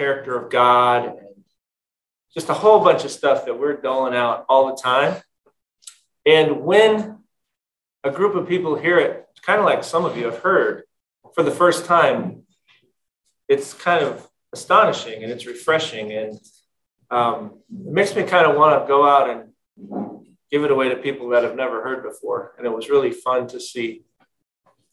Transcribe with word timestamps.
character 0.00 0.34
of 0.34 0.50
God 0.50 1.04
and 1.04 1.44
just 2.32 2.48
a 2.48 2.54
whole 2.54 2.82
bunch 2.82 3.04
of 3.04 3.10
stuff 3.10 3.44
that 3.44 3.58
we're 3.60 3.76
doling 3.76 4.14
out 4.14 4.46
all 4.48 4.68
the 4.68 4.80
time. 4.80 5.20
And 6.24 6.62
when 6.62 7.18
a 8.02 8.10
group 8.10 8.34
of 8.34 8.48
people 8.48 8.76
hear 8.76 8.98
it, 8.98 9.26
kind 9.42 9.58
of 9.58 9.66
like 9.66 9.84
some 9.84 10.06
of 10.06 10.16
you 10.16 10.24
have 10.24 10.38
heard 10.38 10.84
for 11.34 11.42
the 11.42 11.50
first 11.50 11.84
time, 11.84 12.44
it's 13.46 13.74
kind 13.74 14.02
of 14.02 14.26
astonishing 14.54 15.22
and 15.22 15.30
it's 15.30 15.44
refreshing. 15.44 16.12
And 16.12 16.40
um, 17.10 17.58
it 17.68 17.92
makes 17.92 18.16
me 18.16 18.22
kind 18.22 18.46
of 18.46 18.56
want 18.56 18.82
to 18.82 18.88
go 18.88 19.06
out 19.06 19.28
and 19.28 20.24
give 20.50 20.64
it 20.64 20.70
away 20.70 20.88
to 20.88 20.96
people 20.96 21.28
that 21.30 21.42
have 21.42 21.56
never 21.56 21.82
heard 21.82 22.02
before. 22.02 22.54
And 22.56 22.66
it 22.66 22.70
was 22.70 22.88
really 22.88 23.10
fun 23.10 23.48
to 23.48 23.60
see 23.60 24.04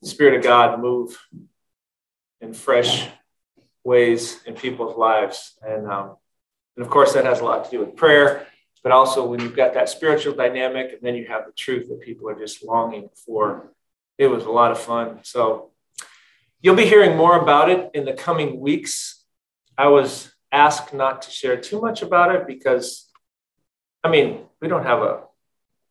the 0.02 0.10
Spirit 0.10 0.36
of 0.36 0.44
God 0.44 0.82
move 0.82 1.18
in 2.42 2.54
fresh 2.54 3.08
ways 3.88 4.42
in 4.46 4.54
people's 4.54 4.98
lives. 4.98 5.54
And, 5.66 5.88
um, 5.90 6.18
and 6.76 6.86
of 6.86 6.92
course, 6.92 7.14
that 7.14 7.24
has 7.24 7.40
a 7.40 7.46
lot 7.46 7.64
to 7.66 7.72
do 7.72 7.80
with 7.80 7.96
prayer, 7.96 8.46
but 8.84 8.92
also 8.92 9.26
when 9.26 9.40
you've 9.40 9.56
got 9.56 9.74
that 9.76 9.88
spiritual 9.88 10.36
dynamic 10.36 10.92
and 10.92 11.02
then 11.02 11.16
you 11.16 11.26
have 11.28 11.46
the 11.46 11.54
truth 11.54 11.88
that 11.88 12.02
people 12.02 12.30
are 12.30 12.38
just 12.38 12.64
longing 12.64 13.10
for. 13.26 13.72
It 14.18 14.28
was 14.28 14.44
a 14.44 14.52
lot 14.52 14.72
of 14.72 14.78
fun. 14.80 15.20
So 15.24 15.72
you'll 16.60 16.76
be 16.76 16.86
hearing 16.86 17.16
more 17.16 17.40
about 17.40 17.70
it 17.70 17.92
in 17.94 18.04
the 18.04 18.14
coming 18.14 18.60
weeks. 18.60 19.24
I 19.78 19.88
was 19.88 20.34
asked 20.52 20.94
not 20.94 21.22
to 21.22 21.32
share 21.32 21.56
too 21.56 21.80
much 21.80 22.02
about 22.02 22.36
it 22.36 22.46
because, 22.46 23.10
I 24.04 24.10
mean, 24.10 24.42
we 24.62 24.68
don't 24.68 24.84
have 24.84 25.02
a 25.02 25.22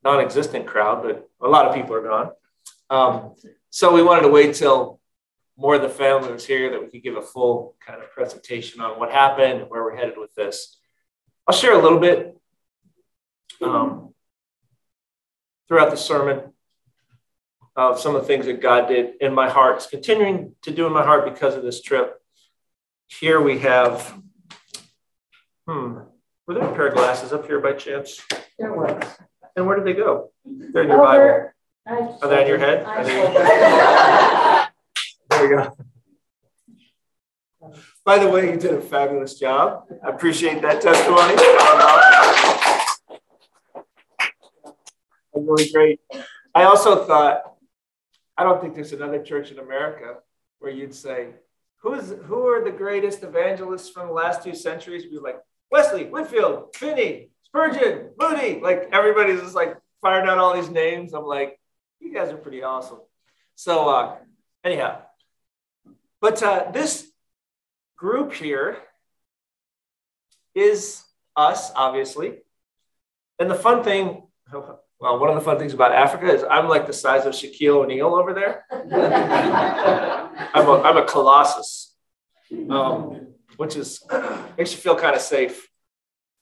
non 0.05 0.21
existent 0.21 0.67
crowd, 0.67 1.03
but 1.03 1.29
a 1.41 1.49
lot 1.49 1.65
of 1.67 1.75
people 1.75 1.95
are 1.95 2.03
gone. 2.03 2.31
Um, 2.91 3.35
so 3.71 3.95
we 3.95 4.03
wanted 4.03 4.23
to 4.23 4.29
wait 4.29 4.55
till 4.55 5.01
more 5.57 5.77
of 5.77 5.83
the 5.83 5.89
family 5.89 6.33
was 6.33 6.47
here 6.47 6.71
that 6.71 6.81
we 6.81 6.89
could 6.89 7.03
give 7.03 7.17
a 7.17 7.23
full 7.23 7.77
kind 7.85 8.03
of 8.03 8.11
presentation 8.13 8.81
on 8.81 8.99
what 8.99 9.11
happened 9.11 9.63
and 9.63 9.71
where 9.71 9.83
we're 9.83 9.97
headed 9.97 10.19
with 10.19 10.35
this. 10.35 10.79
I'll 11.47 11.55
share 11.55 11.73
a 11.73 11.83
little 11.83 11.99
bit 11.99 12.37
um, 13.63 14.15
throughout 15.69 15.91
the 15.91 15.97
sermon 15.97 16.53
of 17.75 18.01
some 18.01 18.17
of 18.17 18.23
the 18.23 18.27
things 18.27 18.47
that 18.47 18.61
God 18.61 18.89
did 18.89 19.15
in 19.21 19.35
my 19.35 19.51
heart, 19.51 19.77
it's 19.77 19.87
continuing 19.87 20.55
to 20.63 20.71
do 20.71 20.87
in 20.87 20.93
my 20.93 21.05
heart 21.05 21.33
because 21.33 21.55
of 21.55 21.63
this 21.63 21.83
trip. 21.83 22.21
Here 23.07 23.41
we 23.41 23.59
have, 23.61 24.15
hmm, 25.67 25.99
were 26.47 26.55
there 26.55 26.65
a 26.65 26.75
pair 26.75 26.89
of 26.89 26.95
glasses 26.95 27.33
up 27.33 27.47
here 27.47 27.61
by 27.61 27.75
chance? 27.75 28.21
There 28.59 28.73
was. 28.73 29.03
And 29.55 29.67
where 29.67 29.77
did 29.77 29.87
they 29.87 29.93
go? 29.93 30.31
They're 30.45 30.83
in 30.83 30.89
your 30.89 30.99
Bible. 30.99 31.53
Are 32.23 32.29
they 32.29 32.43
in 32.43 32.49
your 32.49 32.59
head? 32.59 34.63
there 35.39 35.49
go. 35.49 35.77
By 38.05 38.19
the 38.19 38.29
way, 38.29 38.51
you 38.51 38.57
did 38.57 38.73
a 38.73 38.81
fabulous 38.81 39.39
job. 39.39 39.85
I 40.05 40.11
appreciate 40.11 40.63
that 40.63 40.81
testimony. 40.81 41.35
really 45.35 45.71
great. 45.71 46.01
I 46.55 46.65
also 46.65 47.05
thought, 47.05 47.43
I 48.37 48.45
don't 48.45 48.61
think 48.61 48.75
there's 48.75 48.93
another 48.93 49.23
church 49.23 49.51
in 49.51 49.59
America 49.59 50.17
where 50.59 50.73
you'd 50.73 50.95
say, 50.95 51.29
Who's 51.83 52.15
who 52.25 52.49
are 52.49 52.65
the 52.65 52.71
greatest 52.71 53.23
evangelists 53.23 53.91
from 53.91 54.09
the 54.09 54.13
last 54.13 54.43
two 54.43 54.55
centuries? 54.55 55.05
We'd 55.05 55.11
be 55.11 55.19
like 55.19 55.39
Wesley, 55.71 56.05
Whitefield, 56.05 56.75
Finney, 56.75 57.31
Spurgeon, 57.45 58.11
Moody. 58.19 58.61
Like 58.61 58.89
everybody's 58.93 59.41
just 59.41 59.55
like 59.55 59.77
firing 60.01 60.29
out 60.29 60.39
all 60.39 60.57
these 60.57 60.71
names. 60.71 61.13
I'm 61.13 61.27
like, 61.27 61.61
you 62.01 62.13
guys 62.13 62.33
are 62.33 62.39
pretty 62.39 62.63
awesome. 62.63 62.99
So 63.55 63.89
uh, 63.89 64.17
anyhow, 64.65 65.03
but 66.21 66.43
uh, 66.43 66.71
this 66.73 67.11
group 67.97 68.33
here 68.33 68.79
is 70.55 71.03
us, 71.37 71.71
obviously. 71.75 72.39
And 73.39 73.51
the 73.51 73.55
fun 73.55 73.85
thing, 73.85 74.23
well, 74.53 75.19
one 75.19 75.29
of 75.29 75.35
the 75.35 75.43
fun 75.43 75.59
things 75.59 75.75
about 75.75 75.93
Africa 75.93 76.33
is 76.33 76.45
I'm 76.49 76.69
like 76.69 76.87
the 76.87 76.93
size 76.93 77.27
of 77.27 77.35
Shaquille 77.35 77.85
O'Neal 77.85 78.15
over 78.15 78.33
there. 78.33 78.65
I'm, 80.55 80.69
a, 80.69 80.81
I'm 80.83 80.97
a 80.97 81.05
colossus, 81.05 81.95
um, 82.71 83.29
which 83.57 83.77
is 83.77 84.03
makes 84.59 84.73
you 84.73 84.79
feel 84.79 84.97
kind 84.97 85.15
of 85.15 85.23
safe. 85.23 85.69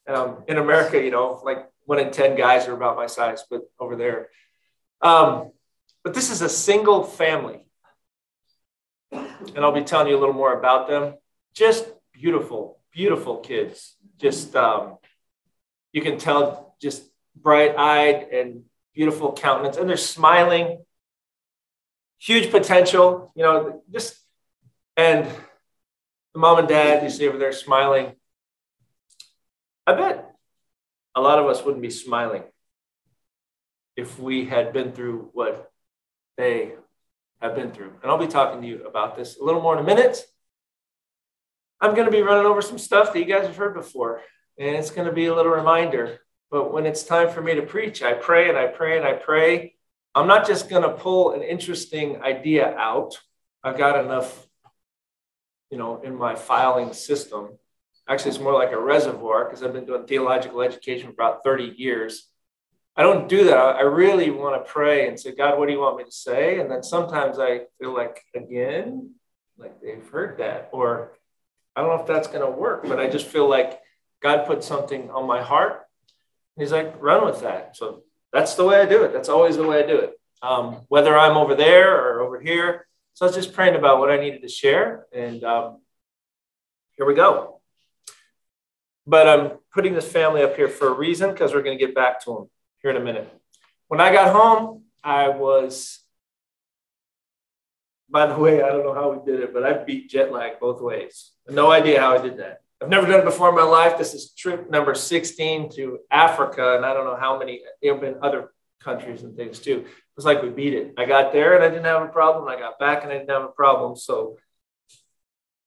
Um, 0.07 0.45
in 0.47 0.59
America, 0.59 1.03
you 1.03 1.11
know, 1.11 1.41
like 1.43 1.67
one 1.87 1.99
in 1.99 2.11
10 2.11 2.37
guys 2.37 2.69
are 2.69 2.75
about 2.75 2.97
my 2.97 3.07
size, 3.07 3.43
but 3.51 3.63
over 3.81 3.97
there. 3.97 4.29
Um, 5.01 5.53
but 6.03 6.13
this 6.13 6.31
is 6.31 6.43
a 6.43 6.49
single 6.49 7.05
family 7.05 7.64
and 9.55 9.65
I'll 9.65 9.73
be 9.73 9.83
telling 9.83 10.09
you 10.09 10.17
a 10.17 10.21
little 10.21 10.35
more 10.35 10.59
about 10.59 10.89
them. 10.89 11.15
Just 11.55 11.87
beautiful, 12.13 12.81
beautiful 12.93 13.39
kids. 13.39 13.97
Just 14.19 14.55
um, 14.57 14.99
you 15.93 16.03
can 16.03 16.19
tell, 16.19 16.77
just 16.81 17.05
bright-eyed 17.37 18.29
and 18.33 18.65
beautiful 18.95 19.33
countenance, 19.33 19.77
and 19.77 19.89
they're 19.89 19.97
smiling. 19.97 20.85
Huge 22.19 22.51
potential, 22.51 23.33
you 23.35 23.43
know. 23.43 23.83
Just 23.93 24.17
and 24.97 25.27
the 26.33 26.39
mom 26.39 26.59
and 26.59 26.69
dad 26.69 27.03
you 27.03 27.11
see 27.11 27.29
over 27.29 27.39
there 27.39 27.53
smiling. 27.53 28.15
I 29.87 29.95
bet 29.95 30.31
a 31.15 31.21
lot 31.21 31.39
of 31.39 31.47
us 31.47 31.65
wouldn't 31.65 31.83
be 31.83 31.91
smiling 31.91 32.43
if 33.97 34.19
we 34.19 34.47
had 34.47 34.73
been 34.73 34.93
through 34.93 35.31
what 35.33 35.71
they 36.37 36.73
have 37.45 37.55
been 37.55 37.71
through. 37.71 37.93
And 38.03 38.11
I'll 38.11 38.19
be 38.19 38.27
talking 38.27 38.63
to 38.63 38.67
you 38.67 38.87
about 38.87 39.17
this 39.17 39.39
a 39.39 39.45
little 39.45 39.61
more 39.61 39.75
in 39.75 39.85
a 39.85 39.87
minute. 39.87 40.25
I'm 41.79 41.95
going 41.95 42.07
to 42.07 42.11
be 42.11 42.23
running 42.23 42.47
over 42.47 42.63
some 42.63 42.79
stuff 42.79 43.13
that 43.13 43.19
you 43.19 43.27
guys 43.27 43.47
have 43.47 43.57
heard 43.57 43.75
before, 43.75 44.23
and 44.59 44.75
it's 44.75 44.91
going 44.91 45.07
to 45.07 45.13
be 45.13 45.27
a 45.27 45.35
little 45.35 45.53
reminder. 45.53 46.21
But 46.51 46.73
when 46.73 46.87
it's 46.87 47.03
time 47.03 47.29
for 47.29 47.43
me 47.43 47.55
to 47.57 47.63
preach, 47.63 48.03
I 48.03 48.15
pray 48.15 48.49
and 48.49 48.57
I 48.57 48.69
pray 48.69 48.97
and 48.97 49.07
I 49.07 49.13
pray. 49.13 49.75
I'm 50.15 50.27
not 50.27 50.47
just 50.47 50.71
going 50.71 50.85
to 50.85 50.95
pull 50.95 51.33
an 51.33 51.43
interesting 51.43 52.23
idea 52.23 52.75
out. 52.77 53.19
I've 53.63 53.77
got 53.77 54.03
enough, 54.03 54.47
you 55.71 55.77
know, 55.77 56.01
in 56.01 56.15
my 56.15 56.37
filing 56.37 56.95
system. 56.95 57.59
Actually, 58.09 58.31
it's 58.31 58.41
more 58.41 58.55
like 58.55 58.73
a 58.73 58.81
reservoir 58.81 59.45
because 59.45 59.63
I've 59.63 59.73
been 59.75 59.85
doing 59.85 60.07
theological 60.07 60.63
education 60.63 61.09
for 61.09 61.13
about 61.13 61.45
30 61.45 61.75
years. 61.77 62.27
I 62.97 63.03
don't 63.03 63.29
do 63.29 63.45
that. 63.45 63.59
I 63.59 63.83
really 63.83 64.31
want 64.31 64.55
to 64.55 64.71
pray 64.71 65.09
and 65.09 65.19
say, 65.19 65.35
God, 65.35 65.59
what 65.59 65.67
do 65.67 65.73
you 65.73 65.81
want 65.81 65.99
me 65.99 66.05
to 66.05 66.13
say? 66.13 66.61
And 66.61 66.71
then 66.71 66.83
sometimes 66.83 67.39
I 67.41 67.63
feel 67.81 67.93
like, 67.93 68.23
again, 68.37 69.15
like 69.59 69.81
they've 69.81 70.09
heard 70.09 70.39
that. 70.39 70.69
Or 70.73 71.13
I 71.75 71.81
don't 71.81 71.91
know 71.91 72.01
if 72.01 72.07
that's 72.07 72.29
going 72.29 72.45
to 72.45 72.51
work, 72.51 72.87
but 72.87 73.01
I 73.01 73.09
just 73.09 73.27
feel 73.27 73.49
like 73.49 73.81
God 74.23 74.47
put 74.47 74.63
something 74.63 75.11
on 75.11 75.27
my 75.27 75.43
heart. 75.43 75.83
He's 76.57 76.71
like, 76.71 76.95
run 77.03 77.25
with 77.25 77.41
that. 77.41 77.77
So 77.77 78.05
that's 78.33 78.55
the 78.55 78.65
way 78.65 78.81
I 78.81 78.87
do 78.87 79.03
it. 79.03 79.13
That's 79.13 79.29
always 79.29 79.57
the 79.57 79.67
way 79.67 79.83
I 79.83 79.87
do 79.87 79.99
it. 79.99 80.13
Um, 80.41 80.83
whether 80.89 81.19
I'm 81.19 81.37
over 81.37 81.57
there 81.57 81.97
or 81.97 82.21
over 82.21 82.39
here. 82.39 82.87
So 83.15 83.27
I 83.27 83.29
was 83.29 83.35
just 83.35 83.55
praying 83.55 83.75
about 83.75 83.99
what 83.99 84.11
I 84.11 84.19
needed 84.19 84.43
to 84.43 84.49
share. 84.49 85.07
And 85.13 85.43
um, 85.43 85.81
here 86.97 87.07
we 87.07 87.15
go. 87.15 87.61
But 89.05 89.29
I'm 89.29 89.59
putting 89.73 89.95
this 89.95 90.11
family 90.11 90.43
up 90.43 90.55
here 90.55 90.69
for 90.69 90.89
a 90.89 90.93
reason 90.93 91.33
because 91.33 91.53
we're 91.53 91.63
going 91.63 91.77
to 91.77 91.85
get 91.85 91.95
back 91.95 92.25
to 92.25 92.35
them 92.35 92.51
here 92.85 92.91
in 92.91 92.99
a 92.99 93.05
minute. 93.05 93.33
When 93.89 93.99
I 93.99 94.13
got 94.13 94.35
home, 94.35 94.83
I 95.03 95.31
was, 95.31 96.01
by 98.11 98.27
the 98.27 98.39
way, 98.39 98.63
I 98.63 98.69
don't 98.69 98.85
know 98.85 98.93
how 98.93 99.11
we 99.11 99.25
did 99.25 99.41
it, 99.41 99.55
but 99.55 99.65
I 99.65 99.73
beat 99.73 100.11
jet 100.11 100.31
lag 100.31 100.61
both 100.61 100.83
ways. 100.83 101.33
No 101.49 101.71
idea 101.71 101.99
how 101.99 102.15
I 102.15 102.21
did 102.21 102.37
that. 102.39 102.59
I've 102.83 102.91
never 102.91 103.07
done 103.07 103.21
it 103.21 103.25
before 103.25 103.49
in 103.49 103.55
my 103.55 103.63
life. 103.63 103.97
This 103.97 104.13
is 104.13 104.33
trip 104.33 104.69
number 104.69 104.95
16 104.95 105.71
to 105.77 105.99
Africa, 106.11 106.77
and 106.77 106.85
I 106.85 106.93
don't 106.93 107.07
know 107.07 107.17
how 107.17 107.39
many, 107.39 107.63
there 107.81 107.95
have 107.95 108.03
been 108.03 108.19
other 108.21 108.53
countries 108.81 109.23
and 109.23 109.35
things 109.35 109.61
too. 109.61 109.79
It 109.87 110.17
was 110.17 110.27
like 110.27 110.43
we 110.43 110.51
beat 110.51 110.75
it. 110.75 110.93
I 110.99 111.07
got 111.07 111.33
there 111.33 111.55
and 111.55 111.65
I 111.65 111.71
didn't 111.71 111.87
have 111.87 112.03
a 112.03 112.09
problem. 112.09 112.47
I 112.47 112.59
got 112.59 112.79
back 112.79 113.03
and 113.03 113.11
I 113.11 113.17
didn't 113.17 113.31
have 113.31 113.45
a 113.45 113.49
problem. 113.49 113.97
So 113.97 114.37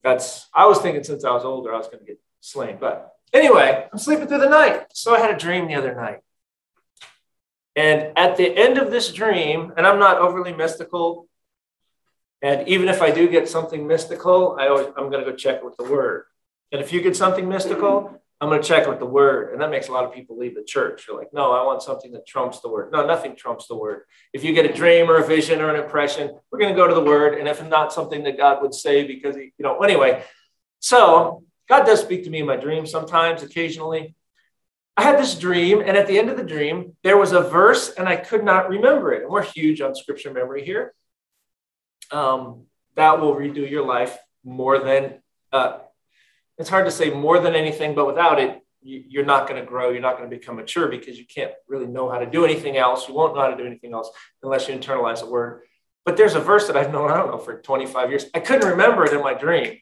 that's, 0.04 0.48
I 0.54 0.68
was 0.68 0.78
thinking 0.78 1.04
since 1.04 1.26
I 1.26 1.32
was 1.32 1.44
older, 1.44 1.74
I 1.74 1.78
was 1.80 1.88
going 1.88 2.00
to 2.00 2.06
get 2.06 2.22
slain. 2.42 2.78
But 2.80 3.12
anyway, 3.34 3.88
I'm 3.92 3.98
sleeping 3.98 4.28
through 4.28 4.38
the 4.38 4.50
night. 4.50 4.86
So 4.94 5.16
I 5.16 5.20
had 5.20 5.34
a 5.34 5.38
dream 5.38 5.68
the 5.68 5.74
other 5.74 5.96
night. 5.96 6.20
And 7.78 8.18
at 8.18 8.38
the 8.38 8.58
end 8.58 8.80
of 8.80 8.90
this 8.90 9.14
dream, 9.14 9.72
and 9.78 9.86
I'm 9.86 10.00
not 10.00 10.18
overly 10.18 10.52
mystical, 10.52 11.30
and 12.42 12.68
even 12.68 12.90
if 12.90 13.04
I 13.04 13.12
do 13.12 13.30
get 13.30 13.48
something 13.48 13.86
mystical, 13.86 14.58
I 14.60 14.68
always, 14.68 14.88
I'm 14.98 15.12
going 15.12 15.24
to 15.24 15.32
go 15.32 15.38
check 15.38 15.64
with 15.64 15.78
the 15.78 15.84
word. 15.84 16.26
And 16.72 16.82
if 16.82 16.92
you 16.92 17.02
get 17.02 17.16
something 17.16 17.48
mystical, 17.48 18.20
I'm 18.42 18.50
going 18.50 18.62
to 18.62 18.68
check 18.68 18.88
with 18.88 18.98
the 18.98 19.06
word. 19.06 19.54
And 19.54 19.62
that 19.62 19.70
makes 19.70 19.90
a 19.90 19.92
lot 19.92 20.06
of 20.06 20.14
people 20.14 20.38
leave 20.38 20.56
the 20.56 20.64
church. 20.64 21.06
You're 21.08 21.18
like, 21.18 21.34
no, 21.34 21.52
I 21.52 21.64
want 21.66 21.84
something 21.84 22.12
that 22.14 22.28
trumps 22.28 22.60
the 22.62 22.70
word. 22.70 22.92
No, 22.92 23.06
nothing 23.06 23.36
trumps 23.36 23.68
the 23.68 23.76
word. 23.76 24.02
If 24.34 24.44
you 24.44 24.54
get 24.54 24.66
a 24.66 24.74
dream 24.74 25.10
or 25.10 25.18
a 25.18 25.26
vision 25.26 25.62
or 25.62 25.74
an 25.74 25.82
impression, 25.82 26.36
we're 26.52 26.60
going 26.60 26.74
to 26.74 26.76
go 26.76 26.88
to 26.88 26.96
the 26.96 27.02
word. 27.02 27.38
And 27.38 27.48
if 27.48 27.64
not 27.68 27.94
something 27.94 28.24
that 28.24 28.38
God 28.38 28.62
would 28.64 28.74
say, 28.74 29.06
because, 29.06 29.36
he, 29.36 29.54
you 29.58 29.64
know, 29.64 29.80
anyway. 29.80 30.24
So 30.80 31.44
God 31.70 31.86
does 31.86 32.02
speak 32.02 32.24
to 32.24 32.32
me 32.32 32.40
in 32.40 32.48
my 32.48 32.58
dreams 32.58 32.90
sometimes, 32.90 33.44
occasionally. 33.44 34.16
I 34.98 35.04
had 35.04 35.20
this 35.20 35.38
dream, 35.38 35.80
and 35.80 35.96
at 35.96 36.08
the 36.08 36.18
end 36.18 36.30
of 36.30 36.38
the 36.38 36.44
dream, 36.44 36.96
there 37.04 37.18
was 37.18 37.32
a 37.32 37.42
verse, 37.42 37.94
and 37.94 38.10
I 38.10 38.16
could 38.16 38.44
not 38.44 38.68
remember 38.68 39.14
it. 39.14 39.22
And 39.22 39.32
we're 39.32 39.44
huge 39.44 39.80
on 39.80 39.94
scripture 39.94 40.34
memory 40.34 40.66
here. 40.66 40.94
Um, 42.12 42.64
that 42.96 43.22
will 43.22 43.36
redo 43.36 43.70
your 43.70 43.86
life 43.86 44.18
more 44.44 44.80
than 44.80 45.22
uh, 45.54 45.80
it's 46.58 46.70
hard 46.70 46.86
to 46.86 46.92
say 46.92 47.12
more 47.12 47.40
than 47.40 47.56
anything, 47.56 47.94
but 47.94 48.08
without 48.08 48.40
it, 48.40 48.60
you're 48.82 49.26
not 49.26 49.48
going 49.48 49.60
to 49.60 49.66
grow. 49.66 49.90
You're 49.90 50.02
not 50.02 50.18
going 50.18 50.30
to 50.30 50.36
become 50.36 50.56
mature 50.56 50.88
because 50.88 51.18
you 51.18 51.26
can't 51.26 51.52
really 51.68 51.88
know 51.88 52.10
how 52.10 52.20
to 52.20 52.26
do 52.26 52.46
anything 52.46 52.78
else. 52.78 53.08
You 53.08 53.14
won't 53.14 53.36
know 53.36 53.42
how 53.42 53.50
to 53.50 53.58
do 53.58 53.66
anything 53.66 53.94
else 53.94 54.10
unless 54.42 54.68
you 54.68 54.76
internalize 54.76 55.22
a 55.22 55.30
word. 55.30 55.64
But 56.06 56.16
there's 56.18 56.36
a 56.36 56.40
verse 56.40 56.68
that 56.68 56.78
I've 56.78 56.92
known, 56.92 57.12
I 57.12 57.18
don't 57.18 57.30
know, 57.30 57.38
for 57.38 57.62
25 57.62 58.10
years. 58.10 58.26
I 58.34 58.40
couldn't 58.40 58.70
remember 58.70 59.06
it 59.06 59.14
in 59.14 59.22
my 59.22 59.34
dream. 59.34 59.78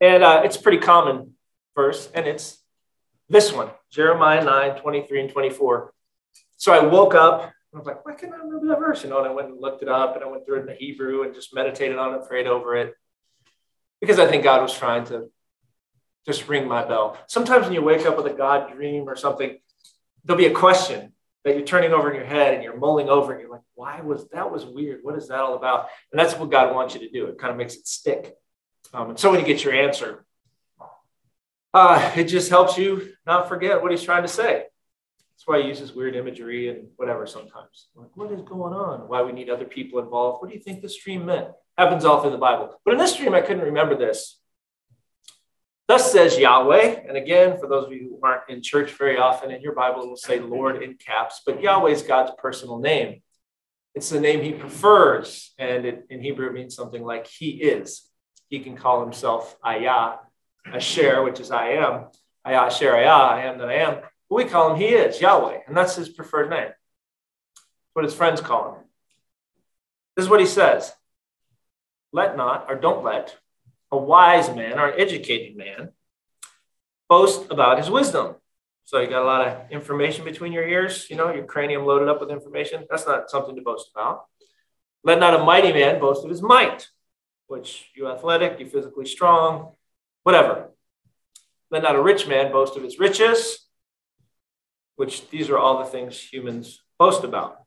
And 0.00 0.22
uh, 0.22 0.42
it's 0.44 0.56
pretty 0.56 0.78
common 0.78 1.34
verse, 1.76 2.10
and 2.12 2.26
it's 2.26 2.58
this 3.34 3.52
one 3.52 3.68
Jeremiah 3.90 4.44
9, 4.44 4.80
23 4.80 5.20
and 5.20 5.30
24. 5.30 5.92
So 6.56 6.72
I 6.72 6.86
woke 6.86 7.14
up 7.14 7.42
and 7.42 7.52
I 7.74 7.78
was 7.78 7.86
like, 7.86 8.06
why 8.06 8.14
can't 8.14 8.32
I 8.32 8.36
remember 8.36 8.68
that 8.68 8.78
verse? 8.78 9.02
You 9.02 9.10
know, 9.10 9.18
and 9.18 9.26
I 9.26 9.32
went 9.32 9.48
and 9.48 9.60
looked 9.60 9.82
it 9.82 9.88
up 9.88 10.14
and 10.14 10.24
I 10.24 10.28
went 10.28 10.46
through 10.46 10.58
it 10.58 10.60
in 10.60 10.66
the 10.66 10.74
Hebrew 10.74 11.24
and 11.24 11.34
just 11.34 11.52
meditated 11.52 11.98
on 11.98 12.14
it, 12.14 12.28
prayed 12.28 12.46
over 12.46 12.76
it. 12.76 12.94
Because 14.00 14.20
I 14.20 14.28
think 14.28 14.44
God 14.44 14.62
was 14.62 14.72
trying 14.72 15.04
to 15.06 15.30
just 16.24 16.48
ring 16.48 16.68
my 16.68 16.84
bell. 16.84 17.18
Sometimes 17.26 17.64
when 17.64 17.74
you 17.74 17.82
wake 17.82 18.06
up 18.06 18.16
with 18.16 18.26
a 18.26 18.36
God 18.36 18.72
dream 18.72 19.08
or 19.08 19.16
something, 19.16 19.58
there'll 20.24 20.38
be 20.38 20.46
a 20.46 20.54
question 20.54 21.12
that 21.42 21.56
you're 21.56 21.66
turning 21.66 21.92
over 21.92 22.10
in 22.10 22.16
your 22.16 22.24
head 22.24 22.54
and 22.54 22.62
you're 22.62 22.78
mulling 22.78 23.08
over 23.08 23.32
and 23.32 23.40
you're 23.40 23.50
like, 23.50 23.62
why 23.74 24.00
was 24.00 24.28
that 24.28 24.50
was 24.50 24.64
weird? 24.64 25.00
What 25.02 25.18
is 25.18 25.26
that 25.28 25.40
all 25.40 25.56
about? 25.56 25.88
And 26.12 26.18
that's 26.20 26.38
what 26.38 26.52
God 26.52 26.72
wants 26.72 26.94
you 26.94 27.00
to 27.00 27.10
do. 27.10 27.26
It 27.26 27.38
kind 27.38 27.50
of 27.50 27.56
makes 27.56 27.74
it 27.74 27.88
stick. 27.88 28.36
Um, 28.92 29.10
and 29.10 29.18
so 29.18 29.32
when 29.32 29.40
you 29.40 29.46
get 29.46 29.64
your 29.64 29.74
answer, 29.74 30.24
uh, 31.74 32.12
it 32.16 32.24
just 32.24 32.48
helps 32.48 32.78
you 32.78 33.12
not 33.26 33.48
forget 33.48 33.82
what 33.82 33.90
he's 33.90 34.02
trying 34.02 34.22
to 34.22 34.28
say. 34.28 34.64
That's 35.34 35.46
why 35.46 35.60
he 35.60 35.68
uses 35.68 35.92
weird 35.92 36.14
imagery 36.14 36.68
and 36.68 36.88
whatever 36.96 37.26
sometimes. 37.26 37.88
Like, 37.96 38.16
what 38.16 38.30
is 38.30 38.40
going 38.42 38.72
on? 38.72 39.08
Why 39.08 39.22
we 39.22 39.32
need 39.32 39.50
other 39.50 39.64
people 39.64 39.98
involved? 39.98 40.40
What 40.40 40.48
do 40.48 40.56
you 40.56 40.62
think 40.62 40.80
this 40.80 40.96
dream 40.96 41.26
meant? 41.26 41.48
Happens 41.76 42.04
all 42.04 42.22
through 42.22 42.30
the 42.30 42.38
Bible. 42.38 42.80
But 42.84 42.92
in 42.92 42.98
this 42.98 43.16
dream, 43.16 43.34
I 43.34 43.40
couldn't 43.40 43.64
remember 43.64 43.96
this. 43.96 44.38
Thus 45.88 46.12
says 46.12 46.38
Yahweh. 46.38 47.02
And 47.08 47.16
again, 47.16 47.58
for 47.58 47.68
those 47.68 47.86
of 47.86 47.92
you 47.92 48.10
who 48.10 48.26
aren't 48.26 48.48
in 48.48 48.62
church 48.62 48.92
very 48.92 49.18
often, 49.18 49.50
in 49.50 49.60
your 49.60 49.74
Bible, 49.74 50.04
it 50.04 50.08
will 50.08 50.16
say 50.16 50.38
Lord 50.38 50.82
in 50.82 50.94
caps, 50.94 51.42
but 51.44 51.60
Yahweh 51.60 51.90
is 51.90 52.02
God's 52.02 52.30
personal 52.38 52.78
name. 52.78 53.20
It's 53.94 54.10
the 54.10 54.20
name 54.20 54.42
he 54.42 54.52
prefers. 54.52 55.52
And 55.58 55.84
it, 55.84 56.06
in 56.08 56.22
Hebrew, 56.22 56.46
it 56.46 56.52
means 56.52 56.76
something 56.76 57.02
like 57.02 57.26
he 57.26 57.50
is. 57.50 58.08
He 58.48 58.60
can 58.60 58.76
call 58.76 59.02
himself 59.02 59.56
Ayah, 59.66 60.18
Asher, 60.66 61.22
which 61.22 61.40
is 61.40 61.50
I 61.50 61.70
am. 61.70 62.06
Asher, 62.44 62.94
Ayah, 62.94 63.08
I 63.08 63.44
am 63.44 63.58
that 63.58 63.68
I 63.68 63.74
am. 63.74 63.94
But 64.28 64.36
we 64.36 64.44
call 64.44 64.72
him 64.72 64.80
he 64.80 64.88
is, 64.88 65.20
Yahweh. 65.20 65.60
And 65.66 65.76
that's 65.76 65.96
his 65.96 66.08
preferred 66.08 66.50
name. 66.50 66.70
what 67.92 68.04
his 68.04 68.14
friends 68.14 68.40
call 68.40 68.74
him. 68.74 68.84
This 70.16 70.24
is 70.24 70.30
what 70.30 70.40
he 70.40 70.46
says 70.46 70.92
Let 72.12 72.36
not, 72.36 72.66
or 72.68 72.76
don't 72.76 73.04
let, 73.04 73.36
a 73.90 73.96
wise 73.96 74.54
man 74.54 74.78
or 74.78 74.88
an 74.88 75.00
educated 75.00 75.56
man 75.56 75.90
boast 77.08 77.50
about 77.50 77.78
his 77.78 77.90
wisdom. 77.90 78.36
So 78.84 79.00
you 79.00 79.08
got 79.08 79.22
a 79.22 79.24
lot 79.24 79.46
of 79.46 79.70
information 79.70 80.24
between 80.24 80.52
your 80.52 80.66
ears, 80.66 81.06
you 81.08 81.16
know, 81.16 81.32
your 81.32 81.44
cranium 81.44 81.86
loaded 81.86 82.08
up 82.08 82.20
with 82.20 82.30
information. 82.30 82.84
That's 82.90 83.06
not 83.06 83.30
something 83.30 83.56
to 83.56 83.62
boast 83.62 83.90
about. 83.94 84.24
Let 85.04 85.20
not 85.20 85.38
a 85.38 85.44
mighty 85.44 85.72
man 85.72 86.00
boast 86.00 86.24
of 86.24 86.30
his 86.30 86.42
might, 86.42 86.88
which 87.46 87.90
you 87.94 88.08
athletic, 88.08 88.58
you 88.58 88.66
physically 88.66 89.06
strong, 89.06 89.73
whatever. 90.24 90.70
Let 91.70 91.82
not 91.82 91.96
a 91.96 92.02
rich 92.02 92.26
man 92.26 92.50
boast 92.50 92.76
of 92.76 92.82
his 92.82 92.98
riches, 92.98 93.66
which 94.96 95.28
these 95.30 95.48
are 95.48 95.58
all 95.58 95.78
the 95.78 95.84
things 95.84 96.20
humans 96.20 96.80
boast 96.98 97.24
about. 97.24 97.60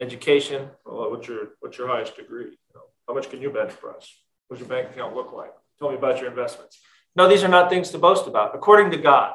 Education, 0.00 0.70
well, 0.86 1.10
what's 1.10 1.28
your 1.28 1.50
what's 1.60 1.76
your 1.76 1.88
highest 1.88 2.16
degree? 2.16 2.44
You 2.46 2.74
know, 2.74 2.82
how 3.06 3.14
much 3.14 3.28
can 3.28 3.42
you 3.42 3.50
bench 3.50 3.78
press? 3.78 4.10
What's 4.48 4.60
your 4.60 4.68
bank 4.68 4.90
account 4.90 5.14
look 5.14 5.32
like? 5.32 5.52
Tell 5.78 5.90
me 5.90 5.96
about 5.96 6.20
your 6.20 6.30
investments. 6.30 6.80
No, 7.14 7.28
these 7.28 7.44
are 7.44 7.48
not 7.48 7.68
things 7.68 7.90
to 7.90 7.98
boast 7.98 8.26
about, 8.26 8.54
according 8.54 8.90
to 8.92 8.96
God. 8.96 9.34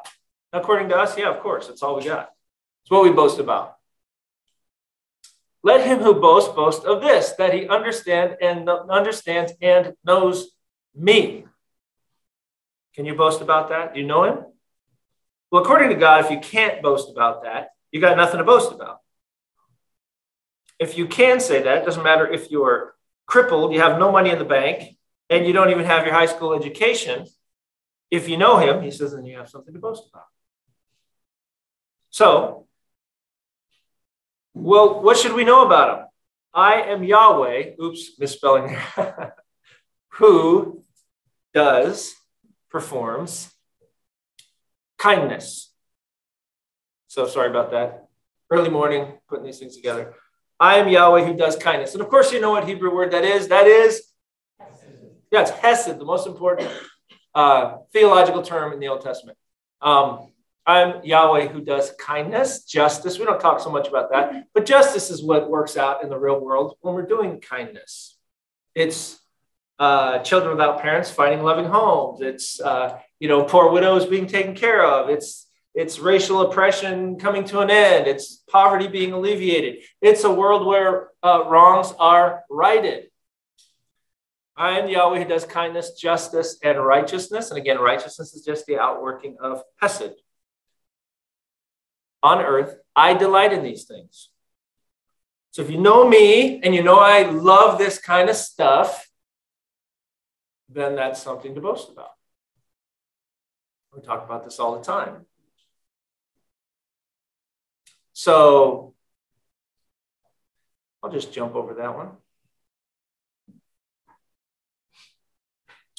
According 0.51 0.90
to 0.90 0.96
us, 0.96 1.18
yeah, 1.18 1.30
of 1.30 1.40
course, 1.42 1.68
that's 1.68 1.84
all 1.84 1.98
we 1.98 2.06
got. 2.06 2.30
It's 2.84 2.92
what 2.92 3.04
we 3.04 3.12
boast 3.12 3.40
about. 3.40 3.75
Let 5.63 5.86
him 5.86 6.00
who 6.00 6.13
boasts 6.13 6.54
boast 6.54 6.86
of 6.86 7.01
this, 7.01 7.31
that 7.34 7.54
he 7.54 7.68
understand 7.68 8.38
and 8.40 8.69
understands 8.69 9.51
and 9.62 9.94
knows 10.06 10.51
me. 10.96 11.46
Can 12.95 13.06
you 13.06 13.15
boast 13.15 13.42
about 13.42 13.69
that? 13.69 13.94
Do 13.94 14.00
you 14.00 14.07
know 14.07 14.24
him? 14.24 14.45
Well, 15.51 15.62
according 15.62 15.89
to 15.89 15.95
God, 15.95 16.25
if 16.25 16.31
you 16.31 16.39
can't 16.39 16.81
boast 16.81 17.12
about 17.12 17.44
that, 17.44 17.69
you 17.92 18.01
got 18.01 18.18
nothing 18.18 18.39
to 18.39 18.44
boast 18.44 18.71
about. 18.71 19.00
If 20.80 20.97
you 20.97 21.07
can 21.07 21.39
say 21.39 21.62
that, 21.62 21.80
it 21.80 21.86
doesn't 21.86 22.03
matter 22.03 22.27
if 22.27 22.51
you're 22.51 22.95
crippled, 23.25 23.74
you 23.74 23.81
have 23.81 24.00
no 24.00 24.12
money 24.12 24.30
in 24.30 24.39
the 24.39 24.45
bank, 24.45 24.97
and 25.30 25.45
you 25.45 25.53
don't 25.53 25.69
even 25.69 25.86
have 25.86 26.06
your 26.06 26.13
high 26.13 26.25
school 26.25 26.53
education, 26.53 27.25
if 28.12 28.30
you 28.30 28.38
know 28.38 28.57
him, 28.57 28.81
he 28.81 28.92
says, 28.92 29.13
then 29.13 29.25
you 29.25 29.38
have 29.38 29.50
something 29.50 29.74
to 29.74 29.80
boast 29.80 30.03
about. 30.12 30.25
So, 32.09 32.68
well, 34.53 35.01
what 35.01 35.18
should 35.18 35.33
we 35.33 35.44
know 35.44 35.65
about 35.65 35.98
him? 35.98 36.06
I 36.53 36.81
am 36.83 37.03
Yahweh, 37.03 37.71
oops, 37.81 38.12
misspelling 38.18 38.75
who 40.09 40.83
does, 41.53 42.15
performs 42.75 43.50
kindness. 44.98 45.72
So 47.07 47.25
sorry 47.25 47.50
about 47.50 47.72
that. 47.72 48.10
Early 48.51 48.69
morning, 48.69 49.13
putting 49.30 49.45
these 49.45 49.60
things 49.60 49.77
together. 49.77 50.13
I 50.60 50.80
am 50.80 50.89
Yahweh 50.89 51.24
who 51.24 51.38
does 51.38 51.56
kindness. 51.56 51.94
And 51.94 52.01
of 52.01 52.10
course, 52.10 52.33
you 52.33 52.42
know 52.42 52.51
what 52.51 52.68
Hebrew 52.68 52.94
word 52.94 53.12
that 53.12 53.24
is. 53.24 53.48
That 53.48 53.66
is 53.66 54.01
yeah, 55.31 55.44
it's 55.44 55.51
Hesed, 55.51 55.98
the 55.98 56.04
most 56.04 56.27
important 56.27 56.69
uh, 57.33 57.77
theological 57.94 58.42
term 58.42 58.74
in 58.74 58.81
the 58.81 58.89
Old 58.89 59.00
Testament. 59.00 59.38
Um, 59.81 60.33
I'm 60.66 61.01
Yahweh 61.06 61.48
who 61.48 61.62
does 61.62 61.94
kindness, 61.98 62.66
justice. 62.66 63.18
We 63.19 63.24
don't 63.24 63.39
talk 63.39 63.62
so 63.62 63.72
much 63.72 63.88
about 63.88 64.12
that, 64.12 64.48
but 64.54 64.66
justice 64.66 65.10
is 65.10 65.24
what 65.24 65.50
works 65.50 65.77
out 65.77 66.04
in 66.04 66.10
the 66.10 66.19
real 66.19 66.42
world 66.42 66.75
when 66.81 66.94
we're 66.94 67.06
doing 67.06 67.39
kindness. 67.39 68.18
It's 68.74 69.18
uh, 69.80 70.19
children 70.19 70.51
without 70.51 70.81
parents 70.81 71.10
finding 71.10 71.44
loving 71.44 71.66
homes. 71.66 72.22
It's 72.22 72.60
uh, 72.60 73.00
you 73.19 73.27
know 73.27 73.44
poor 73.44 73.72
widows 73.72 74.06
being 74.06 74.27
taken 74.27 74.56
care 74.56 74.86
of. 74.86 75.10
It's 75.10 75.48
it's 75.74 76.00
racial 76.00 76.42
oppression 76.42 77.18
coming 77.19 77.44
to 77.45 77.60
an 77.60 77.69
end. 77.69 78.07
It's 78.07 78.38
poverty 78.50 78.88
being 78.88 79.12
alleviated. 79.12 79.83
It's 80.01 80.24
a 80.24 80.31
world 80.31 80.66
where 80.66 81.10
uh, 81.22 81.44
wrongs 81.48 81.94
are 82.00 82.44
righted. 82.50 83.07
I 84.57 84.79
am 84.79 84.88
Yahweh 84.88 85.20
who 85.20 85.25
does 85.27 85.44
kindness, 85.44 85.91
justice, 85.91 86.58
and 86.63 86.79
righteousness. 86.79 87.50
And 87.50 87.58
again, 87.58 87.77
righteousness 87.77 88.34
is 88.34 88.46
just 88.46 88.65
the 88.65 88.79
outworking 88.79 89.36
of 89.41 89.63
Hesed. 89.82 90.13
On 92.24 92.39
earth, 92.39 92.77
I 92.96 93.13
delight 93.13 93.51
in 93.51 93.63
these 93.63 93.84
things. 93.84 94.29
So 95.51 95.62
if 95.62 95.70
you 95.70 95.77
know 95.77 96.08
me 96.08 96.62
and 96.62 96.74
you 96.74 96.84
know 96.84 97.00
I 97.00 97.24
love 97.24 97.77
this 97.77 98.00
kind 98.00 98.29
of 98.29 98.36
stuff, 98.38 99.04
then 100.69 100.95
that's 100.95 101.22
something 101.22 101.53
to 101.55 101.62
boast 101.62 101.89
about. 101.89 102.12
We 103.95 104.01
talk 104.01 104.25
about 104.25 104.43
this 104.43 104.60
all 104.60 104.77
the 104.77 104.84
time. 104.84 105.25
So 108.13 108.93
I'll 111.03 111.12
just 111.12 111.31
jump 111.31 111.55
over 111.55 111.75
that 111.75 111.95
one. 111.95 112.12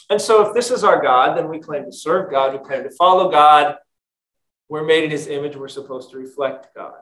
And 0.09 0.21
so, 0.21 0.47
if 0.47 0.55
this 0.55 0.71
is 0.71 0.85
our 0.85 1.03
God, 1.03 1.37
then 1.37 1.49
we 1.49 1.59
claim 1.59 1.85
to 1.85 1.93
serve 1.93 2.31
God, 2.31 2.53
we 2.53 2.59
claim 2.65 2.85
to 2.85 2.91
follow 2.91 3.31
God. 3.31 3.77
We're 4.69 4.85
made 4.85 5.05
in 5.05 5.11
his 5.11 5.27
image, 5.27 5.57
we're 5.57 5.69
supposed 5.69 6.11
to 6.11 6.17
reflect 6.17 6.75
God. 6.75 6.95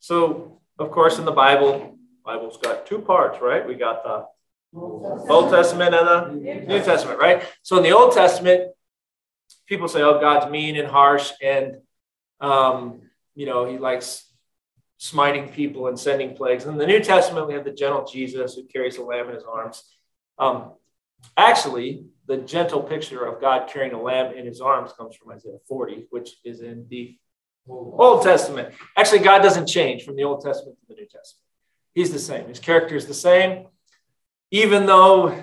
So, 0.00 0.60
of 0.78 0.90
course, 0.90 1.18
in 1.18 1.24
the 1.24 1.32
Bible, 1.32 1.98
Bible's 2.24 2.56
got 2.56 2.86
two 2.86 2.98
parts, 2.98 3.40
right? 3.40 3.66
We 3.66 3.74
got 3.74 4.02
the 4.02 4.26
Old 4.74 5.50
Testament 5.50 5.94
and 5.94 6.08
the 6.08 6.64
New 6.66 6.82
Testament, 6.82 7.18
right? 7.18 7.44
So 7.62 7.76
in 7.76 7.82
the 7.82 7.92
Old 7.92 8.12
Testament, 8.12 8.72
people 9.66 9.88
say, 9.88 10.02
"Oh, 10.02 10.20
God's 10.20 10.50
mean 10.50 10.76
and 10.76 10.88
harsh, 10.88 11.30
and 11.42 11.76
um, 12.40 13.02
you 13.34 13.46
know 13.46 13.66
He 13.66 13.78
likes 13.78 14.30
smiting 14.96 15.48
people 15.48 15.88
and 15.88 15.98
sending 15.98 16.34
plagues." 16.34 16.64
In 16.64 16.78
the 16.78 16.86
New 16.86 17.00
Testament, 17.00 17.48
we 17.48 17.54
have 17.54 17.64
the 17.64 17.72
gentle 17.72 18.04
Jesus 18.04 18.54
who 18.54 18.64
carries 18.64 18.96
the 18.96 19.02
lamb 19.02 19.28
in 19.28 19.34
His 19.34 19.44
arms. 19.44 19.84
Um, 20.38 20.72
Actually, 21.36 22.04
the 22.26 22.38
gentle 22.38 22.82
picture 22.82 23.24
of 23.24 23.40
God 23.40 23.68
carrying 23.68 23.94
a 23.94 24.00
lamb 24.00 24.34
in 24.34 24.46
his 24.46 24.60
arms 24.60 24.92
comes 24.92 25.16
from 25.16 25.32
Isaiah 25.32 25.58
40, 25.68 26.06
which 26.10 26.30
is 26.44 26.60
in 26.60 26.86
the 26.88 27.16
Old 27.68 28.22
Testament. 28.22 28.74
Actually, 28.96 29.20
God 29.20 29.40
doesn't 29.40 29.66
change 29.66 30.04
from 30.04 30.16
the 30.16 30.24
Old 30.24 30.42
Testament 30.42 30.78
to 30.80 30.86
the 30.88 30.94
New 30.94 31.06
Testament. 31.06 31.42
He's 31.94 32.12
the 32.12 32.18
same. 32.18 32.48
His 32.48 32.58
character 32.58 32.96
is 32.96 33.06
the 33.06 33.14
same, 33.14 33.66
even 34.52 34.84
though 34.84 35.34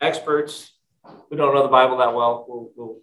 experts 0.00 0.72
who 1.30 1.36
don't 1.36 1.54
know 1.54 1.62
the 1.62 1.68
Bible 1.68 1.98
that 1.98 2.14
well 2.14 2.44
will, 2.48 2.72
will 2.76 3.00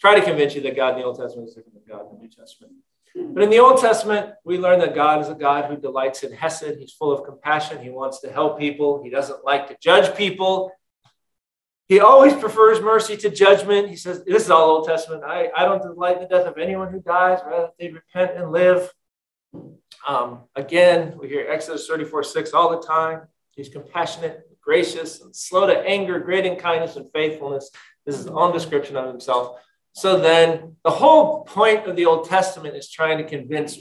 try 0.00 0.14
to 0.14 0.24
convince 0.24 0.54
you 0.54 0.60
that 0.62 0.76
God 0.76 0.94
in 0.94 1.00
the 1.00 1.04
Old 1.04 1.18
Testament 1.18 1.48
is 1.48 1.54
different 1.54 1.74
than 1.74 1.96
God 1.96 2.06
in 2.08 2.16
the 2.16 2.22
New 2.22 2.30
Testament. 2.30 2.72
But 3.14 3.42
in 3.42 3.50
the 3.50 3.58
Old 3.58 3.80
Testament, 3.80 4.34
we 4.44 4.58
learn 4.58 4.78
that 4.80 4.94
God 4.94 5.20
is 5.20 5.28
a 5.28 5.34
God 5.34 5.68
who 5.68 5.76
delights 5.76 6.22
in 6.22 6.32
Hesed. 6.32 6.76
He's 6.78 6.92
full 6.92 7.12
of 7.12 7.24
compassion. 7.24 7.82
He 7.82 7.90
wants 7.90 8.20
to 8.20 8.30
help 8.30 8.58
people. 8.58 9.02
He 9.02 9.10
doesn't 9.10 9.44
like 9.44 9.68
to 9.68 9.76
judge 9.80 10.16
people. 10.16 10.70
He 11.88 11.98
always 11.98 12.34
prefers 12.34 12.80
mercy 12.80 13.16
to 13.16 13.30
judgment. 13.30 13.88
He 13.88 13.96
says, 13.96 14.22
This 14.24 14.44
is 14.44 14.50
all 14.50 14.70
Old 14.70 14.86
Testament. 14.86 15.24
I, 15.24 15.50
I 15.56 15.64
don't 15.64 15.82
delight 15.82 16.16
in 16.16 16.22
the 16.22 16.28
death 16.28 16.46
of 16.46 16.58
anyone 16.58 16.92
who 16.92 17.00
dies, 17.00 17.38
rather 17.44 17.70
they 17.80 17.90
repent 17.90 18.32
and 18.36 18.52
live. 18.52 18.90
Um, 20.06 20.42
again, 20.54 21.16
we 21.18 21.28
hear 21.28 21.48
Exodus 21.48 21.86
34 21.88 22.22
6 22.22 22.52
all 22.52 22.78
the 22.80 22.86
time. 22.86 23.22
He's 23.56 23.68
compassionate, 23.68 24.42
gracious, 24.60 25.22
and 25.22 25.34
slow 25.34 25.66
to 25.66 25.78
anger, 25.78 26.20
great 26.20 26.46
in 26.46 26.56
kindness 26.56 26.96
and 26.96 27.10
faithfulness. 27.12 27.70
This 28.04 28.16
is 28.16 28.24
his 28.24 28.32
own 28.32 28.52
description 28.52 28.96
of 28.96 29.08
himself. 29.08 29.58
So 29.92 30.20
then, 30.20 30.76
the 30.84 30.90
whole 30.90 31.44
point 31.44 31.86
of 31.86 31.96
the 31.96 32.04
Old 32.04 32.28
Testament 32.28 32.76
is 32.76 32.90
trying 32.90 33.18
to 33.18 33.24
convince 33.24 33.78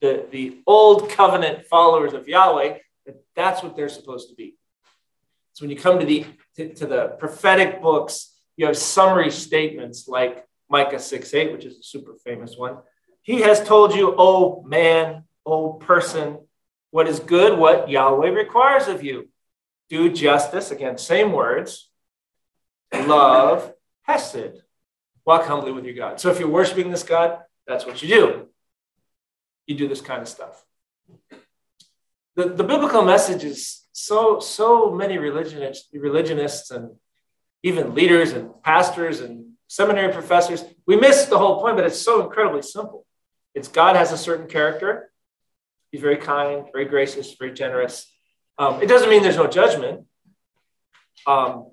the, 0.00 0.26
the 0.30 0.62
old 0.66 1.10
covenant 1.10 1.66
followers 1.66 2.12
of 2.12 2.28
Yahweh 2.28 2.78
that 3.06 3.24
that's 3.34 3.62
what 3.62 3.76
they're 3.76 3.88
supposed 3.88 4.28
to 4.28 4.34
be. 4.34 4.56
So 5.54 5.64
when 5.64 5.70
you 5.70 5.76
come 5.76 5.98
to 5.98 6.06
the 6.06 6.26
to, 6.56 6.74
to 6.74 6.86
the 6.86 7.16
prophetic 7.18 7.82
books, 7.82 8.34
you 8.56 8.66
have 8.66 8.76
summary 8.76 9.30
statements 9.30 10.06
like 10.06 10.46
Micah 10.68 10.98
6 10.98 11.34
8, 11.34 11.52
which 11.52 11.64
is 11.64 11.78
a 11.78 11.82
super 11.82 12.14
famous 12.24 12.56
one. 12.56 12.78
He 13.22 13.40
has 13.40 13.62
told 13.62 13.94
you, 13.94 14.14
oh 14.16 14.62
man, 14.66 15.24
oh 15.44 15.74
person, 15.74 16.45
what 16.90 17.08
is 17.08 17.20
good, 17.20 17.58
what 17.58 17.88
Yahweh 17.88 18.28
requires 18.28 18.88
of 18.88 19.02
you. 19.02 19.28
Do 19.88 20.12
justice, 20.12 20.70
again, 20.70 20.98
same 20.98 21.32
words, 21.32 21.90
love, 22.92 23.72
hesed, 24.02 24.62
walk 25.24 25.44
humbly 25.44 25.72
with 25.72 25.84
your 25.84 25.94
God. 25.94 26.20
So 26.20 26.30
if 26.30 26.40
you're 26.40 26.48
worshiping 26.48 26.90
this 26.90 27.02
God, 27.02 27.38
that's 27.66 27.86
what 27.86 28.02
you 28.02 28.08
do. 28.08 28.48
You 29.66 29.76
do 29.76 29.88
this 29.88 30.00
kind 30.00 30.22
of 30.22 30.28
stuff. 30.28 30.64
The, 32.34 32.48
the 32.48 32.64
biblical 32.64 33.02
message 33.02 33.44
is 33.44 33.86
so 33.92 34.40
so 34.40 34.90
many 34.90 35.16
religionists, 35.16 35.88
religionists 35.92 36.70
and 36.70 36.96
even 37.62 37.94
leaders 37.94 38.32
and 38.32 38.62
pastors 38.62 39.20
and 39.20 39.46
seminary 39.68 40.12
professors, 40.12 40.64
we 40.86 40.96
miss 40.96 41.24
the 41.24 41.38
whole 41.38 41.60
point, 41.60 41.76
but 41.76 41.86
it's 41.86 42.00
so 42.00 42.24
incredibly 42.24 42.62
simple. 42.62 43.04
It's 43.54 43.68
God 43.68 43.96
has 43.96 44.12
a 44.12 44.18
certain 44.18 44.46
character. 44.46 45.10
He's 45.90 46.00
very 46.00 46.16
kind, 46.16 46.64
very 46.72 46.84
gracious, 46.84 47.34
very 47.34 47.52
generous. 47.52 48.10
Um, 48.58 48.82
it 48.82 48.86
doesn't 48.86 49.10
mean 49.10 49.22
there's 49.22 49.36
no 49.36 49.46
judgment, 49.46 50.06
um, 51.26 51.70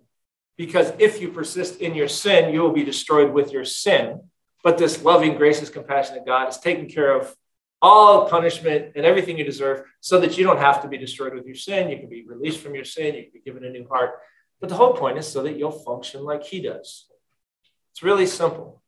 because 0.58 0.91
if 1.00 1.22
you 1.22 1.29
persist 1.29 1.82
in 1.82 1.96
your 1.96 2.08
sin, 2.08 2.53
you 2.53 2.62
will 2.62 2.74
be 2.74 2.84
destroyed 2.84 3.34
with 3.34 3.51
your 3.51 3.65
sin. 3.65 4.22
But 4.63 4.77
this 4.77 5.03
loving, 5.03 5.36
gracious, 5.36 5.70
compassionate 5.70 6.25
God 6.25 6.50
is 6.50 6.58
taking 6.58 6.89
care 6.89 7.20
of 7.20 7.36
all 7.82 8.29
punishment 8.29 8.93
and 8.96 9.05
everything 9.05 9.38
you 9.38 9.43
deserve 9.43 9.84
so 10.00 10.20
that 10.22 10.38
you 10.38 10.43
don't 10.46 10.60
have 10.60 10.82
to 10.84 10.88
be 10.88 10.98
destroyed 10.98 11.34
with 11.34 11.46
your 11.46 11.55
sin. 11.55 11.89
You 11.89 11.98
can 11.98 12.10
be 12.10 12.24
released 12.25 12.60
from 12.60 12.75
your 12.75 12.86
sin. 12.86 13.15
You 13.15 13.24
can 13.24 13.32
be 13.34 13.41
given 13.41 13.65
a 13.65 13.70
new 13.70 13.88
heart. 13.88 14.20
But 14.62 14.70
the 14.70 14.75
whole 14.75 14.93
point 14.93 15.17
is 15.17 15.27
so 15.27 15.43
that 15.43 15.58
you'll 15.58 15.72
function 15.72 16.24
like 16.24 16.43
he 16.43 16.62
does. 16.62 17.08
It's 17.91 18.03
really 18.03 18.25
simple. 18.25 18.83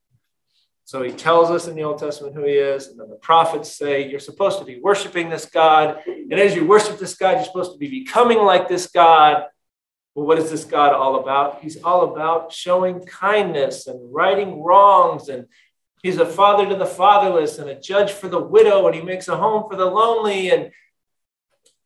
So 0.85 1.01
he 1.01 1.11
tells 1.11 1.49
us 1.49 1.67
in 1.67 1.75
the 1.75 1.83
Old 1.83 1.97
Testament 1.97 2.35
who 2.35 2.43
he 2.43 2.53
is, 2.53 2.87
and 2.87 2.99
then 2.99 3.09
the 3.09 3.15
prophets 3.15 3.75
say 3.75 4.07
you're 4.07 4.19
supposed 4.19 4.59
to 4.59 4.65
be 4.65 4.79
worshiping 4.79 5.29
this 5.29 5.45
God. 5.45 5.97
And 6.05 6.33
as 6.33 6.55
you 6.55 6.65
worship 6.65 6.99
this 6.99 7.15
God, 7.15 7.31
you're 7.37 7.45
supposed 7.45 7.73
to 7.73 7.77
be 7.77 7.89
becoming 7.89 8.37
like 8.39 8.67
this 8.67 8.87
God. 8.87 9.45
Well, 10.13 10.27
what 10.27 10.37
is 10.37 10.49
this 10.51 10.63
God 10.63 10.93
all 10.93 11.15
about? 11.17 11.61
He's 11.61 11.81
all 11.83 12.13
about 12.13 12.53
showing 12.53 13.03
kindness 13.03 13.87
and 13.87 14.13
righting 14.13 14.61
wrongs 14.61 15.27
and 15.27 15.47
He's 16.05 16.19
a 16.19 16.25
father 16.27 16.69
to 16.69 16.75
the 16.75 16.85
fatherless 16.85 17.57
and 17.57 17.67
a 17.67 17.79
judge 17.79 18.11
for 18.11 18.27
the 18.27 18.39
widow, 18.39 18.85
and 18.85 18.93
he 18.93 19.01
makes 19.01 19.27
a 19.27 19.35
home 19.35 19.67
for 19.67 19.75
the 19.75 19.87
lonely. 19.87 20.51
And 20.51 20.69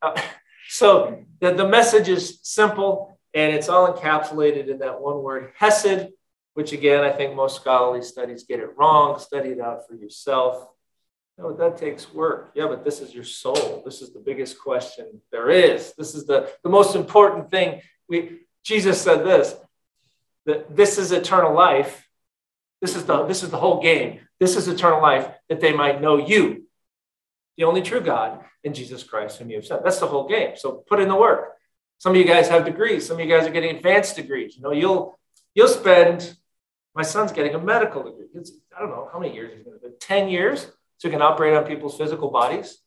uh, 0.01 0.21
so 0.67 1.23
the, 1.39 1.53
the 1.53 1.65
message 1.65 2.09
is 2.09 2.37
simple 2.43 3.17
and 3.33 3.55
it's 3.55 3.69
all 3.69 3.93
encapsulated 3.93 4.67
in 4.67 4.79
that 4.79 4.99
one 4.99 5.23
word, 5.23 5.53
Hesed, 5.57 6.09
which 6.59 6.73
again, 6.73 7.03
I 7.03 7.11
think 7.11 7.35
most 7.35 7.55
scholarly 7.55 8.01
studies 8.03 8.43
get 8.43 8.59
it 8.59 8.77
wrong. 8.77 9.17
Study 9.17 9.49
it 9.49 9.61
out 9.61 9.87
for 9.87 9.95
yourself. 9.95 10.67
No, 11.37 11.53
that 11.53 11.77
takes 11.77 12.13
work. 12.13 12.51
Yeah, 12.53 12.67
but 12.67 12.83
this 12.83 12.99
is 12.99 13.15
your 13.15 13.23
soul. 13.23 13.81
This 13.85 14.01
is 14.01 14.11
the 14.11 14.19
biggest 14.19 14.59
question 14.59 15.21
there 15.31 15.49
is. 15.49 15.93
This 15.97 16.15
is 16.15 16.25
the, 16.25 16.51
the 16.63 16.69
most 16.69 16.95
important 16.95 17.49
thing. 17.49 17.81
We, 18.09 18.41
Jesus 18.63 19.01
said 19.01 19.23
this 19.25 19.55
that 20.45 20.75
this 20.75 20.97
is 20.97 21.11
eternal 21.11 21.53
life 21.53 22.09
this 22.81 22.95
is 22.95 23.03
the 23.05 23.25
this 23.25 23.43
is 23.43 23.49
the 23.49 23.57
whole 23.57 23.81
game. 23.81 24.21
This 24.39 24.55
is 24.55 24.67
eternal 24.67 25.01
life 25.01 25.29
that 25.49 25.59
they 25.59 25.73
might 25.73 26.01
know 26.01 26.17
you, 26.17 26.65
the 27.57 27.65
only 27.65 27.81
true 27.81 27.99
God, 27.99 28.39
in 28.63 28.73
Jesus 28.73 29.03
Christ, 29.03 29.37
whom 29.37 29.49
you 29.49 29.57
have 29.57 29.65
sent. 29.65 29.83
That's 29.83 29.99
the 29.99 30.07
whole 30.07 30.27
game. 30.27 30.55
So 30.55 30.83
put 30.87 31.01
in 31.01 31.09
the 31.09 31.15
work. 31.15 31.55
Some 31.97 32.13
of 32.13 32.17
you 32.17 32.23
guys 32.23 32.47
have 32.47 32.63
degrees. 32.63 33.05
Some 33.05 33.19
of 33.19 33.25
you 33.25 33.29
guys 33.33 33.45
are 33.45 33.51
getting 33.51 33.75
advanced 33.75 34.15
degrees. 34.15 34.55
You 34.55 34.61
know, 34.61 34.71
you'll 34.71 35.19
you'll 35.53 35.67
spend. 35.67 36.35
My 36.99 37.03
son's 37.03 37.31
getting 37.31 37.55
a 37.55 37.59
medical 37.59 38.03
degree. 38.03 38.25
It's, 38.35 38.51
I 38.75 38.81
don't 38.81 38.89
know 38.89 39.07
how 39.09 39.19
many 39.19 39.33
years 39.33 39.53
he's 39.55 39.63
going 39.63 39.79
to 39.79 39.87
do. 39.87 39.93
Ten 40.01 40.27
years, 40.27 40.65
so 40.97 41.07
he 41.07 41.09
can 41.09 41.21
operate 41.21 41.53
on 41.53 41.63
people's 41.63 41.97
physical 41.97 42.29
bodies, 42.29 42.79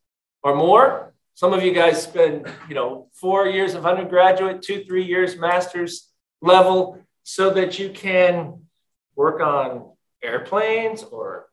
or 0.42 0.54
more. 0.54 1.14
Some 1.33 1.54
of 1.54 1.62
you 1.62 1.73
guys 1.73 2.02
spend, 2.02 2.47
you 2.69 2.75
know, 2.75 3.09
four 3.14 3.47
years 3.47 3.73
of 3.73 3.87
undergraduate, 3.87 4.61
two, 4.61 4.85
three 4.85 5.07
years 5.07 5.38
master's 5.38 6.11
level, 6.42 7.02
so 7.23 7.49
that 7.54 7.78
you 7.78 7.88
can 7.88 8.66
work 9.16 9.40
on 9.40 9.90
airplanes 10.23 11.04
or 11.04 11.47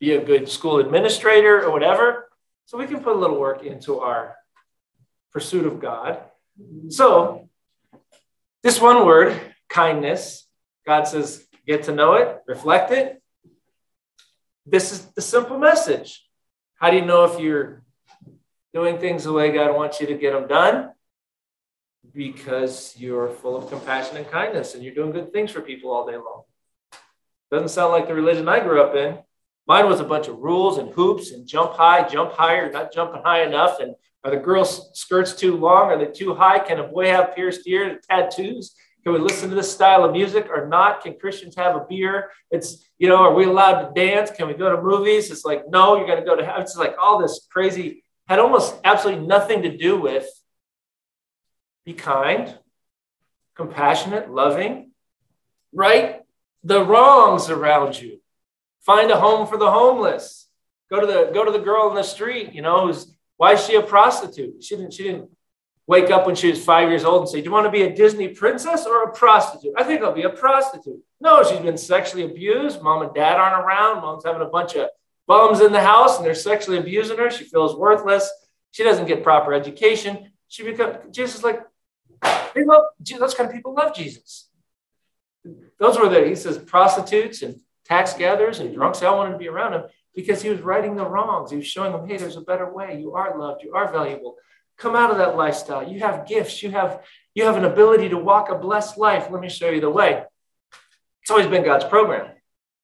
be 0.00 0.12
a 0.12 0.24
good 0.24 0.48
school 0.48 0.78
administrator 0.78 1.62
or 1.62 1.70
whatever. 1.70 2.30
So 2.64 2.78
we 2.78 2.86
can 2.86 3.00
put 3.00 3.14
a 3.14 3.18
little 3.18 3.38
work 3.38 3.62
into 3.62 4.00
our 4.00 4.36
pursuit 5.34 5.66
of 5.66 5.80
God. 5.80 6.22
So, 6.88 7.50
this 8.62 8.80
one 8.80 9.04
word, 9.04 9.38
kindness, 9.68 10.46
God 10.86 11.08
says, 11.08 11.45
get 11.66 11.84
to 11.84 11.92
know 11.92 12.14
it, 12.14 12.42
reflect 12.46 12.92
it. 12.92 13.22
This 14.64 14.92
is 14.92 15.06
the 15.06 15.22
simple 15.22 15.58
message. 15.58 16.26
How 16.76 16.90
do 16.90 16.96
you 16.96 17.04
know 17.04 17.24
if 17.24 17.40
you're 17.40 17.82
doing 18.74 18.98
things 18.98 19.24
the 19.24 19.32
way 19.32 19.52
God 19.52 19.74
wants 19.74 20.00
you 20.00 20.06
to 20.08 20.14
get 20.14 20.32
them 20.32 20.46
done? 20.46 20.92
Because 22.12 22.94
you're 22.98 23.28
full 23.28 23.56
of 23.56 23.68
compassion 23.68 24.16
and 24.16 24.30
kindness 24.30 24.74
and 24.74 24.82
you're 24.82 24.94
doing 24.94 25.12
good 25.12 25.32
things 25.32 25.50
for 25.50 25.60
people 25.60 25.90
all 25.90 26.06
day 26.06 26.16
long. 26.16 26.42
Doesn't 27.50 27.68
sound 27.68 27.92
like 27.92 28.08
the 28.08 28.14
religion 28.14 28.48
I 28.48 28.60
grew 28.60 28.82
up 28.82 28.94
in. 28.94 29.18
Mine 29.66 29.86
was 29.86 30.00
a 30.00 30.04
bunch 30.04 30.28
of 30.28 30.38
rules 30.38 30.78
and 30.78 30.90
hoops 30.90 31.32
and 31.32 31.46
jump 31.46 31.72
high, 31.72 32.08
jump 32.08 32.32
higher, 32.32 32.70
not 32.70 32.92
jumping 32.92 33.22
high 33.22 33.42
enough. 33.42 33.80
And 33.80 33.94
are 34.24 34.30
the 34.30 34.36
girls' 34.36 34.90
skirts 34.94 35.34
too 35.34 35.56
long? 35.56 35.90
Are 35.90 35.98
they 35.98 36.10
too 36.10 36.34
high? 36.34 36.58
Can 36.60 36.78
a 36.78 36.86
boy 36.86 37.06
have 37.08 37.34
pierced 37.34 37.66
ears, 37.66 38.04
tattoos? 38.08 38.74
Can 39.06 39.14
we 39.14 39.20
listen 39.20 39.48
to 39.50 39.54
this 39.54 39.72
style 39.72 40.04
of 40.04 40.10
music 40.10 40.48
or 40.50 40.66
not? 40.66 41.00
Can 41.00 41.16
Christians 41.16 41.54
have 41.54 41.76
a 41.76 41.86
beer? 41.88 42.32
It's, 42.50 42.84
you 42.98 43.08
know, 43.08 43.18
are 43.18 43.32
we 43.32 43.44
allowed 43.44 43.82
to 43.82 43.92
dance? 43.94 44.32
Can 44.32 44.48
we 44.48 44.54
go 44.54 44.74
to 44.74 44.82
movies? 44.82 45.30
It's 45.30 45.44
like, 45.44 45.62
no, 45.68 45.96
you're 45.96 46.08
going 46.08 46.18
to 46.18 46.24
go 46.24 46.34
to, 46.34 46.54
it's 46.58 46.76
like 46.76 46.96
all 47.00 47.20
this 47.22 47.46
crazy, 47.48 48.02
had 48.26 48.40
almost 48.40 48.74
absolutely 48.82 49.24
nothing 49.24 49.62
to 49.62 49.76
do 49.76 50.00
with 50.00 50.28
be 51.84 51.92
kind, 51.92 52.58
compassionate, 53.54 54.28
loving, 54.28 54.90
right? 55.72 56.22
the 56.66 56.84
wrongs 56.84 57.48
around 57.48 58.00
you. 58.00 58.20
Find 58.80 59.10
a 59.10 59.20
home 59.20 59.46
for 59.46 59.56
the 59.56 59.70
homeless. 59.70 60.48
Go 60.90 61.00
to 61.00 61.06
the 61.06 61.30
go 61.32 61.44
to 61.44 61.52
the 61.52 61.60
girl 61.60 61.88
in 61.88 61.94
the 61.94 62.02
street, 62.02 62.52
you 62.52 62.62
know, 62.62 62.86
who's 62.86 63.12
why 63.36 63.52
is 63.52 63.64
she 63.64 63.76
a 63.76 63.82
prostitute? 63.82 64.62
She 64.62 64.76
didn't 64.76 64.92
she 64.92 65.04
didn't 65.04 65.30
wake 65.86 66.10
up 66.10 66.26
when 66.26 66.34
she 66.34 66.50
was 66.50 66.64
five 66.64 66.88
years 66.88 67.04
old 67.04 67.22
and 67.22 67.28
say, 67.28 67.38
Do 67.38 67.44
you 67.44 67.52
want 67.52 67.66
to 67.66 67.70
be 67.70 67.82
a 67.82 67.94
Disney 67.94 68.28
princess 68.28 68.86
or 68.86 69.04
a 69.04 69.12
prostitute? 69.12 69.74
I 69.76 69.84
think 69.84 70.02
I'll 70.02 70.12
be 70.12 70.22
a 70.22 70.30
prostitute. 70.30 71.00
No, 71.20 71.42
she's 71.42 71.60
been 71.60 71.78
sexually 71.78 72.24
abused. 72.24 72.82
Mom 72.82 73.02
and 73.02 73.14
dad 73.14 73.36
aren't 73.36 73.64
around. 73.64 74.02
Mom's 74.02 74.24
having 74.24 74.42
a 74.42 74.46
bunch 74.46 74.74
of 74.74 74.88
bums 75.26 75.60
in 75.60 75.72
the 75.72 75.80
house 75.80 76.16
and 76.16 76.26
they're 76.26 76.34
sexually 76.34 76.78
abusing 76.78 77.18
her. 77.18 77.30
She 77.30 77.44
feels 77.44 77.76
worthless. 77.76 78.30
She 78.72 78.84
doesn't 78.84 79.06
get 79.06 79.22
proper 79.22 79.54
education. 79.54 80.32
She 80.48 80.62
becomes 80.62 80.98
Jesus 81.10 81.42
like 81.42 81.60
they 82.54 82.64
love 82.64 82.84
those 83.18 83.34
kind 83.34 83.48
of 83.48 83.54
people 83.54 83.74
love 83.74 83.94
Jesus 83.94 84.48
those 85.78 85.98
were 85.98 86.08
the, 86.08 86.26
he 86.26 86.34
says, 86.34 86.58
prostitutes 86.58 87.42
and 87.42 87.60
tax 87.84 88.14
gatherers 88.14 88.60
and 88.60 88.74
drunks. 88.74 89.00
They 89.00 89.06
all 89.06 89.18
wanted 89.18 89.32
to 89.32 89.38
be 89.38 89.48
around 89.48 89.74
him 89.74 89.84
because 90.14 90.42
he 90.42 90.48
was 90.48 90.60
righting 90.60 90.96
the 90.96 91.06
wrongs. 91.06 91.50
He 91.50 91.56
was 91.56 91.66
showing 91.66 91.92
them, 91.92 92.06
hey, 92.06 92.16
there's 92.16 92.36
a 92.36 92.40
better 92.40 92.70
way. 92.72 92.98
You 92.98 93.14
are 93.14 93.38
loved. 93.38 93.62
You 93.62 93.74
are 93.74 93.90
valuable. 93.92 94.36
Come 94.78 94.94
out 94.94 95.10
of 95.10 95.18
that 95.18 95.36
lifestyle. 95.36 95.88
You 95.88 96.00
have 96.00 96.26
gifts. 96.26 96.62
You 96.62 96.70
have, 96.72 97.02
you 97.34 97.44
have 97.44 97.56
an 97.56 97.64
ability 97.64 98.10
to 98.10 98.18
walk 98.18 98.50
a 98.50 98.56
blessed 98.56 98.98
life. 98.98 99.28
Let 99.30 99.40
me 99.40 99.48
show 99.48 99.70
you 99.70 99.80
the 99.80 99.90
way. 99.90 100.22
It's 101.22 101.30
always 101.30 101.46
been 101.46 101.64
God's 101.64 101.84
program. 101.84 102.30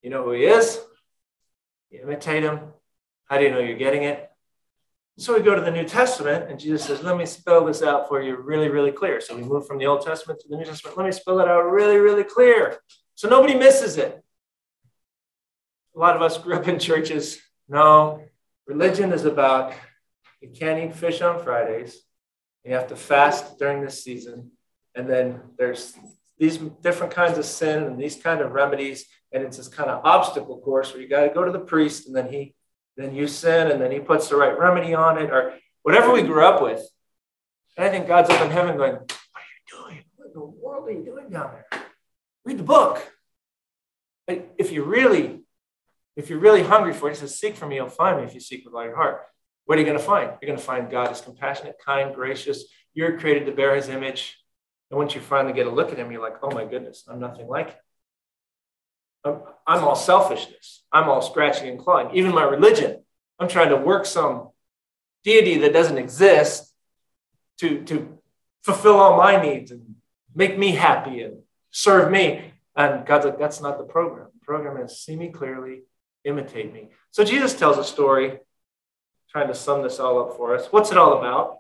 You 0.03 0.11
know 0.11 0.25
who 0.25 0.33
he 0.33 0.45
is. 0.45 0.81
You 1.91 2.03
imitate 2.03 2.43
him. 2.43 2.61
How 3.27 3.39
do 3.39 3.45
you 3.45 3.51
know 3.51 3.61
you're 3.61 3.77
getting 3.77 4.05
it? 4.05 4.29
So 5.19 5.35
we 5.35 5.43
go 5.43 5.55
to 5.55 5.61
the 5.61 5.71
New 5.71 5.85
Testament, 5.85 6.51
and 6.51 6.59
Jesus 6.59 6.85
says, 6.85 7.03
Let 7.03 7.17
me 7.17 7.27
spell 7.27 7.65
this 7.67 7.83
out 7.83 8.09
for 8.09 8.23
you 8.23 8.37
really, 8.37 8.69
really 8.69 8.91
clear. 8.91 9.21
So 9.21 9.37
we 9.37 9.43
move 9.43 9.67
from 9.67 9.79
the 9.79 9.87
Old 9.87 10.05
Testament 10.05 10.41
to 10.41 10.49
the 10.49 10.57
New 10.57 10.65
Testament. 10.65 10.97
Let 10.97 11.05
me 11.07 11.13
spell 11.13 11.39
it 11.41 11.49
out 11.49 11.71
really, 11.71 11.99
really 11.99 12.25
clear 12.25 12.79
so 13.15 13.29
nobody 13.29 13.55
misses 13.55 13.99
it. 13.99 14.21
A 15.95 15.99
lot 15.99 16.17
of 16.17 16.23
us 16.23 16.39
grew 16.39 16.57
up 16.57 16.67
in 16.67 16.79
churches. 16.79 17.41
No, 17.69 18.21
religion 18.67 19.13
is 19.13 19.25
about 19.25 19.75
you 20.43 20.51
can't 20.51 20.83
eat 20.83 20.95
fish 20.95 21.23
on 21.23 21.43
Fridays. 21.43 22.03
You 22.65 22.75
have 22.75 22.89
to 22.89 22.97
fast 22.97 23.59
during 23.59 23.83
this 23.83 24.03
season. 24.05 24.53
And 24.95 25.09
then 25.09 25.41
there's 25.57 25.95
these 26.39 26.59
different 26.59 27.13
kinds 27.15 27.39
of 27.39 27.45
sin 27.45 27.85
and 27.85 27.99
these 27.99 28.17
kind 28.17 28.41
of 28.41 28.53
remedies, 28.53 29.07
and 29.33 29.43
it's 29.43 29.57
this 29.57 29.69
kind 29.69 29.89
of 29.89 30.05
obstacle 30.05 30.61
course 30.61 30.93
where 30.93 31.01
you 31.01 31.09
got 31.09 31.23
to 31.23 31.31
go 31.31 31.45
to 31.45 31.53
the 31.53 31.59
priest, 31.61 32.07
and 32.07 32.17
then 32.17 32.31
he, 32.31 32.55
then 32.97 33.15
you 33.15 33.27
sin, 33.27 33.71
and 33.71 33.81
then 33.81 33.91
he 33.91 34.01
puts 34.01 34.29
the 34.29 34.37
right 34.37 34.59
remedy 34.59 34.93
on 34.93 35.19
it, 35.19 35.31
or 35.31 35.55
whatever 35.83 36.13
we 36.13 36.23
grew 36.23 36.45
up 36.45 36.61
with. 36.61 36.83
And 37.77 37.87
I 37.87 37.91
think 37.91 38.07
God's 38.07 38.29
up 38.29 38.43
in 38.43 38.51
heaven 38.51 38.77
going, 38.77 38.95
"What 38.95 39.13
are 39.37 39.41
you 39.41 39.63
doing? 39.71 40.05
What 40.17 40.27
in 40.27 40.33
the 40.35 40.45
world 40.45 40.89
are 40.89 40.93
you 40.93 41.05
doing 41.05 41.31
down 41.31 41.53
there? 41.53 41.83
Read 42.45 42.59
the 42.59 42.65
book." 42.65 43.15
If 44.27 44.73
you 44.73 44.85
really, 44.85 45.45
if 46.17 46.29
you're 46.29 46.39
really 46.39 46.63
hungry 46.63 46.93
for 46.93 47.09
it, 47.09 47.13
he 47.13 47.21
says, 47.21 47.39
"Seek 47.39 47.57
for 47.57 47.67
me, 47.67 47.77
you'll 47.77 47.89
find 47.89 48.19
me 48.19 48.25
if 48.25 48.35
you 48.35 48.41
seek 48.41 48.65
with 48.65 48.75
all 48.75 48.85
your 48.85 48.97
heart." 48.97 49.27
What 49.65 49.79
are 49.79 49.81
you 49.81 49.87
going 49.87 49.99
to 49.99 50.05
find? 50.05 50.33
You're 50.41 50.49
going 50.49 50.59
to 50.59 50.65
find 50.65 50.91
God 50.91 51.13
is 51.13 51.21
compassionate, 51.21 51.77
kind, 51.85 52.15
gracious. 52.15 52.65
You're 52.95 53.19
created 53.19 53.47
to 53.47 53.53
bear 53.53 53.75
His 53.77 53.89
image. 53.89 54.39
And 54.93 54.99
once 54.99 55.15
you 55.15 55.23
finally 55.23 55.55
get 55.55 55.67
a 55.67 55.71
look 55.71 55.91
at 55.91 55.99
him, 55.99 56.13
you're 56.13 56.21
like, 56.21 56.37
oh 56.43 56.51
my 56.51 56.67
goodness, 56.67 57.05
I'm 57.09 57.19
nothing 57.19 57.49
like 57.49 57.71
him. 57.71 57.81
I'm, 59.25 59.43
I'm 59.67 59.85
all 59.85 59.97
selfishness. 59.97 60.85
I'm 60.93 61.09
all 61.09 61.23
scratching 61.23 61.71
and 61.71 61.79
clawing. 61.79 62.15
Even 62.15 62.35
my 62.35 62.45
religion, 62.45 63.03
I'm 63.39 63.49
trying 63.49 63.71
to 63.71 63.77
work 63.79 64.05
some 64.05 64.51
deity 65.25 65.57
that 65.59 65.73
doesn't 65.73 65.97
exist 65.97 66.75
to, 67.61 67.83
to 67.85 68.19
fulfill 68.63 68.97
all 68.97 69.17
my 69.17 69.41
needs 69.41 69.71
and 69.71 69.95
make 70.35 70.59
me 70.59 70.73
happy 70.73 71.23
and 71.23 71.39
serve 71.71 72.13
me. 72.13 72.53
And 72.77 73.07
God's 73.07 73.25
like, 73.25 73.39
that's 73.39 73.63
not 73.63 73.79
the 73.79 73.85
program. 73.85 74.29
The 74.39 74.45
program 74.45 74.77
is 74.85 75.01
see 75.01 75.17
me 75.17 75.31
clearly, 75.31 75.85
imitate 76.25 76.71
me. 76.71 76.91
So 77.13 77.25
Jesus 77.25 77.55
tells 77.55 77.79
a 77.79 77.85
story, 77.85 78.41
trying 79.33 79.49
to 79.49 79.55
sum 79.55 79.83
this 79.83 79.99
all 79.99 80.21
up 80.21 80.37
for 80.37 80.55
us. 80.55 80.67
What's 80.67 80.93
it 80.93 80.99
all 80.99 81.19
about? 81.19 81.59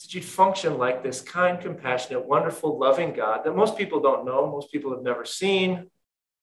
that 0.00 0.14
you'd 0.14 0.24
function 0.24 0.78
like 0.78 1.02
this 1.02 1.20
kind, 1.20 1.60
compassionate, 1.60 2.26
wonderful, 2.26 2.78
loving 2.78 3.12
God 3.12 3.44
that 3.44 3.56
most 3.56 3.76
people 3.78 4.00
don't 4.00 4.24
know, 4.24 4.50
most 4.50 4.70
people 4.70 4.92
have 4.92 5.02
never 5.02 5.24
seen. 5.24 5.90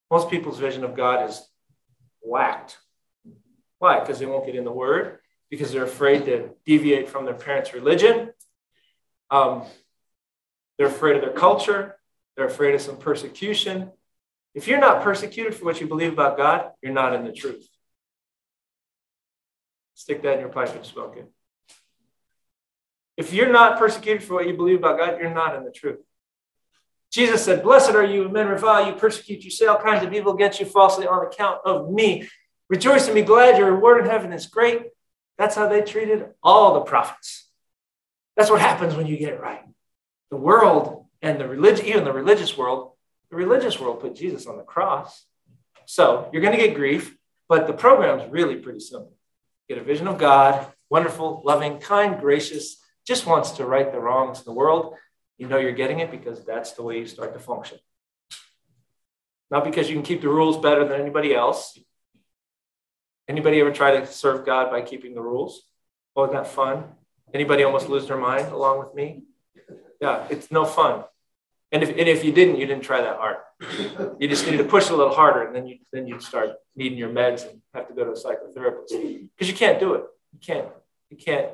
Most 0.09 0.29
people's 0.29 0.59
vision 0.59 0.83
of 0.83 0.95
God 0.95 1.29
is 1.29 1.47
whacked. 2.21 2.77
Why? 3.79 3.99
Because 3.99 4.19
they 4.19 4.25
won't 4.25 4.45
get 4.45 4.55
in 4.55 4.63
the 4.63 4.71
Word, 4.71 5.19
because 5.49 5.71
they're 5.71 5.83
afraid 5.83 6.25
to 6.25 6.49
deviate 6.65 7.09
from 7.09 7.25
their 7.25 7.33
parents' 7.33 7.73
religion. 7.73 8.31
Um, 9.31 9.63
they're 10.77 10.87
afraid 10.87 11.15
of 11.15 11.21
their 11.21 11.33
culture. 11.33 11.95
They're 12.35 12.47
afraid 12.47 12.75
of 12.75 12.81
some 12.81 12.97
persecution. 12.97 13.91
If 14.53 14.67
you're 14.67 14.79
not 14.79 15.03
persecuted 15.03 15.55
for 15.55 15.65
what 15.65 15.81
you 15.81 15.87
believe 15.87 16.13
about 16.13 16.37
God, 16.37 16.71
you're 16.81 16.93
not 16.93 17.13
in 17.13 17.23
the 17.23 17.31
truth. 17.31 17.67
Stick 19.93 20.23
that 20.23 20.35
in 20.35 20.39
your 20.39 20.49
pipe 20.49 20.75
and 20.75 20.85
smoke 20.85 21.17
it. 21.17 21.29
If 23.15 23.31
you're 23.31 23.51
not 23.51 23.77
persecuted 23.77 24.23
for 24.23 24.35
what 24.35 24.47
you 24.47 24.55
believe 24.55 24.79
about 24.79 24.97
God, 24.97 25.19
you're 25.19 25.33
not 25.33 25.55
in 25.55 25.63
the 25.63 25.71
truth. 25.71 25.99
Jesus 27.11 27.45
said, 27.45 27.61
Blessed 27.61 27.91
are 27.91 28.03
you, 28.03 28.27
men 28.27 28.47
revile 28.47 28.87
you, 28.87 28.93
persecute 28.93 29.43
you, 29.43 29.51
say 29.51 29.67
all 29.67 29.79
kinds 29.79 30.03
of 30.03 30.11
evil 30.13 30.33
against 30.33 30.59
you 30.59 30.65
falsely 30.65 31.05
on 31.05 31.25
account 31.25 31.59
of 31.63 31.91
me. 31.91 32.27
Rejoice 32.69 33.05
and 33.05 33.13
be 33.13 33.21
glad, 33.21 33.57
your 33.57 33.71
reward 33.71 34.03
in 34.03 34.09
heaven 34.09 34.33
is 34.33 34.47
great. 34.47 34.87
That's 35.37 35.55
how 35.55 35.67
they 35.67 35.81
treated 35.81 36.25
all 36.41 36.73
the 36.73 36.81
prophets. 36.81 37.47
That's 38.35 38.49
what 38.49 38.61
happens 38.61 38.95
when 38.95 39.05
you 39.05 39.17
get 39.17 39.33
it 39.33 39.39
right. 39.39 39.61
The 40.31 40.37
world 40.37 41.05
and 41.21 41.39
the 41.39 41.47
religion, 41.47 41.85
even 41.85 42.03
the 42.03 42.11
religious 42.11 42.57
world, 42.57 42.93
the 43.29 43.35
religious 43.35 43.79
world 43.79 43.99
put 43.99 44.15
Jesus 44.15 44.47
on 44.47 44.57
the 44.57 44.63
cross. 44.63 45.25
So 45.85 46.29
you're 46.33 46.41
going 46.41 46.57
to 46.57 46.65
get 46.65 46.75
grief, 46.75 47.15
but 47.47 47.67
the 47.67 47.73
program 47.73 48.19
is 48.19 48.31
really 48.31 48.55
pretty 48.55 48.79
simple. 48.79 49.13
Get 49.69 49.77
a 49.77 49.83
vision 49.83 50.07
of 50.07 50.17
God, 50.17 50.67
wonderful, 50.89 51.41
loving, 51.45 51.79
kind, 51.79 52.19
gracious, 52.19 52.77
just 53.07 53.25
wants 53.25 53.51
to 53.51 53.65
right 53.65 53.91
the 53.91 53.99
wrongs 53.99 54.39
in 54.39 54.45
the 54.45 54.53
world, 54.53 54.95
you 55.37 55.47
know 55.47 55.57
you're 55.57 55.71
getting 55.71 55.99
it 55.99 56.11
because 56.11 56.45
that's 56.45 56.73
the 56.73 56.83
way 56.83 56.99
you 56.99 57.07
start 57.07 57.33
to 57.33 57.39
function. 57.39 57.77
Not 59.51 59.63
because 59.63 59.89
you 59.89 59.95
can 59.95 60.03
keep 60.03 60.21
the 60.21 60.29
rules 60.29 60.57
better 60.57 60.87
than 60.87 61.01
anybody 61.01 61.35
else. 61.35 61.77
Anybody 63.27 63.59
ever 63.59 63.71
try 63.71 63.99
to 63.99 64.07
serve 64.07 64.45
God 64.45 64.71
by 64.71 64.81
keeping 64.81 65.15
the 65.15 65.21
rules? 65.21 65.63
Oh, 66.15 66.23
isn't 66.25 66.35
that 66.35 66.47
fun? 66.47 66.85
Anybody 67.33 67.63
almost 67.63 67.89
lose 67.89 68.07
their 68.07 68.17
mind 68.17 68.47
along 68.51 68.79
with 68.79 68.93
me? 68.93 69.23
Yeah, 70.01 70.27
it's 70.29 70.51
no 70.51 70.65
fun. 70.65 71.03
And 71.73 71.81
if, 71.81 71.89
and 71.89 72.07
if 72.07 72.23
you 72.23 72.31
didn't, 72.31 72.59
you 72.59 72.67
didn't 72.67 72.83
try 72.83 73.01
that 73.01 73.17
hard. 73.17 73.37
You 74.19 74.27
just 74.27 74.45
needed 74.45 74.59
to 74.59 74.63
push 74.65 74.89
a 74.89 74.95
little 74.95 75.13
harder, 75.13 75.47
and 75.47 75.55
then 75.55 75.65
you 75.65 75.79
then 75.91 76.05
you'd 76.05 76.21
start 76.21 76.51
needing 76.75 76.99
your 76.99 77.09
meds 77.09 77.49
and 77.49 77.61
have 77.73 77.87
to 77.87 77.95
go 77.95 78.03
to 78.05 78.11
a 78.11 78.13
psychotherapist 78.13 78.89
because 79.35 79.49
you 79.49 79.55
can't 79.55 79.79
do 79.79 79.95
it. 79.95 80.03
You 80.33 80.39
can't. 80.39 80.67
You 81.09 81.17
can't 81.17 81.49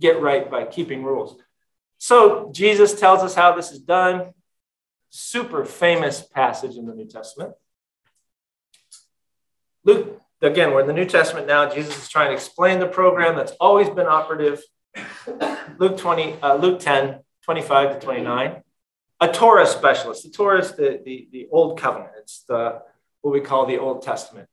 get 0.00 0.20
right 0.22 0.48
by 0.48 0.66
keeping 0.66 1.02
rules. 1.02 1.36
So 1.98 2.50
Jesus 2.54 2.98
tells 2.98 3.22
us 3.22 3.34
how 3.34 3.56
this 3.56 3.72
is 3.72 3.80
done. 3.80 4.34
Super 5.10 5.64
famous 5.64 6.22
passage 6.22 6.76
in 6.76 6.86
the 6.86 6.94
New 6.94 7.06
Testament. 7.06 7.54
Luke, 9.84 10.20
again, 10.42 10.72
we're 10.72 10.82
in 10.82 10.86
the 10.86 10.92
New 10.92 11.06
Testament 11.06 11.48
now. 11.48 11.68
Jesus 11.68 12.04
is 12.04 12.08
trying 12.08 12.28
to 12.28 12.34
explain 12.34 12.78
the 12.78 12.86
program 12.86 13.34
that's 13.34 13.52
always 13.52 13.88
been 13.90 14.06
operative. 14.06 14.62
Luke 15.78 15.96
20, 15.96 16.40
uh, 16.42 16.54
Luke 16.56 16.78
10, 16.78 17.20
25 17.42 17.94
to 17.94 18.04
29. 18.04 18.62
A 19.20 19.28
Torah 19.28 19.66
specialist. 19.66 20.24
The 20.24 20.30
Torah 20.30 20.60
is 20.60 20.72
the, 20.72 21.00
the, 21.04 21.28
the 21.32 21.48
Old 21.50 21.80
Covenant. 21.80 22.12
It's 22.18 22.44
the, 22.48 22.82
what 23.22 23.32
we 23.32 23.40
call 23.40 23.66
the 23.66 23.78
Old 23.78 24.02
Testament. 24.02 24.48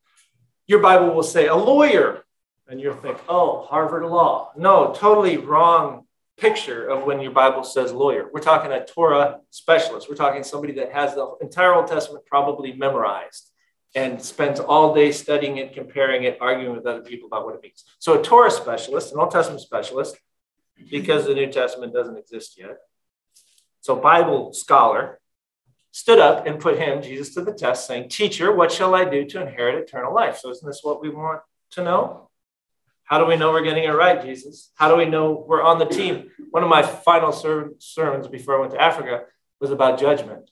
Your 0.67 0.80
Bible 0.80 1.13
will 1.13 1.23
say 1.23 1.47
a 1.47 1.56
lawyer 1.56 2.23
and 2.67 2.80
you'll 2.80 2.95
think, 2.95 3.17
oh, 3.28 3.65
Harvard 3.69 4.06
Law. 4.06 4.52
No, 4.56 4.93
totally 4.95 5.38
wrong 5.38 6.06
picture 6.38 6.88
of 6.88 7.04
when 7.04 7.19
your 7.19 7.32
Bible 7.32 7.63
says 7.63 7.91
lawyer. 7.91 8.30
We're 8.34 8.39
talking 8.39 8.71
a 8.71 8.86
Torah 8.86 9.39
specialist. 9.49 10.10
We're 10.10 10.15
talking 10.15 10.43
somebody 10.43 10.73
that 10.76 10.91
has 10.93 11.13
the 11.13 11.36
entire 11.41 11.73
Old 11.73 11.88
Testament 11.88 12.26
probably 12.26 12.73
memorized 12.73 13.52
and 13.95 14.21
spends 14.21 14.60
all 14.60 14.95
day 14.95 15.12
studying 15.12 15.58
it, 15.58 15.73
comparing 15.73 16.23
it, 16.23 16.38
arguing 16.41 16.76
with 16.76 16.86
other 16.86 17.02
people 17.02 17.28
about 17.28 17.45
what 17.45 17.56
it 17.56 17.62
means. 17.62 17.84
So 17.99 18.19
a 18.19 18.23
Torah 18.23 18.49
specialist, 18.49 19.13
an 19.13 19.19
Old 19.19 19.32
Testament 19.32 19.62
specialist, 19.62 20.17
because 20.89 21.28
the 21.28 21.36
New 21.36 21.52
Testament 21.52 21.93
doesn't 21.93 22.17
exist 22.17 22.58
yet. 22.58 22.78
So 23.84 23.98
Bible 23.98 24.54
scholar 24.54 25.19
stood 25.91 26.17
up 26.17 26.48
and 26.48 26.58
put 26.58 26.80
him, 26.80 27.02
Jesus, 27.02 27.34
to 27.34 27.41
the 27.41 27.54
test, 27.54 27.86
saying, 27.86 28.08
Teacher, 28.08 28.50
what 28.56 28.72
shall 28.72 28.96
I 28.96 29.04
do 29.04 29.26
to 29.26 29.41
inherit 29.41 29.84
eternal 29.84 30.15
life? 30.15 30.38
So 30.38 30.52
isn't 30.52 30.65
this 30.65 30.80
what 30.84 31.02
we 31.02 31.10
want 31.10 31.41
to 31.72 31.84
know? 31.84 32.30
How 33.04 33.17
do 33.17 33.26
we 33.26 33.36
know 33.36 33.52
we're 33.52 33.62
getting 33.62 33.84
it 33.84 33.89
right, 33.89 34.24
Jesus? 34.24 34.72
How 34.76 34.88
do 34.88 34.96
we 34.96 35.04
know 35.04 35.43
we're 35.46 35.62
on 35.62 35.80
the 35.80 35.86
team? 35.86 36.32
One 36.52 36.63
of 36.63 36.69
my 36.69 36.82
final 36.82 37.34
ser- 37.34 37.72
sermons 37.80 38.30
before 38.30 38.56
I 38.56 38.62
went 38.62 38.72
to 38.72 38.82
Africa 38.82 39.26
was 39.60 39.69
about 39.69 40.00
judgment. 40.00 40.50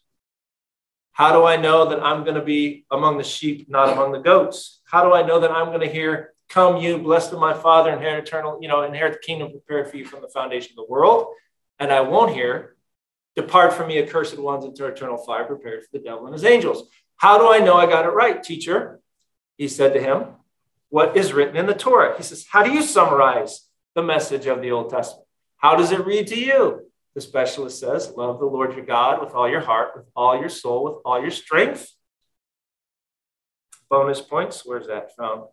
How 1.13 1.31
do 1.31 1.45
I 1.45 1.55
know 1.55 1.87
that 1.87 2.03
I'm 2.03 2.25
going 2.25 2.35
to 2.35 2.43
be 2.43 2.85
among 2.91 3.17
the 3.17 3.23
sheep, 3.23 3.69
not 3.69 3.93
among 3.93 4.11
the 4.11 4.19
goats? 4.19 4.81
How 4.83 5.05
do 5.05 5.13
I 5.13 5.21
know 5.21 5.39
that 5.39 5.51
I'm 5.51 5.67
going 5.67 5.87
to 5.87 5.89
hear, 5.89 6.33
Come, 6.49 6.75
you, 6.75 6.97
blessed 6.97 7.31
of 7.31 7.39
my 7.39 7.53
Father, 7.53 7.93
inherit 7.93 8.27
eternal, 8.27 8.59
you 8.61 8.67
know, 8.67 8.81
inherit 8.81 9.13
the 9.13 9.25
kingdom 9.25 9.51
prepared 9.51 9.89
for 9.89 9.95
you 9.95 10.03
from 10.03 10.19
the 10.19 10.27
foundation 10.27 10.73
of 10.73 10.85
the 10.85 10.91
world? 10.91 11.27
And 11.79 11.93
I 11.93 12.01
won't 12.01 12.33
hear, 12.33 12.75
Depart 13.35 13.73
from 13.73 13.87
me, 13.87 13.99
accursed 13.99 14.37
ones, 14.37 14.65
into 14.65 14.85
eternal 14.85 15.17
fire 15.17 15.45
prepared 15.45 15.83
for 15.83 15.89
the 15.93 16.03
devil 16.03 16.25
and 16.25 16.33
his 16.33 16.45
angels. 16.45 16.89
How 17.17 17.37
do 17.37 17.51
I 17.51 17.59
know 17.59 17.75
I 17.75 17.85
got 17.85 18.05
it 18.05 18.09
right, 18.09 18.41
teacher? 18.41 18.99
He 19.57 19.67
said 19.67 19.93
to 19.93 20.01
him, 20.01 20.25
what 20.91 21.15
is 21.15 21.31
written 21.31 21.55
in 21.55 21.65
the 21.65 21.73
Torah. 21.73 22.15
He 22.17 22.21
says, 22.21 22.45
How 22.51 22.63
do 22.63 22.71
you 22.71 22.83
summarize 22.83 23.67
the 23.95 24.03
message 24.03 24.45
of 24.45 24.61
the 24.61 24.71
Old 24.71 24.91
Testament? 24.91 25.25
How 25.57 25.75
does 25.75 25.91
it 25.91 26.05
read 26.05 26.27
to 26.27 26.39
you? 26.39 26.81
The 27.15 27.21
specialist 27.21 27.79
says, 27.79 28.13
Love 28.15 28.39
the 28.39 28.45
Lord 28.45 28.75
your 28.75 28.85
God 28.85 29.21
with 29.21 29.33
all 29.33 29.49
your 29.49 29.61
heart, 29.61 29.93
with 29.95 30.05
all 30.15 30.39
your 30.39 30.49
soul, 30.49 30.83
with 30.83 30.95
all 31.05 31.19
your 31.19 31.31
strength. 31.31 31.89
Bonus 33.89 34.21
points. 34.21 34.63
Where's 34.65 34.87
that 34.87 35.15
from? 35.15 35.47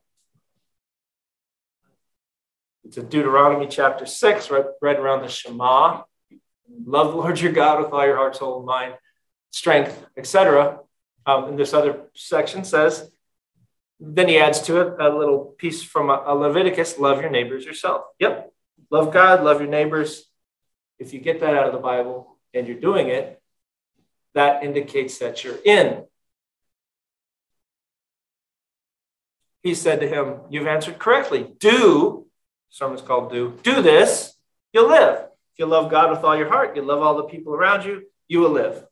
It's 2.85 2.97
in 2.97 3.09
Deuteronomy 3.09 3.69
chapter 3.69 4.07
6, 4.07 4.51
right, 4.51 4.65
right 4.83 4.99
around 4.99 5.23
the 5.23 5.29
Shema. 5.29 6.03
Love 6.85 7.13
the 7.13 7.17
Lord 7.17 7.41
your 7.41 7.53
God 7.53 7.83
with 7.83 7.93
all 7.93 8.05
your 8.05 8.17
heart, 8.17 8.37
soul, 8.37 8.63
mind, 8.63 8.95
strength, 9.51 10.07
etc. 10.17 10.81
Um, 11.27 11.45
and 11.45 11.59
this 11.59 11.73
other 11.73 12.03
section 12.15 12.65
says, 12.65 13.11
then 14.01 14.29
he 14.29 14.39
adds 14.39 14.61
to 14.63 14.81
it 14.81 14.95
a 15.01 15.09
little 15.09 15.55
piece 15.59 15.83
from 15.83 16.09
a, 16.11 16.35
Leviticus 16.35 16.99
love 16.99 17.21
your 17.21 17.31
neighbors 17.31 17.65
yourself. 17.65 18.05
Yep. 18.21 18.53
Love 18.91 19.13
God, 19.13 19.43
love 19.43 19.61
your 19.61 19.69
neighbors. 19.69 20.25
If 20.99 21.13
you 21.13 21.21
get 21.21 21.41
that 21.41 21.55
out 21.55 21.67
of 21.67 21.73
the 21.73 21.81
Bible 21.81 22.39
and 22.55 22.67
you're 22.67 22.81
doing 22.81 23.09
it, 23.09 23.41
that 24.35 24.63
indicates 24.63 25.19
that 25.19 25.43
you're 25.43 25.59
in. 25.65 26.05
He 29.63 29.75
said 29.75 30.01
to 30.01 30.09
him, 30.09 30.41
You've 30.49 30.69
answered 30.69 30.99
correctly. 30.99 31.47
Do, 31.59 32.27
sermon's 32.71 33.03
called 33.03 33.33
Do, 33.33 33.59
do 33.63 33.83
this, 33.83 34.35
you'll 34.73 34.89
live. 34.89 35.28
You 35.59 35.67
love 35.67 35.91
God 35.91 36.11
with 36.11 36.25
all 36.25 36.37
your 36.37 36.49
heart, 36.49 36.77
you 36.77 36.83
love 36.83 37.03
all 37.03 37.17
the 37.17 37.25
people 37.25 37.53
around 37.53 37.85
you, 37.85 38.05
you 38.29 38.41
will 38.41 38.51
live. 38.51 38.85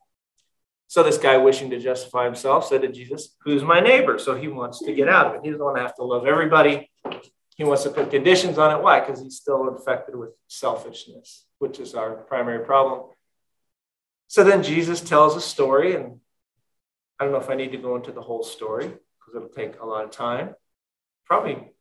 So 0.88 1.02
this 1.02 1.18
guy, 1.18 1.37
wishing 1.37 1.70
to 1.70 1.81
justify 1.81 2.24
himself, 2.24 2.66
said 2.66 2.83
to 2.83 2.88
Jesus, 2.88 3.35
Who's 3.44 3.62
my 3.62 3.81
neighbor? 3.81 4.18
So 4.18 4.37
he 4.37 4.48
wants 4.48 4.81
to 4.81 4.92
get 4.92 5.09
out 5.09 5.26
of 5.26 5.35
it. 5.35 5.40
He 5.42 5.50
doesn't 5.50 5.64
want 5.64 5.76
to 5.76 5.83
have 5.83 5.96
to 5.96 6.05
love 6.05 6.26
everybody. 6.26 6.90
He 7.57 7.64
wants 7.64 7.85
to 7.85 7.90
put 7.90 8.11
conditions 8.11 8.59
on 8.59 8.76
it. 8.76 8.83
Why? 8.83 9.00
Because 9.00 9.20
he's 9.20 9.37
still 9.37 9.68
infected 9.68 10.14
with 10.14 10.31
selfishness, 10.46 11.46
which 11.59 11.81
is 11.81 11.94
our 11.94 12.14
primary 12.14 12.64
problem. 12.64 13.09
So 14.29 14.44
then 14.44 14.62
Jesus 14.62 15.00
tells 15.00 15.37
a 15.37 15.40
story, 15.40 15.94
and 15.94 16.20
I 17.18 17.24
don't 17.24 17.33
know 17.33 17.40
if 17.40 17.50
I 17.50 17.55
need 17.55 17.72
to 17.72 17.79
go 17.79 17.96
into 17.96 18.12
the 18.12 18.22
whole 18.22 18.42
story 18.42 18.87
because 18.87 19.35
it'll 19.35 19.48
take 19.48 19.81
a 19.81 19.87
lot 19.87 20.05
of 20.05 20.11
time. 20.11 20.55
Probably 21.24 21.72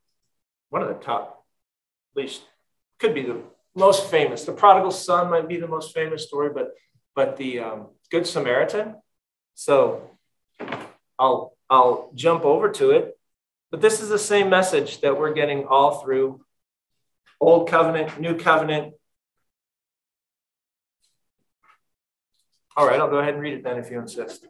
one 0.70 0.82
of 0.82 0.88
the 0.88 0.94
top, 0.94 1.44
at 2.16 2.22
least 2.22 2.42
could 2.98 3.14
be 3.14 3.22
the 3.22 3.42
most 3.76 4.10
famous. 4.10 4.44
The 4.44 4.52
prodigal 4.52 4.90
son 4.90 5.30
might 5.30 5.48
be 5.48 5.58
the 5.58 5.68
most 5.68 5.94
famous 5.94 6.26
story, 6.26 6.50
but 6.52 6.74
but 7.14 7.36
the 7.36 7.60
um, 7.60 7.88
Good 8.10 8.26
Samaritan. 8.26 8.96
So 9.54 10.10
I'll 11.18 11.56
I'll 11.70 12.10
jump 12.14 12.44
over 12.44 12.70
to 12.72 12.90
it. 12.90 13.18
But 13.70 13.80
this 13.80 14.00
is 14.00 14.08
the 14.08 14.18
same 14.18 14.48
message 14.48 15.00
that 15.00 15.18
we're 15.18 15.32
getting 15.32 15.66
all 15.66 16.00
through 16.00 16.40
Old 17.40 17.68
Covenant, 17.68 18.20
New 18.20 18.36
Covenant. 18.36 18.94
All 22.76 22.86
right, 22.86 23.00
I'll 23.00 23.10
go 23.10 23.18
ahead 23.18 23.34
and 23.34 23.42
read 23.42 23.54
it 23.54 23.64
then 23.64 23.78
if 23.78 23.90
you 23.90 23.98
insist. 23.98 24.46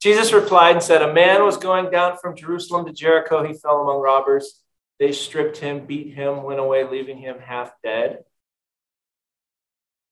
Jesus 0.00 0.32
replied 0.32 0.76
and 0.76 0.82
said, 0.82 1.02
A 1.02 1.12
man 1.12 1.44
was 1.44 1.56
going 1.56 1.90
down 1.90 2.18
from 2.18 2.36
Jerusalem 2.36 2.86
to 2.86 2.92
Jericho. 2.92 3.42
He 3.44 3.54
fell 3.54 3.80
among 3.80 4.00
robbers. 4.00 4.62
They 5.00 5.12
stripped 5.12 5.58
him, 5.58 5.86
beat 5.86 6.14
him, 6.14 6.42
went 6.42 6.60
away, 6.60 6.84
leaving 6.84 7.18
him 7.18 7.38
half 7.40 7.72
dead. 7.82 8.24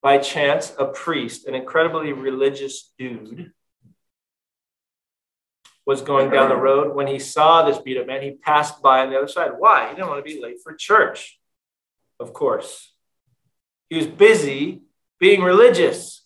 By 0.06 0.18
chance, 0.18 0.72
a 0.78 0.84
priest, 0.84 1.48
an 1.48 1.56
incredibly 1.56 2.12
religious 2.12 2.92
dude, 2.96 3.50
was 5.84 6.00
going 6.00 6.30
down 6.30 6.48
the 6.48 6.54
road. 6.54 6.94
When 6.94 7.08
he 7.08 7.18
saw 7.18 7.64
this 7.64 7.78
beat 7.78 7.98
up 7.98 8.06
man, 8.06 8.22
he 8.22 8.30
passed 8.30 8.80
by 8.80 9.00
on 9.00 9.10
the 9.10 9.18
other 9.18 9.26
side. 9.26 9.50
Why? 9.58 9.88
He 9.88 9.96
didn't 9.96 10.06
want 10.06 10.24
to 10.24 10.32
be 10.32 10.40
late 10.40 10.58
for 10.62 10.76
church, 10.76 11.40
of 12.20 12.32
course. 12.32 12.92
He 13.90 13.96
was 13.96 14.06
busy 14.06 14.82
being 15.18 15.42
religious. 15.42 16.24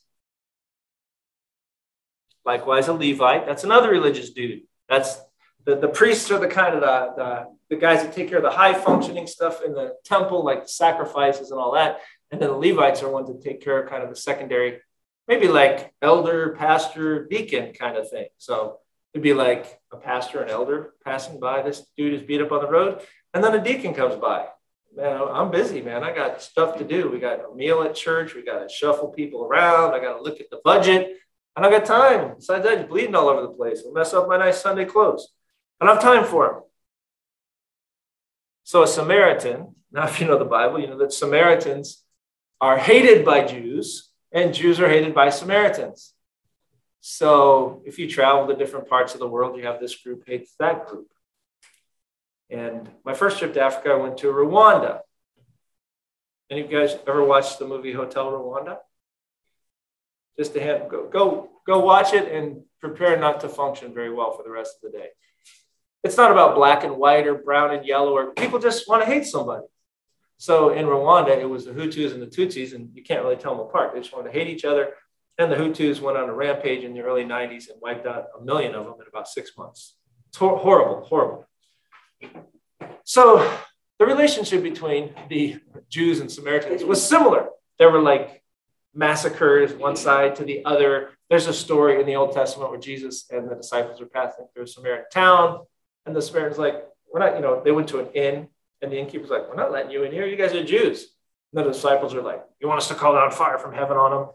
Likewise, 2.45 2.87
a 2.89 2.93
Levite, 2.93 3.47
that's 3.47 3.65
another 3.65 3.89
religious 3.89 4.29
dude. 4.29 4.65
That's 4.91 5.19
the, 5.65 5.77
the 5.77 5.89
priests 5.89 6.31
are 6.31 6.39
the 6.39 6.49
kind 6.49 6.75
of 6.75 6.83
the, 6.83 7.15
the, 7.17 7.47
the 7.71 7.81
guys 7.81 8.03
that 8.03 8.13
take 8.13 8.29
care 8.29 8.37
of 8.37 8.45
the 8.45 8.51
high 8.51 8.75
functioning 8.75 9.27
stuff 9.27 9.63
in 9.65 9.73
the 9.73 9.95
temple, 10.05 10.45
like 10.45 10.69
sacrifices 10.69 11.51
and 11.51 11.59
all 11.59 11.73
that. 11.73 12.01
And 12.31 12.41
then 12.41 12.49
the 12.51 12.57
Levites 12.57 13.03
are 13.03 13.11
ones 13.11 13.29
that 13.29 13.43
take 13.43 13.63
care 13.63 13.83
of 13.83 13.91
kind 13.91 14.03
of 14.03 14.11
the 14.11 14.17
secondary, 14.17 14.81
maybe 15.27 15.49
like 15.49 15.93
elder, 16.01 16.55
pastor, 16.59 17.27
deacon 17.27 17.73
kind 17.73 17.97
of 17.97 18.09
thing. 18.09 18.29
So 18.39 18.79
It'd 19.13 19.23
be 19.23 19.35
like 19.35 19.81
a 19.93 19.97
pastor, 19.97 20.43
an 20.43 20.51
elder 20.51 20.95
passing 21.05 21.41
by. 21.41 21.63
This 21.63 21.85
dude 21.97 22.15
is 22.15 22.23
beat 22.23 22.41
up 22.41 22.53
on 22.53 22.63
the 22.63 22.71
road, 22.71 23.03
and 23.35 23.43
then 23.43 23.55
a 23.55 23.63
deacon 23.63 23.93
comes 23.93 24.15
by. 24.17 24.47
Man, 24.95 25.21
I'm 25.21 25.51
busy, 25.51 25.83
man. 25.83 26.05
I 26.05 26.15
got 26.15 26.43
stuff 26.43 26.79
to 26.79 26.85
do. 26.85 27.11
We 27.11 27.19
got 27.19 27.41
a 27.41 27.55
meal 27.55 27.83
at 27.83 27.95
church. 27.95 28.35
We 28.35 28.45
got 28.45 28.61
to 28.61 28.69
shuffle 28.69 29.09
people 29.09 29.45
around. 29.45 29.95
I 29.95 30.01
got 30.01 30.17
to 30.17 30.23
look 30.23 30.41
at 30.41 30.51
the 30.51 30.61
budget. 30.65 31.17
I 31.57 31.63
don't 31.63 31.71
got 31.71 31.85
time. 31.85 32.35
Besides 32.37 32.65
that, 32.65 32.79
he's 32.79 32.89
bleeding 32.89 33.15
all 33.15 33.29
over 33.29 33.43
the 33.43 33.49
place. 33.49 33.83
I'll 33.85 33.93
mess 33.93 34.15
up 34.15 34.29
my 34.29 34.37
nice 34.37 34.61
Sunday 34.61 34.85
clothes. 34.85 35.29
I 35.81 35.87
don't 35.87 35.95
have 35.95 36.03
time 36.03 36.25
for 36.25 36.47
him. 36.47 36.63
So 38.65 38.83
a 38.83 38.87
Samaritan, 38.87 39.75
now 39.93 40.07
if 40.07 40.21
you 40.21 40.27
know 40.27 40.39
the 40.39 40.45
Bible, 40.45 40.81
you 40.81 40.87
know 40.87 40.99
that 40.99 41.13
Samaritans 41.13 42.05
are 42.61 42.79
hated 42.79 43.25
by 43.25 43.45
Jews 43.45 44.11
and 44.33 44.55
Jews 44.55 44.79
are 44.81 44.89
hated 44.89 45.15
by 45.15 45.31
Samaritans. 45.31 46.13
So 47.01 47.83
if 47.87 47.99
you 47.99 48.09
travel 48.09 48.47
to 48.47 48.57
different 48.57 48.89
parts 48.89 49.15
of 49.15 49.21
the 49.21 49.29
world, 49.29 49.57
you 49.57 49.65
have 49.65 49.81
this 49.81 49.97
group 49.97 50.25
hates 50.27 50.55
that 50.59 50.87
group. 50.87 51.09
And 52.51 52.89
my 53.05 53.15
first 53.15 53.39
trip 53.39 53.55
to 53.55 53.63
Africa, 53.63 53.91
I 53.91 53.97
went 53.97 54.19
to 54.19 54.27
Rwanda. 54.27 55.01
Any 56.51 56.63
of 56.63 56.71
you 56.71 56.79
guys 56.79 56.97
ever 57.07 57.25
watched 57.25 57.59
the 57.59 57.67
movie 57.67 57.93
Hotel 57.93 58.31
Rwanda? 58.31 58.79
Just 60.39 60.53
to 60.55 60.61
have, 60.61 60.89
go, 60.89 61.09
go, 61.09 61.49
go 61.67 61.79
watch 61.81 62.13
it 62.13 62.31
and 62.31 62.63
prepare 62.81 63.19
not 63.19 63.41
to 63.41 63.49
function 63.49 63.95
very 63.95 64.13
well 64.13 64.37
for 64.37 64.43
the 64.43 64.51
rest 64.51 64.77
of 64.77 64.91
the 64.91 64.99
day. 64.99 65.09
It's 66.03 66.17
not 66.17 66.31
about 66.31 66.57
black 66.57 66.83
and 66.83 66.97
white 66.97 67.27
or 67.27 67.35
brown 67.35 67.75
and 67.75 67.87
yellow, 67.87 68.13
or 68.13 68.33
people 68.33 68.59
just 68.59 68.89
want 68.89 69.03
to 69.03 69.07
hate 69.07 69.27
somebody. 69.27 69.67
So 70.41 70.71
in 70.71 70.87
Rwanda, 70.87 71.39
it 71.39 71.49
was 71.49 71.67
the 71.67 71.73
Hutus 71.73 72.13
and 72.13 72.23
the 72.23 72.27
Tutsis, 72.27 72.75
and 72.75 72.91
you 72.95 73.03
can't 73.03 73.23
really 73.23 73.37
tell 73.37 73.55
them 73.55 73.67
apart. 73.67 73.93
They 73.93 74.01
just 74.01 74.13
want 74.13 74.27
to 74.27 74.33
hate 74.33 74.49
each 74.49 74.65
other 74.65 74.95
and 75.41 75.51
the 75.51 75.57
Hutus 75.57 76.03
went 76.03 76.19
on 76.19 76.29
a 76.29 76.35
rampage 76.35 76.85
in 76.85 76.93
the 76.93 77.01
early 77.01 77.25
90s 77.25 77.71
and 77.71 77.81
wiped 77.81 78.07
out 78.07 78.27
a 78.39 78.45
million 78.45 78.75
of 78.75 78.85
them 78.85 78.95
in 79.01 79.07
about 79.09 79.27
six 79.27 79.57
months. 79.57 79.97
Horrible, 80.37 81.03
horrible. 81.07 81.47
So 83.05 83.51
the 83.99 84.05
relationship 84.05 84.63
between 84.63 85.15
the 85.31 85.59
Jews 85.89 86.21
and 86.21 86.31
Samaritans 86.31 86.85
was 86.85 87.03
similar. 87.03 87.49
There 87.79 87.91
were 87.91 88.03
like 88.03 88.43
massacres, 88.95 89.73
one 89.73 89.97
side 89.97 90.37
to 90.37 90.45
the 90.45 90.63
other. 90.67 91.13
There's 91.31 91.47
a 91.47 91.55
story 91.55 92.01
in 92.01 92.07
the 92.07 92.17
Old 92.17 92.33
Testament 92.33 92.71
where 92.71 92.79
Jesus 92.79 93.25
and 93.31 93.51
the 93.51 93.55
disciples 93.55 93.99
were 93.99 94.07
passing 94.07 94.47
through 94.53 94.65
a 94.65 94.67
Samaritan 94.67 95.07
town, 95.11 95.61
and 96.05 96.15
the 96.15 96.21
Samaritans 96.21 96.59
like, 96.59 96.85
we're 97.11 97.21
not, 97.21 97.37
you 97.37 97.41
know, 97.41 97.63
they 97.65 97.73
went 97.73 97.89
to 97.89 98.01
an 98.01 98.09
inn, 98.13 98.49
and 98.83 98.91
the 98.91 98.99
innkeeper's 98.99 99.31
like, 99.31 99.49
we're 99.49 99.57
not 99.57 99.73
letting 99.73 99.91
you 99.91 100.05
in 100.05 100.13
here. 100.13 100.27
You 100.27 100.37
guys 100.37 100.55
are 100.55 100.65
Jews. 100.65 101.07
And 101.53 101.65
the 101.65 101.73
disciples 101.73 102.15
are 102.15 102.23
like, 102.23 102.43
you 102.61 102.69
want 102.69 102.81
us 102.81 102.89
to 102.89 102.95
call 102.95 103.15
down 103.15 103.31
fire 103.31 103.59
from 103.59 103.75
heaven 103.75 103.97
on 103.97 104.11
them? 104.11 104.29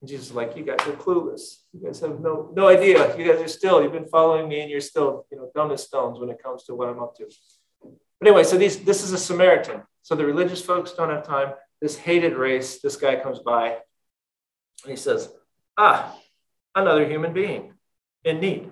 And 0.00 0.08
Jesus 0.08 0.30
is 0.30 0.34
like, 0.34 0.56
you 0.56 0.64
guys 0.64 0.80
are 0.86 0.92
clueless. 0.92 1.58
You 1.72 1.84
guys 1.84 2.00
have 2.00 2.18
no, 2.20 2.50
no 2.54 2.68
idea. 2.68 3.16
You 3.16 3.24
guys 3.24 3.40
are 3.40 3.48
still, 3.48 3.82
you've 3.82 3.92
been 3.92 4.08
following 4.08 4.48
me 4.48 4.60
and 4.60 4.70
you're 4.70 4.80
still, 4.80 5.26
you 5.30 5.36
know, 5.36 5.50
dumb 5.54 5.70
as 5.70 5.84
stones 5.84 6.18
when 6.18 6.28
it 6.28 6.42
comes 6.42 6.64
to 6.64 6.74
what 6.74 6.88
I'm 6.88 7.00
up 7.00 7.14
to. 7.16 7.26
But 7.82 8.28
anyway, 8.28 8.44
so 8.44 8.56
these, 8.56 8.82
this 8.84 9.04
is 9.04 9.12
a 9.12 9.18
Samaritan. 9.18 9.82
So 10.02 10.14
the 10.14 10.26
religious 10.26 10.64
folks 10.64 10.92
don't 10.92 11.10
have 11.10 11.26
time. 11.26 11.52
This 11.80 11.96
hated 11.96 12.34
race, 12.34 12.80
this 12.80 12.96
guy 12.96 13.16
comes 13.16 13.38
by 13.40 13.78
and 14.82 14.90
he 14.90 14.96
says, 14.96 15.28
ah, 15.76 16.16
another 16.74 17.06
human 17.08 17.32
being 17.32 17.74
in 18.24 18.40
need. 18.40 18.70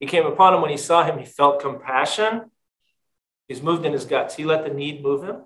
He 0.00 0.06
came 0.06 0.26
upon 0.26 0.54
him 0.54 0.60
when 0.60 0.70
he 0.70 0.76
saw 0.76 1.04
him, 1.04 1.18
he 1.18 1.24
felt 1.24 1.60
compassion. 1.60 2.50
He's 3.48 3.62
moved 3.62 3.84
in 3.84 3.92
his 3.92 4.04
guts. 4.04 4.36
He 4.36 4.44
let 4.44 4.64
the 4.64 4.72
need 4.72 5.02
move 5.02 5.24
him. 5.24 5.42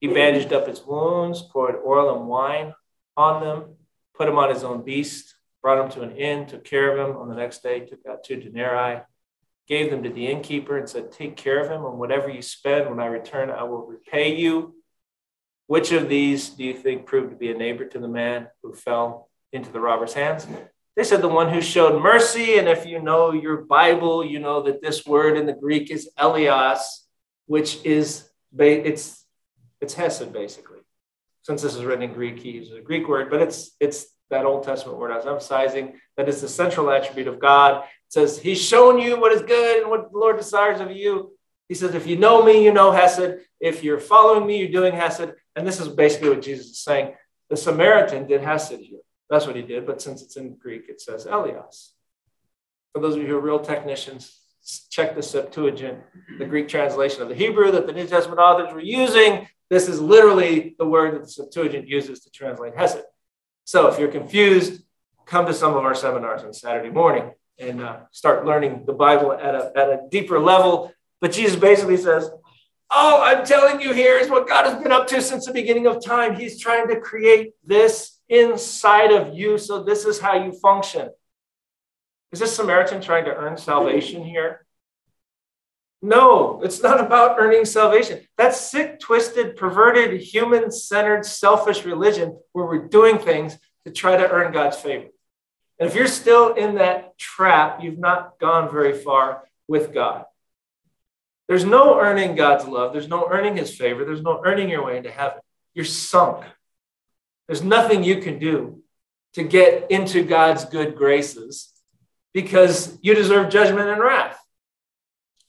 He 0.00 0.08
bandaged 0.08 0.52
up 0.52 0.66
his 0.66 0.82
wounds, 0.82 1.42
poured 1.42 1.76
oil 1.86 2.16
and 2.16 2.28
wine 2.28 2.72
on 3.16 3.42
them, 3.42 3.76
put 4.14 4.28
him 4.28 4.38
on 4.38 4.48
his 4.48 4.64
own 4.64 4.82
beast, 4.82 5.34
brought 5.62 5.84
him 5.84 5.90
to 5.92 6.02
an 6.02 6.16
inn, 6.16 6.46
took 6.46 6.64
care 6.64 6.96
of 6.96 7.10
him. 7.10 7.16
On 7.16 7.28
the 7.28 7.34
next 7.34 7.62
day, 7.62 7.80
took 7.80 8.06
out 8.06 8.24
two 8.24 8.36
denarii, 8.36 9.02
gave 9.68 9.90
them 9.90 10.02
to 10.02 10.08
the 10.08 10.26
innkeeper, 10.26 10.78
and 10.78 10.88
said, 10.88 11.12
Take 11.12 11.36
care 11.36 11.60
of 11.60 11.70
him, 11.70 11.84
and 11.84 11.98
whatever 11.98 12.30
you 12.30 12.40
spend, 12.40 12.88
when 12.88 13.00
I 13.00 13.06
return, 13.06 13.50
I 13.50 13.64
will 13.64 13.86
repay 13.86 14.36
you. 14.36 14.74
Which 15.66 15.92
of 15.92 16.08
these 16.08 16.48
do 16.50 16.64
you 16.64 16.74
think 16.74 17.06
proved 17.06 17.30
to 17.30 17.36
be 17.36 17.50
a 17.50 17.56
neighbor 17.56 17.84
to 17.84 17.98
the 17.98 18.08
man 18.08 18.48
who 18.62 18.72
fell 18.74 19.28
into 19.52 19.70
the 19.70 19.80
robber's 19.80 20.14
hands? 20.14 20.46
They 21.00 21.04
said, 21.04 21.22
The 21.22 21.28
one 21.28 21.48
who 21.48 21.62
showed 21.62 22.02
mercy. 22.02 22.58
And 22.58 22.68
if 22.68 22.84
you 22.84 23.00
know 23.00 23.32
your 23.32 23.62
Bible, 23.62 24.22
you 24.22 24.38
know 24.38 24.60
that 24.64 24.82
this 24.82 25.06
word 25.06 25.38
in 25.38 25.46
the 25.46 25.54
Greek 25.54 25.90
is 25.90 26.10
eleos, 26.18 26.80
which 27.46 27.82
is, 27.86 28.28
it's 28.58 29.24
it's 29.80 29.94
Hesed, 29.94 30.30
basically. 30.30 30.80
Since 31.40 31.62
this 31.62 31.74
is 31.74 31.86
written 31.86 32.02
in 32.02 32.12
Greek, 32.12 32.38
he 32.38 32.50
uses 32.50 32.74
a 32.74 32.82
Greek 32.82 33.08
word, 33.08 33.30
but 33.30 33.40
it's 33.40 33.74
it's 33.80 34.08
that 34.28 34.44
Old 34.44 34.64
Testament 34.64 34.98
word 34.98 35.10
I 35.10 35.16
was 35.16 35.24
emphasizing 35.24 35.94
that 36.18 36.28
is 36.28 36.42
the 36.42 36.48
central 36.50 36.90
attribute 36.90 37.28
of 37.28 37.40
God. 37.40 37.82
It 37.84 38.12
says, 38.12 38.38
He's 38.38 38.60
shown 38.60 38.98
you 38.98 39.18
what 39.18 39.32
is 39.32 39.40
good 39.40 39.80
and 39.80 39.90
what 39.90 40.12
the 40.12 40.18
Lord 40.18 40.36
desires 40.36 40.82
of 40.82 40.90
you. 40.90 41.32
He 41.70 41.74
says, 41.76 41.94
If 41.94 42.06
you 42.06 42.16
know 42.16 42.44
me, 42.44 42.62
you 42.62 42.74
know 42.74 42.92
Hesed. 42.92 43.38
If 43.58 43.82
you're 43.82 44.00
following 44.00 44.46
me, 44.46 44.58
you're 44.58 44.68
doing 44.68 44.92
Hesed. 44.92 45.32
And 45.56 45.66
this 45.66 45.80
is 45.80 45.88
basically 45.88 46.28
what 46.28 46.42
Jesus 46.42 46.66
is 46.66 46.84
saying. 46.84 47.14
The 47.48 47.56
Samaritan 47.56 48.26
did 48.26 48.42
Hesed 48.42 48.80
here. 48.80 49.00
That's 49.30 49.46
what 49.46 49.56
he 49.56 49.62
did. 49.62 49.86
But 49.86 50.02
since 50.02 50.22
it's 50.22 50.36
in 50.36 50.56
Greek, 50.56 50.88
it 50.88 51.00
says 51.00 51.26
eleos. 51.26 51.90
For 52.92 53.00
those 53.00 53.14
of 53.14 53.22
you 53.22 53.28
who 53.28 53.36
are 53.36 53.40
real 53.40 53.60
technicians, 53.60 54.36
check 54.90 55.14
the 55.14 55.22
Septuagint, 55.22 56.00
the 56.38 56.44
Greek 56.44 56.68
translation 56.68 57.22
of 57.22 57.28
the 57.28 57.34
Hebrew 57.34 57.70
that 57.70 57.86
the 57.86 57.92
New 57.92 58.06
Testament 58.06 58.40
authors 58.40 58.74
were 58.74 58.80
using 58.80 59.46
this 59.70 59.88
is 59.88 60.00
literally 60.00 60.74
the 60.78 60.84
word 60.84 61.14
that 61.14 61.22
the 61.22 61.30
Septuagint 61.30 61.86
uses 61.86 62.20
to 62.20 62.30
translate 62.30 62.74
Hesed. 62.76 63.04
So 63.64 63.86
if 63.86 64.00
you're 64.00 64.10
confused, 64.10 64.82
come 65.26 65.46
to 65.46 65.54
some 65.54 65.76
of 65.76 65.84
our 65.84 65.94
seminars 65.94 66.42
on 66.42 66.52
Saturday 66.52 66.90
morning 66.90 67.30
and 67.56 67.80
uh, 67.80 68.00
start 68.10 68.44
learning 68.44 68.82
the 68.84 68.92
Bible 68.92 69.32
at 69.32 69.54
a, 69.54 69.72
at 69.76 69.88
a 69.88 70.00
deeper 70.10 70.40
level. 70.40 70.92
But 71.20 71.30
Jesus 71.30 71.54
basically 71.54 71.98
says, 71.98 72.28
All 72.90 73.22
I'm 73.22 73.46
telling 73.46 73.80
you 73.80 73.92
here 73.92 74.18
is 74.18 74.28
what 74.28 74.48
God 74.48 74.66
has 74.66 74.82
been 74.82 74.90
up 74.90 75.06
to 75.08 75.22
since 75.22 75.46
the 75.46 75.52
beginning 75.52 75.86
of 75.86 76.04
time. 76.04 76.34
He's 76.34 76.58
trying 76.58 76.88
to 76.88 76.98
create 76.98 77.52
this 77.64 78.18
inside 78.30 79.12
of 79.12 79.34
you. 79.36 79.58
So 79.58 79.82
this 79.82 80.06
is 80.06 80.20
how 80.20 80.42
you 80.42 80.52
function. 80.52 81.10
Is 82.32 82.38
this 82.38 82.54
Samaritan 82.56 83.02
trying 83.02 83.24
to 83.26 83.34
earn 83.34 83.58
salvation 83.58 84.24
here? 84.24 84.64
No, 86.00 86.62
it's 86.62 86.82
not 86.82 87.00
about 87.00 87.38
earning 87.38 87.66
salvation. 87.66 88.20
That's 88.38 88.58
sick, 88.58 89.00
twisted, 89.00 89.56
perverted, 89.56 90.18
human 90.22 90.70
centered, 90.70 91.26
selfish 91.26 91.84
religion 91.84 92.38
where 92.52 92.64
we're 92.64 92.88
doing 92.88 93.18
things 93.18 93.58
to 93.84 93.92
try 93.92 94.16
to 94.16 94.30
earn 94.30 94.52
God's 94.52 94.78
favor. 94.78 95.08
And 95.78 95.88
if 95.88 95.94
you're 95.94 96.06
still 96.06 96.54
in 96.54 96.76
that 96.76 97.18
trap, 97.18 97.82
you've 97.82 97.98
not 97.98 98.38
gone 98.38 98.70
very 98.70 98.96
far 98.96 99.42
with 99.68 99.92
God. 99.92 100.24
There's 101.48 101.64
no 101.64 101.98
earning 101.98 102.36
God's 102.36 102.66
love. 102.66 102.92
There's 102.92 103.08
no 103.08 103.28
earning 103.28 103.56
his 103.56 103.76
favor. 103.76 104.04
There's 104.04 104.22
no 104.22 104.40
earning 104.44 104.68
your 104.68 104.84
way 104.84 104.98
into 104.98 105.10
heaven. 105.10 105.40
You're 105.74 105.84
sunk. 105.84 106.44
There's 107.50 107.64
nothing 107.64 108.04
you 108.04 108.18
can 108.18 108.38
do 108.38 108.80
to 109.34 109.42
get 109.42 109.90
into 109.90 110.22
God's 110.22 110.64
good 110.66 110.94
graces 110.94 111.72
because 112.32 112.96
you 113.02 113.12
deserve 113.12 113.50
judgment 113.50 113.88
and 113.88 114.00
wrath. 114.00 114.38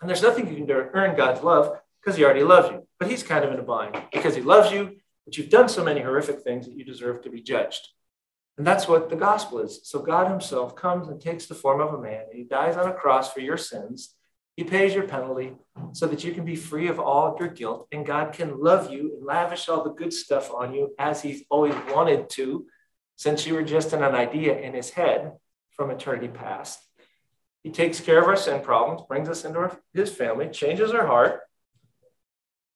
And 0.01 0.09
there's 0.09 0.23
nothing 0.23 0.47
you 0.47 0.55
can 0.55 0.65
do 0.65 0.73
to 0.73 0.89
earn 0.93 1.15
God's 1.15 1.43
love 1.43 1.77
because 2.01 2.17
he 2.17 2.25
already 2.25 2.41
loves 2.41 2.71
you. 2.71 2.87
But 2.97 3.11
he's 3.11 3.21
kind 3.21 3.45
of 3.45 3.51
in 3.51 3.59
a 3.59 3.61
bind 3.61 4.01
because 4.11 4.33
he 4.33 4.41
loves 4.41 4.71
you, 4.71 4.95
but 5.27 5.37
you've 5.37 5.51
done 5.51 5.69
so 5.69 5.83
many 5.83 6.01
horrific 6.01 6.39
things 6.39 6.65
that 6.65 6.75
you 6.75 6.83
deserve 6.83 7.21
to 7.21 7.29
be 7.29 7.39
judged. 7.39 7.89
And 8.57 8.65
that's 8.65 8.87
what 8.87 9.11
the 9.11 9.15
gospel 9.15 9.59
is. 9.59 9.81
So 9.83 9.99
God 9.99 10.27
himself 10.27 10.75
comes 10.75 11.07
and 11.07 11.21
takes 11.21 11.45
the 11.45 11.53
form 11.53 11.81
of 11.81 11.93
a 11.93 12.01
man, 12.01 12.23
and 12.31 12.35
he 12.35 12.45
dies 12.45 12.77
on 12.77 12.89
a 12.89 12.95
cross 12.95 13.31
for 13.31 13.41
your 13.41 13.57
sins. 13.57 14.15
He 14.61 14.67
pays 14.67 14.93
your 14.93 15.07
penalty 15.07 15.53
so 15.91 16.05
that 16.05 16.23
you 16.23 16.33
can 16.33 16.45
be 16.45 16.55
free 16.55 16.87
of 16.87 16.99
all 16.99 17.33
of 17.33 17.39
your 17.39 17.49
guilt, 17.49 17.87
and 17.91 18.05
God 18.05 18.31
can 18.31 18.59
love 18.59 18.91
you 18.91 19.15
and 19.15 19.25
lavish 19.25 19.67
all 19.67 19.83
the 19.83 19.89
good 19.89 20.13
stuff 20.13 20.53
on 20.53 20.71
you 20.71 20.93
as 20.99 21.19
he's 21.19 21.43
always 21.49 21.73
wanted 21.89 22.29
to, 22.33 22.67
since 23.15 23.47
you 23.47 23.55
were 23.55 23.63
just 23.63 23.91
in 23.91 24.03
an 24.03 24.13
idea 24.13 24.59
in 24.59 24.75
his 24.75 24.91
head 24.91 25.31
from 25.71 25.89
eternity 25.89 26.27
past. 26.27 26.79
He 27.63 27.71
takes 27.71 27.99
care 27.99 28.21
of 28.21 28.27
our 28.27 28.35
sin 28.35 28.61
problems, 28.61 29.01
brings 29.07 29.29
us 29.29 29.45
into 29.45 29.57
our, 29.57 29.79
his 29.95 30.13
family, 30.13 30.47
changes 30.49 30.91
our 30.91 31.07
heart 31.07 31.39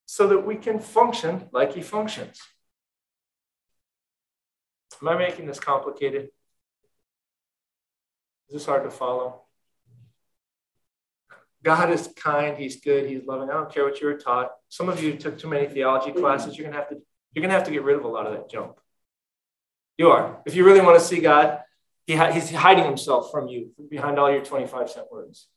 so 0.07 0.25
that 0.29 0.43
we 0.43 0.55
can 0.55 0.79
function 0.79 1.49
like 1.51 1.75
he 1.75 1.83
functions. 1.83 2.39
Am 5.03 5.07
I 5.07 5.19
making 5.19 5.45
this 5.45 5.59
complicated? 5.59 6.29
Is 8.47 8.53
this 8.53 8.65
hard 8.65 8.85
to 8.85 8.89
follow? 8.89 9.44
God 11.65 11.89
is 11.89 12.07
kind, 12.15 12.55
He's 12.55 12.79
good, 12.79 13.09
He's 13.09 13.25
loving. 13.25 13.49
I 13.49 13.53
don't 13.53 13.73
care 13.73 13.83
what 13.83 13.99
you 13.99 14.05
were 14.05 14.17
taught. 14.17 14.51
Some 14.69 14.87
of 14.87 15.03
you 15.03 15.15
took 15.15 15.39
too 15.39 15.49
many 15.49 15.67
theology 15.67 16.11
mm-hmm. 16.11 16.19
classes. 16.19 16.55
You're 16.55 16.67
gonna 16.67 16.77
have 16.77 16.89
to, 16.89 16.97
you're 17.33 17.41
gonna 17.41 17.55
have 17.55 17.63
to 17.63 17.71
get 17.71 17.83
rid 17.83 17.97
of 17.97 18.05
a 18.05 18.07
lot 18.07 18.27
of 18.27 18.33
that 18.33 18.51
junk. 18.51 18.77
You 19.97 20.11
are. 20.11 20.41
If 20.45 20.55
you 20.55 20.63
really 20.63 20.81
want 20.81 20.99
to 20.99 21.03
see 21.03 21.19
God, 21.19 21.61
he, 22.05 22.13
He's 22.13 22.51
hiding 22.51 22.85
Himself 22.85 23.31
from 23.31 23.47
you 23.47 23.71
behind 23.89 24.19
all 24.19 24.31
your 24.31 24.45
25 24.45 24.91
cent 24.91 25.11
words. 25.11 25.47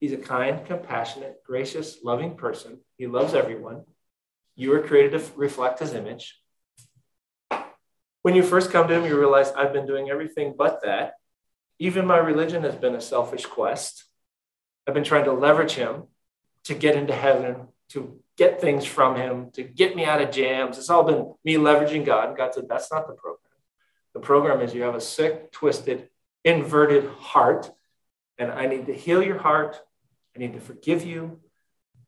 He's 0.00 0.12
a 0.12 0.16
kind, 0.16 0.66
compassionate, 0.66 1.36
gracious, 1.46 1.98
loving 2.02 2.36
person. 2.36 2.80
He 2.98 3.06
loves 3.06 3.32
everyone. 3.32 3.84
You 4.56 4.70
were 4.70 4.82
created 4.82 5.12
to 5.12 5.24
reflect 5.36 5.78
His 5.78 5.94
image. 5.94 6.40
When 8.22 8.34
you 8.34 8.42
first 8.42 8.72
come 8.72 8.88
to 8.88 8.94
Him, 8.94 9.04
you 9.04 9.16
realize 9.16 9.52
I've 9.52 9.72
been 9.72 9.86
doing 9.86 10.10
everything 10.10 10.54
but 10.58 10.82
that. 10.82 11.12
Even 11.78 12.04
my 12.04 12.18
religion 12.18 12.64
has 12.64 12.74
been 12.74 12.96
a 12.96 13.00
selfish 13.00 13.46
quest. 13.46 14.05
I've 14.86 14.94
been 14.94 15.04
trying 15.04 15.24
to 15.24 15.32
leverage 15.32 15.72
Him 15.72 16.04
to 16.64 16.74
get 16.74 16.96
into 16.96 17.14
heaven, 17.14 17.68
to 17.90 18.20
get 18.36 18.60
things 18.60 18.84
from 18.84 19.16
Him, 19.16 19.50
to 19.52 19.62
get 19.62 19.96
me 19.96 20.04
out 20.04 20.20
of 20.20 20.30
jams. 20.30 20.78
It's 20.78 20.90
all 20.90 21.04
been 21.04 21.34
me 21.44 21.54
leveraging 21.54 22.04
God. 22.04 22.36
God 22.36 22.54
said, 22.54 22.68
That's 22.68 22.90
not 22.92 23.06
the 23.06 23.14
program. 23.14 23.40
The 24.14 24.20
program 24.20 24.60
is 24.60 24.74
you 24.74 24.82
have 24.82 24.94
a 24.94 25.00
sick, 25.00 25.52
twisted, 25.52 26.08
inverted 26.44 27.08
heart, 27.10 27.70
and 28.38 28.50
I 28.50 28.66
need 28.66 28.86
to 28.86 28.94
heal 28.94 29.22
your 29.22 29.38
heart. 29.38 29.80
I 30.34 30.38
need 30.38 30.54
to 30.54 30.60
forgive 30.60 31.04
you. 31.04 31.40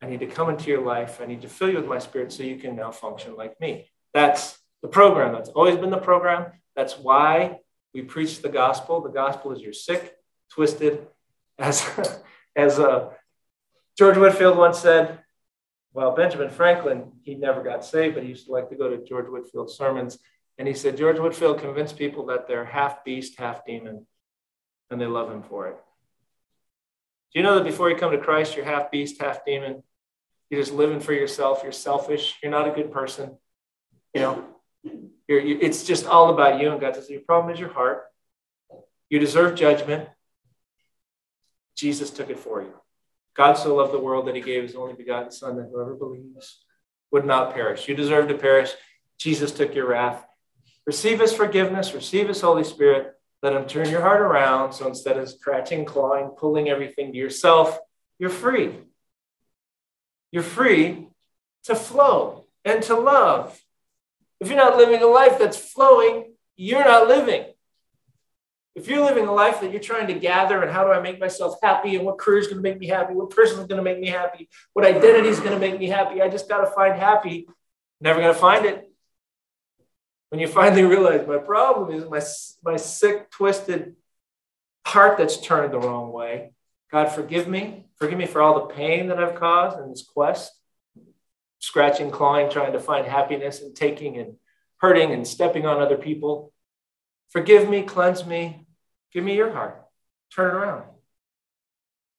I 0.00 0.06
need 0.06 0.20
to 0.20 0.26
come 0.26 0.48
into 0.48 0.70
your 0.70 0.84
life. 0.84 1.20
I 1.20 1.26
need 1.26 1.42
to 1.42 1.48
fill 1.48 1.70
you 1.70 1.76
with 1.76 1.86
my 1.86 1.98
spirit 1.98 2.32
so 2.32 2.42
you 2.44 2.56
can 2.56 2.76
now 2.76 2.92
function 2.92 3.36
like 3.36 3.60
me. 3.60 3.90
That's 4.14 4.58
the 4.82 4.88
program. 4.88 5.32
That's 5.32 5.48
always 5.50 5.76
been 5.76 5.90
the 5.90 5.98
program. 5.98 6.52
That's 6.76 6.96
why 6.96 7.58
we 7.92 8.02
preach 8.02 8.40
the 8.40 8.48
gospel. 8.48 9.00
The 9.00 9.10
gospel 9.10 9.52
is 9.52 9.60
you're 9.60 9.72
sick, 9.72 10.16
twisted, 10.50 11.06
as 11.58 11.84
as 12.58 12.78
uh, 12.78 13.10
George 13.96 14.18
Whitefield 14.18 14.58
once 14.58 14.80
said. 14.80 15.20
Well, 15.94 16.14
Benjamin 16.14 16.50
Franklin, 16.50 17.12
he 17.22 17.34
never 17.34 17.62
got 17.62 17.84
saved, 17.84 18.14
but 18.14 18.22
he 18.22 18.28
used 18.28 18.46
to 18.46 18.52
like 18.52 18.68
to 18.68 18.76
go 18.76 18.90
to 18.90 19.02
George 19.02 19.26
Whitefield's 19.26 19.74
sermons. 19.74 20.18
And 20.58 20.68
he 20.68 20.74
said 20.74 20.96
George 20.96 21.18
Whitefield 21.18 21.60
convinced 21.60 21.96
people 21.96 22.26
that 22.26 22.46
they're 22.46 22.64
half 22.64 23.04
beast, 23.04 23.38
half 23.38 23.64
demon, 23.64 24.06
and 24.90 25.00
they 25.00 25.06
love 25.06 25.30
him 25.30 25.42
for 25.42 25.68
it. 25.68 25.76
Do 27.32 27.38
you 27.38 27.42
know 27.42 27.54
that 27.56 27.64
before 27.64 27.90
you 27.90 27.96
come 27.96 28.12
to 28.12 28.18
Christ, 28.18 28.56
you're 28.56 28.64
half 28.64 28.90
beast, 28.90 29.20
half 29.20 29.44
demon? 29.44 29.82
You're 30.50 30.60
just 30.60 30.72
living 30.72 31.00
for 31.00 31.12
yourself. 31.12 31.60
You're 31.62 31.72
selfish. 31.72 32.36
You're 32.42 32.52
not 32.52 32.68
a 32.68 32.72
good 32.72 32.90
person. 32.90 33.36
You 34.14 34.20
know, 34.20 34.44
you're, 35.26 35.40
you, 35.40 35.58
it's 35.60 35.84
just 35.84 36.06
all 36.06 36.30
about 36.32 36.60
you. 36.60 36.70
And 36.70 36.80
God 36.80 36.94
says, 36.94 37.08
Your 37.08 37.20
problem 37.20 37.52
is 37.52 37.60
your 37.60 37.72
heart. 37.72 38.04
You 39.10 39.18
deserve 39.18 39.54
judgment. 39.54 40.08
Jesus 41.78 42.10
took 42.10 42.28
it 42.28 42.38
for 42.38 42.60
you. 42.60 42.74
God 43.34 43.54
so 43.54 43.74
loved 43.76 43.92
the 43.92 43.98
world 43.98 44.26
that 44.26 44.34
he 44.34 44.40
gave 44.40 44.64
his 44.64 44.74
only 44.74 44.94
begotten 44.94 45.30
Son 45.30 45.56
that 45.56 45.70
whoever 45.72 45.94
believes 45.94 46.64
would 47.12 47.24
not 47.24 47.54
perish. 47.54 47.88
You 47.88 47.94
deserve 47.94 48.28
to 48.28 48.34
perish. 48.34 48.72
Jesus 49.16 49.52
took 49.52 49.74
your 49.74 49.88
wrath. 49.88 50.26
Receive 50.86 51.20
his 51.20 51.32
forgiveness, 51.32 51.94
receive 51.94 52.28
his 52.28 52.40
Holy 52.40 52.64
Spirit. 52.64 53.14
Let 53.42 53.52
him 53.52 53.66
turn 53.66 53.88
your 53.88 54.00
heart 54.00 54.20
around. 54.20 54.72
So 54.72 54.88
instead 54.88 55.16
of 55.16 55.28
scratching, 55.28 55.84
clawing, 55.84 56.30
pulling 56.36 56.68
everything 56.68 57.12
to 57.12 57.18
yourself, 57.18 57.78
you're 58.18 58.30
free. 58.30 58.74
You're 60.32 60.42
free 60.42 61.08
to 61.64 61.76
flow 61.76 62.46
and 62.64 62.82
to 62.84 62.96
love 62.96 63.58
if 64.40 64.48
you're 64.48 64.56
not 64.56 64.76
living 64.76 65.02
a 65.02 65.06
life 65.06 65.38
that's 65.38 65.56
flowing, 65.56 66.34
you're 66.56 66.84
not 66.84 67.08
living. 67.08 67.44
If 68.78 68.86
you're 68.86 69.04
living 69.04 69.26
a 69.26 69.32
life 69.32 69.60
that 69.60 69.72
you're 69.72 69.80
trying 69.80 70.06
to 70.06 70.14
gather 70.14 70.62
and 70.62 70.70
how 70.70 70.84
do 70.84 70.92
I 70.92 71.00
make 71.00 71.18
myself 71.18 71.56
happy 71.60 71.96
and 71.96 72.06
what 72.06 72.16
career 72.16 72.38
is 72.38 72.46
going 72.46 72.58
to 72.58 72.62
make 72.62 72.78
me 72.78 72.86
happy, 72.86 73.12
what 73.12 73.30
person 73.30 73.58
is 73.58 73.66
going 73.66 73.78
to 73.78 73.82
make 73.82 73.98
me 73.98 74.06
happy, 74.06 74.48
what 74.72 74.84
identity 74.84 75.28
is 75.28 75.40
going 75.40 75.52
to 75.52 75.58
make 75.58 75.80
me 75.80 75.88
happy, 75.88 76.22
I 76.22 76.28
just 76.28 76.48
got 76.48 76.60
to 76.60 76.70
find 76.70 76.94
happy. 76.94 77.48
Never 78.00 78.20
going 78.20 78.32
to 78.32 78.38
find 78.38 78.64
it. 78.66 78.88
When 80.28 80.40
you 80.40 80.46
finally 80.46 80.84
realize 80.84 81.26
my 81.26 81.38
problem 81.38 81.90
is 81.90 82.08
my, 82.08 82.20
my 82.70 82.76
sick, 82.76 83.30
twisted 83.32 83.96
heart 84.86 85.18
that's 85.18 85.40
turned 85.40 85.72
the 85.72 85.80
wrong 85.80 86.12
way. 86.12 86.52
God, 86.92 87.06
forgive 87.08 87.48
me. 87.48 87.86
Forgive 87.96 88.16
me 88.16 88.26
for 88.26 88.40
all 88.40 88.54
the 88.60 88.74
pain 88.74 89.08
that 89.08 89.18
I've 89.18 89.34
caused 89.34 89.80
in 89.80 89.90
this 89.90 90.06
quest 90.06 90.52
scratching, 91.58 92.12
clawing, 92.12 92.48
trying 92.48 92.74
to 92.74 92.78
find 92.78 93.04
happiness 93.06 93.60
and 93.60 93.74
taking 93.74 94.18
and 94.18 94.36
hurting 94.76 95.10
and 95.10 95.26
stepping 95.26 95.66
on 95.66 95.80
other 95.80 95.96
people. 95.96 96.52
Forgive 97.30 97.68
me, 97.68 97.82
cleanse 97.82 98.24
me, 98.24 98.67
give 99.12 99.24
me 99.24 99.36
your 99.36 99.52
heart, 99.52 99.82
turn 100.34 100.54
it 100.54 100.58
around. 100.58 100.84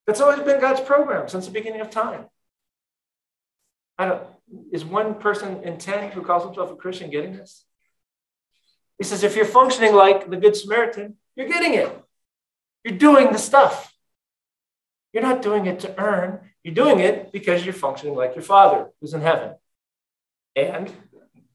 That's 0.08 0.22
always 0.22 0.40
been 0.40 0.60
God's 0.60 0.82
program 0.82 1.28
since 1.28 1.46
the 1.46 1.52
beginning 1.52 1.82
of 1.82 1.90
time. 1.90 2.26
I 3.98 4.06
don't, 4.06 4.24
is 4.72 4.84
one 4.84 5.16
person 5.16 5.64
in 5.64 5.78
10 5.78 6.12
who 6.12 6.24
calls 6.24 6.44
himself 6.44 6.72
a 6.72 6.76
Christian 6.76 7.12
getting 7.12 7.34
this? 7.34 7.66
He 8.98 9.04
says, 9.04 9.24
if 9.24 9.36
you're 9.36 9.46
functioning 9.46 9.94
like 9.94 10.30
the 10.30 10.38
Good 10.38 10.56
Samaritan, 10.56 11.18
you're 11.36 11.48
getting 11.48 11.76
it. 11.76 11.96
You're 12.84 12.98
doing 12.98 13.32
the 13.32 13.38
stuff. 13.38 13.94
You're 15.14 15.24
not 15.24 15.42
doing 15.42 15.66
it 15.66 15.82
to 15.82 16.00
earn, 16.00 16.40
you're 16.64 16.74
doing 16.74 17.00
it 17.00 17.32
because 17.32 17.64
you're 17.64 17.74
functioning 17.74 18.16
like 18.16 18.36
your 18.36 18.44
Father 18.44 18.90
who's 19.00 19.14
in 19.14 19.22
heaven. 19.22 19.56
And 20.56 20.92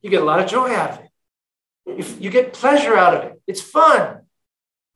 you 0.01 0.11
get 0.11 0.23
a 0.23 0.25
lot 0.25 0.40
of 0.40 0.47
joy 0.49 0.73
out 0.73 0.90
of 0.90 0.99
it. 1.01 1.99
You, 1.99 2.16
you 2.20 2.31
get 2.31 2.53
pleasure 2.53 2.97
out 2.97 3.14
of 3.14 3.25
it. 3.25 3.42
It's 3.47 3.61
fun 3.61 4.24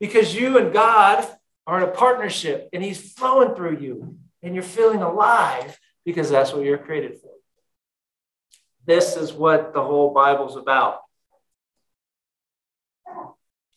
because 0.01 0.35
you 0.35 0.59
and 0.59 0.73
God 0.73 1.27
are 1.67 1.83
in 1.83 1.89
a 1.89 1.93
partnership 1.93 2.69
and 2.73 2.83
He's 2.83 3.13
flowing 3.13 3.55
through 3.55 3.79
you 3.79 4.17
and 4.43 4.55
you're 4.55 4.63
feeling 4.63 5.03
alive 5.03 5.79
because 6.05 6.31
that's 6.31 6.53
what 6.53 6.65
you're 6.65 6.79
created 6.79 7.21
for. 7.21 7.31
This 8.87 9.17
is 9.17 9.33
what 9.33 9.75
the 9.75 9.83
whole 9.83 10.15
Bible's 10.15 10.57
about. 10.57 11.01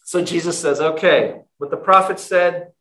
So 0.06 0.24
Jesus 0.24 0.58
says, 0.60 0.80
okay, 0.80 1.42
what 1.58 1.70
the 1.70 1.78
prophet 1.78 2.20
said, 2.20 2.72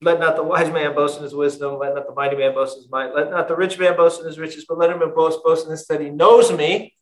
let 0.00 0.18
not 0.18 0.34
the 0.34 0.42
wise 0.42 0.70
man 0.72 0.94
boast 0.94 1.16
in 1.16 1.22
his 1.22 1.34
wisdom. 1.34 1.78
Let 1.78 1.94
not 1.94 2.08
the 2.08 2.14
mighty 2.14 2.36
man 2.36 2.54
boast 2.54 2.76
in 2.76 2.82
his 2.82 2.90
might. 2.90 3.14
Let 3.14 3.30
not 3.30 3.46
the 3.46 3.54
rich 3.54 3.78
man 3.78 3.96
boast 3.96 4.20
in 4.20 4.26
his 4.26 4.38
riches, 4.38 4.66
but 4.68 4.78
let 4.78 4.90
him 4.90 4.98
boast, 5.14 5.44
boast 5.44 5.64
in 5.64 5.70
this 5.70 5.86
that 5.86 6.00
he 6.00 6.10
knows 6.10 6.50
me. 6.50 6.94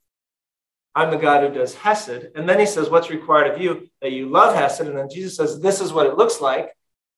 I'm 0.94 1.10
the 1.10 1.16
God 1.16 1.42
who 1.42 1.54
does 1.54 1.74
Hesed. 1.74 2.28
And 2.34 2.48
then 2.48 2.58
he 2.58 2.66
says, 2.66 2.90
What's 2.90 3.10
required 3.10 3.52
of 3.52 3.60
you? 3.60 3.88
That 4.02 4.12
you 4.12 4.28
love 4.28 4.54
Hesed. 4.54 4.80
And 4.80 4.96
then 4.96 5.08
Jesus 5.10 5.36
says, 5.36 5.60
This 5.60 5.80
is 5.80 5.92
what 5.92 6.06
it 6.06 6.16
looks 6.16 6.40
like. 6.40 6.70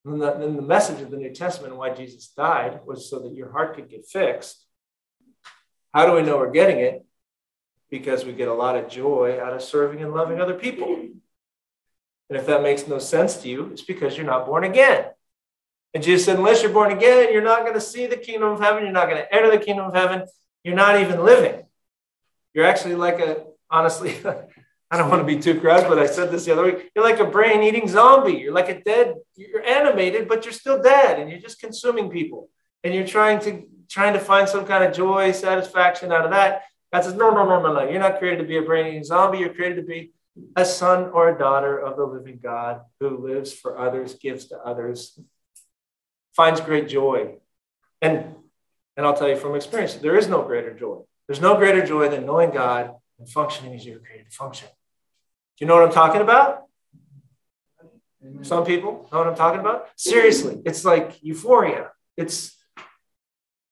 And 0.05 0.21
then 0.21 0.57
the 0.57 0.63
message 0.63 1.01
of 1.01 1.11
the 1.11 1.17
New 1.17 1.33
Testament 1.33 1.73
and 1.73 1.79
why 1.79 1.95
Jesus 1.95 2.29
died 2.29 2.81
was 2.85 3.09
so 3.09 3.21
that 3.21 3.35
your 3.35 3.53
heart 3.53 3.77
could 3.77 3.89
get 3.89 4.07
fixed. 4.07 4.67
How 5.95 6.07
do 6.07 6.13
we 6.13 6.23
know 6.23 6.39
we're 6.39 6.51
getting 6.51 6.79
it? 6.79 7.05
Because 7.89 8.25
we 8.25 8.33
get 8.33 8.49
a 8.49 8.55
lot 8.55 8.77
of 8.77 8.89
joy 8.89 9.39
out 9.41 9.53
of 9.53 9.63
serving 9.63 10.03
and 10.03 10.13
loving 10.13 10.41
other 10.41 10.55
people. 10.55 10.87
And 10.95 12.39
if 12.39 12.47
that 12.47 12.63
makes 12.63 12.89
no 12.89 12.99
sense 12.99 13.37
to 13.39 13.49
you, 13.49 13.67
it's 13.67 13.83
because 13.83 14.17
you're 14.17 14.27
not 14.27 14.47
born 14.47 14.65
again. 14.65 15.07
And 15.95 16.03
Jesus 16.03 16.25
said, 16.25 16.39
unless 16.39 16.63
you're 16.63 16.73
born 16.73 16.91
again, 16.91 17.33
you're 17.33 17.43
not 17.43 17.61
going 17.61 17.75
to 17.75 17.81
see 17.81 18.07
the 18.07 18.17
kingdom 18.17 18.53
of 18.53 18.61
heaven. 18.61 18.85
You're 18.85 18.93
not 18.93 19.09
going 19.09 19.19
to 19.19 19.35
enter 19.35 19.51
the 19.51 19.63
kingdom 19.63 19.87
of 19.87 19.95
heaven. 19.95 20.25
You're 20.65 20.75
not 20.75 21.01
even 21.01 21.23
living. 21.23 21.65
You're 22.55 22.65
actually 22.65 22.95
like 22.95 23.21
a, 23.21 23.45
honestly, 23.73 24.15
I 24.91 24.99
don't 24.99 25.09
want 25.09 25.27
to 25.27 25.35
be 25.35 25.41
too 25.41 25.59
crass, 25.59 25.85
but 25.89 25.99
I 25.99 26.07
said 26.07 26.31
this 26.31 26.45
the 26.45 26.53
other 26.53 26.65
week. 26.65 26.91
You're 26.95 27.05
like 27.05 27.19
a 27.19 27.25
brain 27.25 27.63
eating 27.63 27.89
zombie. 27.89 28.35
You're 28.35 28.53
like 28.53 28.69
a 28.69 28.81
dead, 28.83 29.15
you're 29.35 29.65
animated, 29.65 30.29
but 30.29 30.45
you're 30.45 30.53
still 30.53 30.83
dead 30.83 31.19
and 31.19 31.31
you're 31.31 31.41
just 31.41 31.59
consuming 31.59 32.11
people. 32.11 32.51
And 32.85 32.95
you're 32.95 33.07
trying 33.07 33.41
to 33.41 33.67
trying 33.89 34.13
to 34.13 34.21
find 34.21 34.49
some 34.49 34.67
kind 34.67 34.85
of 34.85 34.95
joy, 34.95 35.33
satisfaction 35.33 36.13
out 36.13 36.25
of 36.25 36.31
that. 36.31 36.63
God 36.93 37.05
says, 37.05 37.15
no, 37.15 37.31
no, 37.31 37.45
no, 37.47 37.61
no, 37.63 37.73
no. 37.73 37.89
You're 37.89 38.01
not 38.01 38.19
created 38.19 38.39
to 38.39 38.49
be 38.49 38.59
a 38.59 38.63
brain 38.63 38.87
eating 38.87 39.05
zombie. 39.05 39.39
You're 39.39 39.55
created 39.55 39.77
to 39.77 39.83
be 39.83 40.13
a 40.57 40.65
son 40.65 41.11
or 41.11 41.29
a 41.29 41.39
daughter 41.39 41.79
of 41.79 41.97
the 41.97 42.05
living 42.05 42.39
God 42.43 42.83
who 43.01 43.19
lives 43.19 43.53
for 43.53 43.79
others, 43.79 44.15
gives 44.15 44.47
to 44.47 44.59
others, 44.59 45.19
finds 46.35 46.61
great 46.61 46.89
joy. 46.89 47.35
And, 48.01 48.35
and 48.97 49.07
I'll 49.07 49.17
tell 49.17 49.29
you 49.29 49.37
from 49.37 49.55
experience, 49.55 49.95
there 49.95 50.17
is 50.17 50.29
no 50.29 50.43
greater 50.43 50.73
joy. 50.73 51.01
There's 51.29 51.41
no 51.41 51.57
greater 51.57 51.85
joy 51.85 52.09
than 52.09 52.27
knowing 52.27 52.51
God 52.51 52.95
and 53.23 53.31
functioning 53.31 53.73
as 53.75 53.87
you 53.87 53.95
were 53.95 54.01
created 54.01 54.29
to 54.29 54.37
function. 54.37 54.67
Do 54.69 55.65
you 55.65 55.67
know 55.69 55.77
what 55.77 55.85
I'm 55.85 55.93
talking 55.93 56.21
about? 56.21 56.65
Some 58.43 58.65
people 58.65 59.09
know 59.13 59.19
what 59.19 59.29
I'm 59.29 59.37
talking 59.37 59.61
about. 59.61 59.89
Seriously, 59.97 60.61
it's 60.65 60.85
like 60.85 61.23
euphoria. 61.23 61.91
It's 62.17 62.57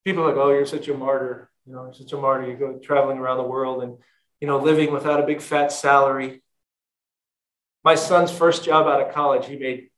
people 0.05 0.23
like, 0.25 0.35
oh, 0.35 0.51
you're 0.51 0.65
such 0.65 0.87
a 0.87 0.93
martyr. 0.93 1.49
You 1.65 1.73
know, 1.73 1.83
you're 1.83 1.93
such 1.93 2.13
a 2.13 2.17
martyr. 2.17 2.49
You 2.49 2.55
go 2.55 2.79
traveling 2.79 3.17
around 3.17 3.37
the 3.37 3.43
world 3.43 3.83
and, 3.83 3.97
you 4.39 4.47
know, 4.47 4.57
living 4.57 4.91
without 4.93 5.19
a 5.19 5.25
big 5.25 5.41
fat 5.41 5.71
salary. 5.71 6.43
My 7.83 7.95
son's 7.95 8.31
first 8.31 8.63
job 8.63 8.87
out 8.87 9.05
of 9.05 9.13
college, 9.13 9.47
he 9.47 9.57
made 9.57 9.89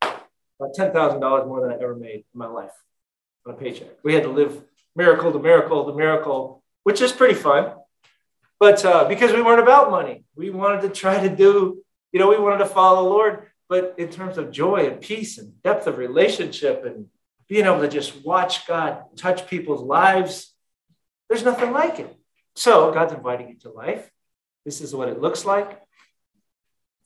about 0.00 0.74
$10,000 0.76 1.48
more 1.48 1.60
than 1.60 1.72
I 1.72 1.74
ever 1.74 1.96
made 1.96 2.24
in 2.32 2.38
my 2.38 2.46
life 2.46 2.72
on 3.46 3.54
a 3.54 3.56
paycheck. 3.56 3.88
We 4.04 4.14
had 4.14 4.24
to 4.24 4.30
live 4.30 4.62
miracle 4.94 5.32
to 5.32 5.38
miracle 5.40 5.86
to 5.86 5.96
miracle, 5.96 6.62
which 6.84 7.00
is 7.00 7.10
pretty 7.10 7.34
fun. 7.34 7.72
But 8.60 8.84
uh, 8.84 9.08
because 9.08 9.32
we 9.32 9.40
weren't 9.40 9.62
about 9.62 9.90
money, 9.90 10.24
we 10.36 10.50
wanted 10.50 10.82
to 10.82 10.90
try 10.90 11.18
to 11.18 11.34
do, 11.34 11.82
you 12.12 12.20
know, 12.20 12.28
we 12.28 12.38
wanted 12.38 12.58
to 12.58 12.66
follow 12.66 13.02
the 13.02 13.08
Lord. 13.08 13.46
But 13.70 13.94
in 13.96 14.10
terms 14.10 14.36
of 14.36 14.50
joy 14.52 14.86
and 14.86 15.00
peace 15.00 15.38
and 15.38 15.60
depth 15.62 15.86
of 15.86 15.96
relationship 15.96 16.84
and 16.84 17.06
being 17.48 17.64
able 17.64 17.80
to 17.80 17.88
just 17.88 18.22
watch 18.24 18.66
God 18.66 19.04
touch 19.16 19.48
people's 19.48 19.80
lives, 19.80 20.54
there's 21.28 21.44
nothing 21.44 21.72
like 21.72 21.98
it. 21.98 22.14
So 22.54 22.92
God's 22.92 23.14
inviting 23.14 23.48
you 23.48 23.56
to 23.60 23.70
life. 23.70 24.10
This 24.66 24.82
is 24.82 24.94
what 24.94 25.08
it 25.08 25.20
looks 25.20 25.46
like. 25.46 25.80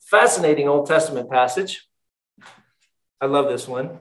Fascinating 0.01 0.67
Old 0.67 0.87
Testament 0.87 1.31
passage. 1.31 1.87
I 3.21 3.27
love 3.27 3.47
this 3.47 3.67
one. 3.67 3.99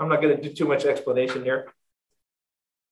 I'm 0.00 0.08
not 0.08 0.22
going 0.22 0.36
to 0.36 0.42
do 0.42 0.54
too 0.54 0.66
much 0.66 0.84
explanation 0.84 1.44
here. 1.44 1.73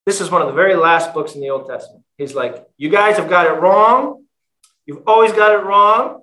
This 0.05 0.21
is 0.21 0.31
one 0.31 0.43
of 0.43 0.49
the 0.49 0.55
very 0.55 0.75
last 0.75 1.15
books 1.15 1.35
in 1.35 1.41
the 1.41 1.51
Old 1.51 1.69
Testament. 1.69 2.05
He's 2.19 2.35
like, 2.35 2.67
You 2.77 2.89
guys 2.89 3.17
have 3.17 3.29
got 3.29 3.47
it 3.47 3.61
wrong. 3.61 4.25
You've 4.87 5.03
always 5.07 5.33
got 5.33 5.53
it 5.53 5.65
wrong. 5.65 6.23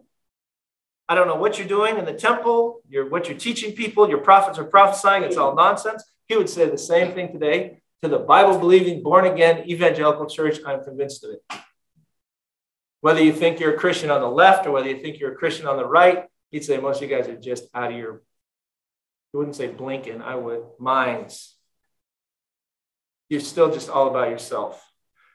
I 1.07 1.15
don't 1.15 1.27
know 1.27 1.37
what 1.37 1.57
you're 1.57 1.67
doing 1.67 1.97
in 1.97 2.05
the 2.05 2.13
temple, 2.13 2.81
you're, 2.87 3.09
what 3.09 3.27
you're 3.27 3.37
teaching 3.37 3.73
people, 3.73 4.07
your 4.07 4.19
prophets 4.19 4.59
are 4.59 4.63
prophesying, 4.63 5.23
it's 5.23 5.37
all 5.37 5.55
nonsense. 5.55 6.03
He 6.27 6.37
would 6.37 6.49
say 6.49 6.69
the 6.69 6.77
same 6.77 7.13
thing 7.13 7.31
today 7.31 7.81
to 8.03 8.09
the 8.09 8.19
Bible 8.19 8.59
believing, 8.59 9.01
born 9.01 9.25
again 9.25 9.67
evangelical 9.67 10.27
church. 10.27 10.59
I'm 10.63 10.83
convinced 10.83 11.23
of 11.23 11.31
it. 11.31 11.59
Whether 13.01 13.23
you 13.23 13.33
think 13.33 13.59
you're 13.59 13.73
a 13.73 13.77
Christian 13.77 14.11
on 14.11 14.21
the 14.21 14.29
left 14.29 14.67
or 14.67 14.71
whether 14.71 14.87
you 14.87 15.01
think 15.01 15.19
you're 15.19 15.31
a 15.31 15.35
Christian 15.35 15.65
on 15.65 15.77
the 15.77 15.85
right, 15.85 16.25
he'd 16.51 16.63
say 16.63 16.77
most 16.77 17.01
of 17.01 17.09
you 17.09 17.17
guys 17.17 17.27
are 17.27 17.35
just 17.35 17.65
out 17.73 17.91
of 17.91 17.97
your, 17.97 18.21
he 19.31 19.37
wouldn't 19.37 19.55
say 19.55 19.67
blinking, 19.67 20.21
I 20.21 20.35
would, 20.35 20.63
minds. 20.77 21.55
You're 23.29 23.39
still 23.39 23.71
just 23.71 23.89
all 23.89 24.09
about 24.09 24.29
yourself. 24.29 24.83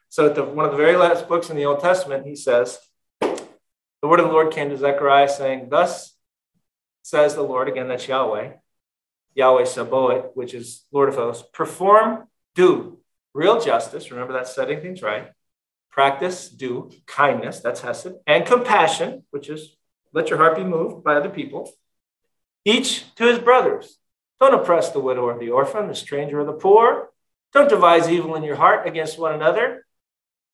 So, 0.09 0.27
at 0.27 0.35
the, 0.35 0.45
one 0.45 0.67
of 0.67 0.73
the 0.73 0.77
very 0.77 0.97
last 0.97 1.29
books 1.29 1.51
in 1.51 1.57
the 1.57 1.65
Old 1.65 1.81
Testament, 1.81 2.27
he 2.27 2.37
says, 2.37 2.79
the 3.21 4.09
word 4.09 4.21
of 4.21 4.27
the 4.27 4.33
Lord 4.33 4.53
came 4.53 4.69
to 4.69 4.77
Zechariah 4.77 5.31
saying, 5.31 5.69
Thus 5.71 6.15
says 7.03 7.35
the 7.35 7.43
Lord, 7.43 7.69
again, 7.69 7.89
that's 7.89 8.07
Yahweh, 8.07 8.53
Yahweh 9.35 9.65
Sabaoth, 9.65 10.33
which 10.35 10.53
is 10.53 10.85
Lord 10.93 11.09
of 11.09 11.15
hosts, 11.15 11.49
perform, 11.53 12.29
do 12.55 12.99
real 13.33 13.61
justice. 13.61 14.11
Remember 14.11 14.35
that 14.35 14.47
setting 14.47 14.81
things 14.81 15.03
right. 15.03 15.31
Practice, 15.91 16.49
do 16.49 16.91
kindness, 17.07 17.61
that's 17.61 17.81
Hesed, 17.81 18.13
and 18.27 18.45
compassion, 18.45 19.25
which 19.31 19.49
is 19.49 19.77
let 20.13 20.29
your 20.29 20.39
heart 20.39 20.57
be 20.57 20.65
moved 20.65 21.03
by 21.03 21.15
other 21.15 21.31
people, 21.31 21.71
each 22.65 23.15
to 23.15 23.25
his 23.25 23.39
brothers. 23.39 23.99
Don't 24.39 24.55
oppress 24.55 24.91
the 24.91 25.01
widow 25.01 25.23
or 25.23 25.39
the 25.39 25.51
orphan, 25.51 25.89
the 25.89 25.95
stranger 25.95 26.41
or 26.41 26.45
the 26.45 26.53
poor. 26.53 27.11
Don't 27.55 27.69
devise 27.69 28.09
evil 28.09 28.35
in 28.35 28.43
your 28.43 28.57
heart 28.57 28.87
against 28.87 29.19
one 29.19 29.33
another. 29.33 29.87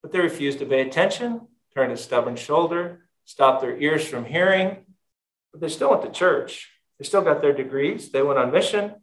But 0.03 0.13
they 0.13 0.21
refused 0.21 0.59
to 0.61 0.67
pay 0.67 0.83
attention, 0.83 1.49
turned 1.75 1.93
a 1.93 1.97
stubborn 1.97 2.37
shoulder, 2.37 3.07
stopped 3.25 3.63
their 3.63 3.77
ears 3.77 4.07
from 4.07 4.25
hearing, 4.25 4.85
but 5.53 5.61
they 5.61 5.69
still 5.69 5.91
went 5.91 6.03
to 6.03 6.11
church. 6.11 6.71
They 6.99 7.05
still 7.05 7.23
got 7.23 7.41
their 7.41 7.53
degrees. 7.53 8.11
They 8.11 8.23
went 8.23 8.39
on 8.39 8.53
mission. 8.53 8.95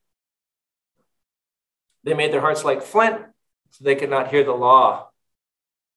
They 2.04 2.14
made 2.14 2.32
their 2.32 2.42
hearts 2.42 2.64
like 2.64 2.84
flint 2.84 3.22
so 3.72 3.84
they 3.84 3.96
could 3.96 4.10
not 4.10 4.30
hear 4.30 4.44
the 4.44 4.54
law 4.54 5.10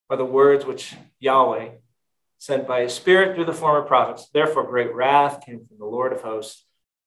or 0.09 0.17
the 0.17 0.25
words 0.25 0.65
which 0.65 0.95
Yahweh 1.19 1.69
sent 2.39 2.67
by 2.67 2.83
his 2.83 2.95
spirit 2.95 3.35
through 3.35 3.45
the 3.45 3.53
former 3.53 3.83
prophets. 3.83 4.29
Therefore, 4.33 4.67
great 4.67 4.95
wrath 4.95 5.45
came 5.45 5.65
from 5.67 5.79
the 5.79 5.85
Lord 5.85 6.13
of 6.13 6.23
hosts, 6.23 6.65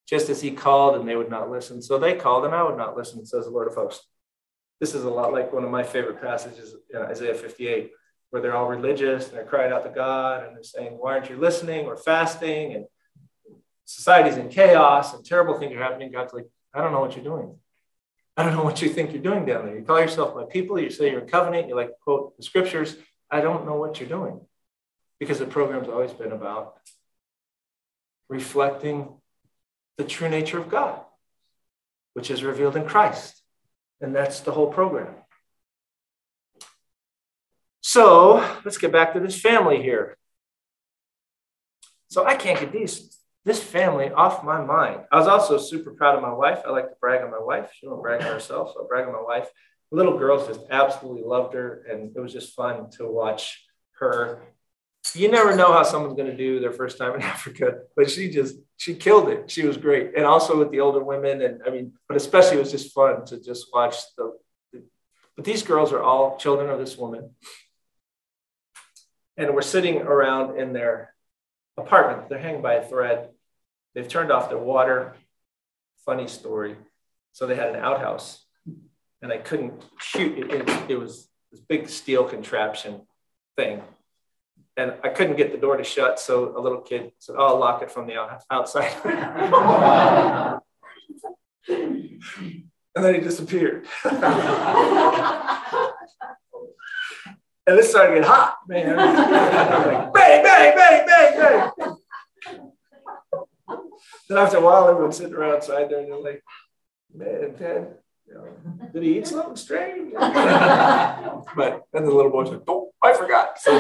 just 0.08 0.30
as 0.30 0.42
he 0.42 0.52
called 0.52 0.96
and 0.96 1.08
they 1.08 1.16
would 1.16 1.30
not 1.30 1.50
listen. 1.50 1.82
So 1.82 1.98
they 1.98 2.16
called 2.16 2.46
and 2.46 2.54
I 2.54 2.64
would 2.64 2.78
not 2.78 2.96
listen, 2.96 3.26
says 3.26 3.46
the 3.46 3.52
Lord 3.52 3.68
of 3.68 3.76
hosts. 3.76 4.06
This 4.84 4.96
is 4.96 5.06
a 5.06 5.10
lot 5.10 5.32
like 5.32 5.54
one 5.54 5.64
of 5.64 5.72
my 5.72 5.82
favorite 5.82 6.22
passages 6.22 6.76
in 6.94 7.02
Isaiah 7.02 7.34
58 7.34 7.92
where 8.32 8.42
they're 8.42 8.54
all 8.54 8.68
religious 8.68 9.30
and 9.30 9.38
they're 9.38 9.46
crying 9.46 9.72
out 9.72 9.86
to 9.86 9.90
God 9.90 10.44
and 10.44 10.54
they're 10.54 10.64
saying, 10.64 10.98
Why 11.00 11.14
aren't 11.14 11.30
you 11.30 11.38
listening? 11.38 11.86
We're 11.86 11.96
fasting 11.96 12.74
and 12.74 12.86
society's 13.86 14.36
in 14.36 14.50
chaos 14.50 15.14
and 15.14 15.24
terrible 15.24 15.58
things 15.58 15.74
are 15.74 15.82
happening. 15.82 16.12
God's 16.12 16.34
like, 16.34 16.48
I 16.74 16.82
don't 16.82 16.92
know 16.92 17.00
what 17.00 17.16
you're 17.16 17.24
doing. 17.24 17.56
I 18.36 18.44
don't 18.44 18.58
know 18.58 18.64
what 18.66 18.82
you 18.82 18.90
think 18.90 19.14
you're 19.14 19.22
doing 19.22 19.46
down 19.46 19.68
there. 19.68 19.78
You 19.78 19.86
call 19.86 20.02
yourself 20.02 20.36
my 20.36 20.44
people, 20.44 20.78
you 20.78 20.90
say 20.90 21.12
you're 21.12 21.24
a 21.24 21.26
covenant, 21.26 21.70
you 21.70 21.78
like 21.78 21.92
quote 22.04 22.36
the 22.36 22.44
scriptures. 22.44 22.98
I 23.32 23.40
don't 23.40 23.66
know 23.66 23.78
what 23.78 24.02
you're 24.02 24.10
doing 24.10 24.42
because 25.18 25.40
the 25.40 25.46
program's 25.46 25.88
always 25.88 26.12
been 26.12 26.34
about 26.34 26.76
reflecting 28.28 29.14
the 29.96 30.04
true 30.04 30.28
nature 30.28 30.58
of 30.58 30.68
God, 30.68 31.00
which 32.16 32.30
is 32.30 32.44
revealed 32.44 32.76
in 32.76 32.86
Christ. 32.86 33.43
And 34.04 34.14
that's 34.14 34.42
the 34.42 34.52
whole 34.52 34.68
program. 34.68 35.16
So 37.80 38.46
let's 38.66 38.78
get 38.78 38.92
back 38.92 39.14
to 39.14 39.22
this 39.22 39.40
family 39.40 39.82
here. 39.82 40.18
So 42.10 42.26
I 42.26 42.36
can't 42.36 42.60
get 42.60 42.74
these 42.74 43.18
this 43.46 43.64
family 43.64 44.10
off 44.10 44.44
my 44.44 44.62
mind. 44.64 45.02
I 45.12 45.18
was 45.18 45.28
also 45.28 45.58
super 45.58 45.92
proud 45.92 46.16
of 46.16 46.22
my 46.22 46.34
wife. 46.34 46.60
I 46.66 46.70
like 46.70 46.90
to 46.90 46.96
brag 47.00 47.24
on 47.24 47.32
my 47.32 47.40
wife. 47.40 47.72
She 47.74 47.88
won't 47.88 48.02
brag 48.02 48.22
on 48.22 48.28
herself, 48.28 48.74
so 48.74 48.84
I 48.84 48.88
brag 48.88 49.08
on 49.08 49.14
my 49.14 49.22
wife. 49.22 49.50
Little 49.92 50.18
girls 50.18 50.48
just 50.48 50.62
absolutely 50.70 51.24
loved 51.24 51.54
her, 51.54 51.86
and 51.90 52.16
it 52.16 52.20
was 52.20 52.32
just 52.32 52.56
fun 52.56 52.90
to 52.98 53.08
watch 53.08 53.66
her. 54.00 54.44
You 55.14 55.30
never 55.30 55.56
know 55.56 55.74
how 55.74 55.84
someone's 55.84 56.16
going 56.16 56.32
to 56.32 56.38
do 56.38 56.60
their 56.60 56.72
first 56.72 56.98
time 56.98 57.16
in 57.16 57.22
Africa, 57.36 57.80
but 57.96 58.10
she 58.10 58.30
just 58.30 58.56
she 58.78 58.96
killed 58.96 59.30
it. 59.30 59.50
She 59.50 59.66
was 59.66 59.78
great, 59.78 60.16
and 60.16 60.26
also 60.26 60.58
with 60.58 60.72
the 60.72 60.80
older 60.80 61.04
women, 61.04 61.42
and 61.42 61.62
I 61.66 61.70
mean, 61.70 61.94
but 62.08 62.18
especially 62.18 62.58
it 62.58 62.62
was 62.62 62.72
just 62.72 62.94
fun 62.94 63.26
to 63.26 63.42
just 63.42 63.68
watch 63.74 63.96
the. 64.18 64.34
the 64.72 64.84
but 65.36 65.46
these 65.46 65.64
girls 65.64 65.92
are 65.92 66.02
all 66.02 66.38
children 66.38 66.70
of 66.70 66.80
this 66.80 66.98
woman 66.98 67.32
and 69.38 69.54
we're 69.54 69.62
sitting 69.62 70.02
around 70.02 70.58
in 70.58 70.74
their 70.74 71.14
apartment. 71.78 72.30
They're 72.30 72.40
hanging 72.40 72.62
by 72.62 72.76
a 72.76 72.88
thread. 72.88 73.30
They've 73.94 74.08
turned 74.08 74.32
off 74.32 74.50
their 74.50 74.58
water. 74.58 75.16
Funny 76.06 76.28
story. 76.28 76.76
So 77.32 77.48
they 77.48 77.56
had 77.56 77.70
an 77.70 77.78
outhouse, 77.78 78.46
and 79.22 79.32
I 79.32 79.38
couldn't 79.38 79.82
shoot. 80.00 80.38
It, 80.38 80.52
it, 80.52 80.92
it 80.92 80.96
was 80.98 81.28
this 81.52 81.62
big 81.62 81.90
steel 81.90 82.26
contraption 82.26 83.02
thing, 83.58 83.82
and 84.78 84.94
I 85.04 85.10
couldn't 85.10 85.38
get 85.38 85.52
the 85.52 85.58
door 85.58 85.78
to 85.78 85.84
shut. 85.84 86.20
So 86.20 86.58
a 86.58 86.62
little 86.62 86.82
kid 86.82 87.12
said, 87.20 87.36
oh, 87.38 87.48
"I'll 87.48 87.60
lock 87.60 87.82
it 87.82 87.92
from 87.92 88.08
the 88.08 88.16
outside." 88.50 88.94
and 91.68 92.22
then 92.96 93.16
he 93.16 93.22
disappeared. 93.22 93.86
And 97.66 97.78
this 97.78 97.92
started 97.92 98.16
to 98.16 98.20
get 98.20 98.28
hot, 98.28 98.58
man. 98.68 98.98
like, 98.98 100.14
bang, 100.14 100.44
bang, 100.44 100.76
bang, 100.76 101.06
bang, 101.08 101.72
bang. 101.78 101.96
then 104.28 104.38
after 104.38 104.58
a 104.58 104.62
while, 104.62 104.90
everyone's 104.90 105.16
sitting 105.16 105.34
around 105.34 105.56
outside 105.56 105.90
there 105.90 106.00
and 106.02 106.12
they're 106.12 106.20
like, 106.20 106.44
man, 107.14 107.56
Ted, 107.58 107.96
you 108.28 108.34
know, 108.36 108.46
did 108.94 109.04
he 109.04 109.18
eat 109.18 109.28
something 109.28 109.56
strange? 109.56 110.14
but 110.14 111.84
then 111.92 112.06
the 112.06 112.12
little 112.12 112.32
boy 112.32 112.46
said, 112.46 112.62
oh, 112.68 112.92
I 113.02 113.14
forgot. 113.14 113.60
So, 113.60 113.78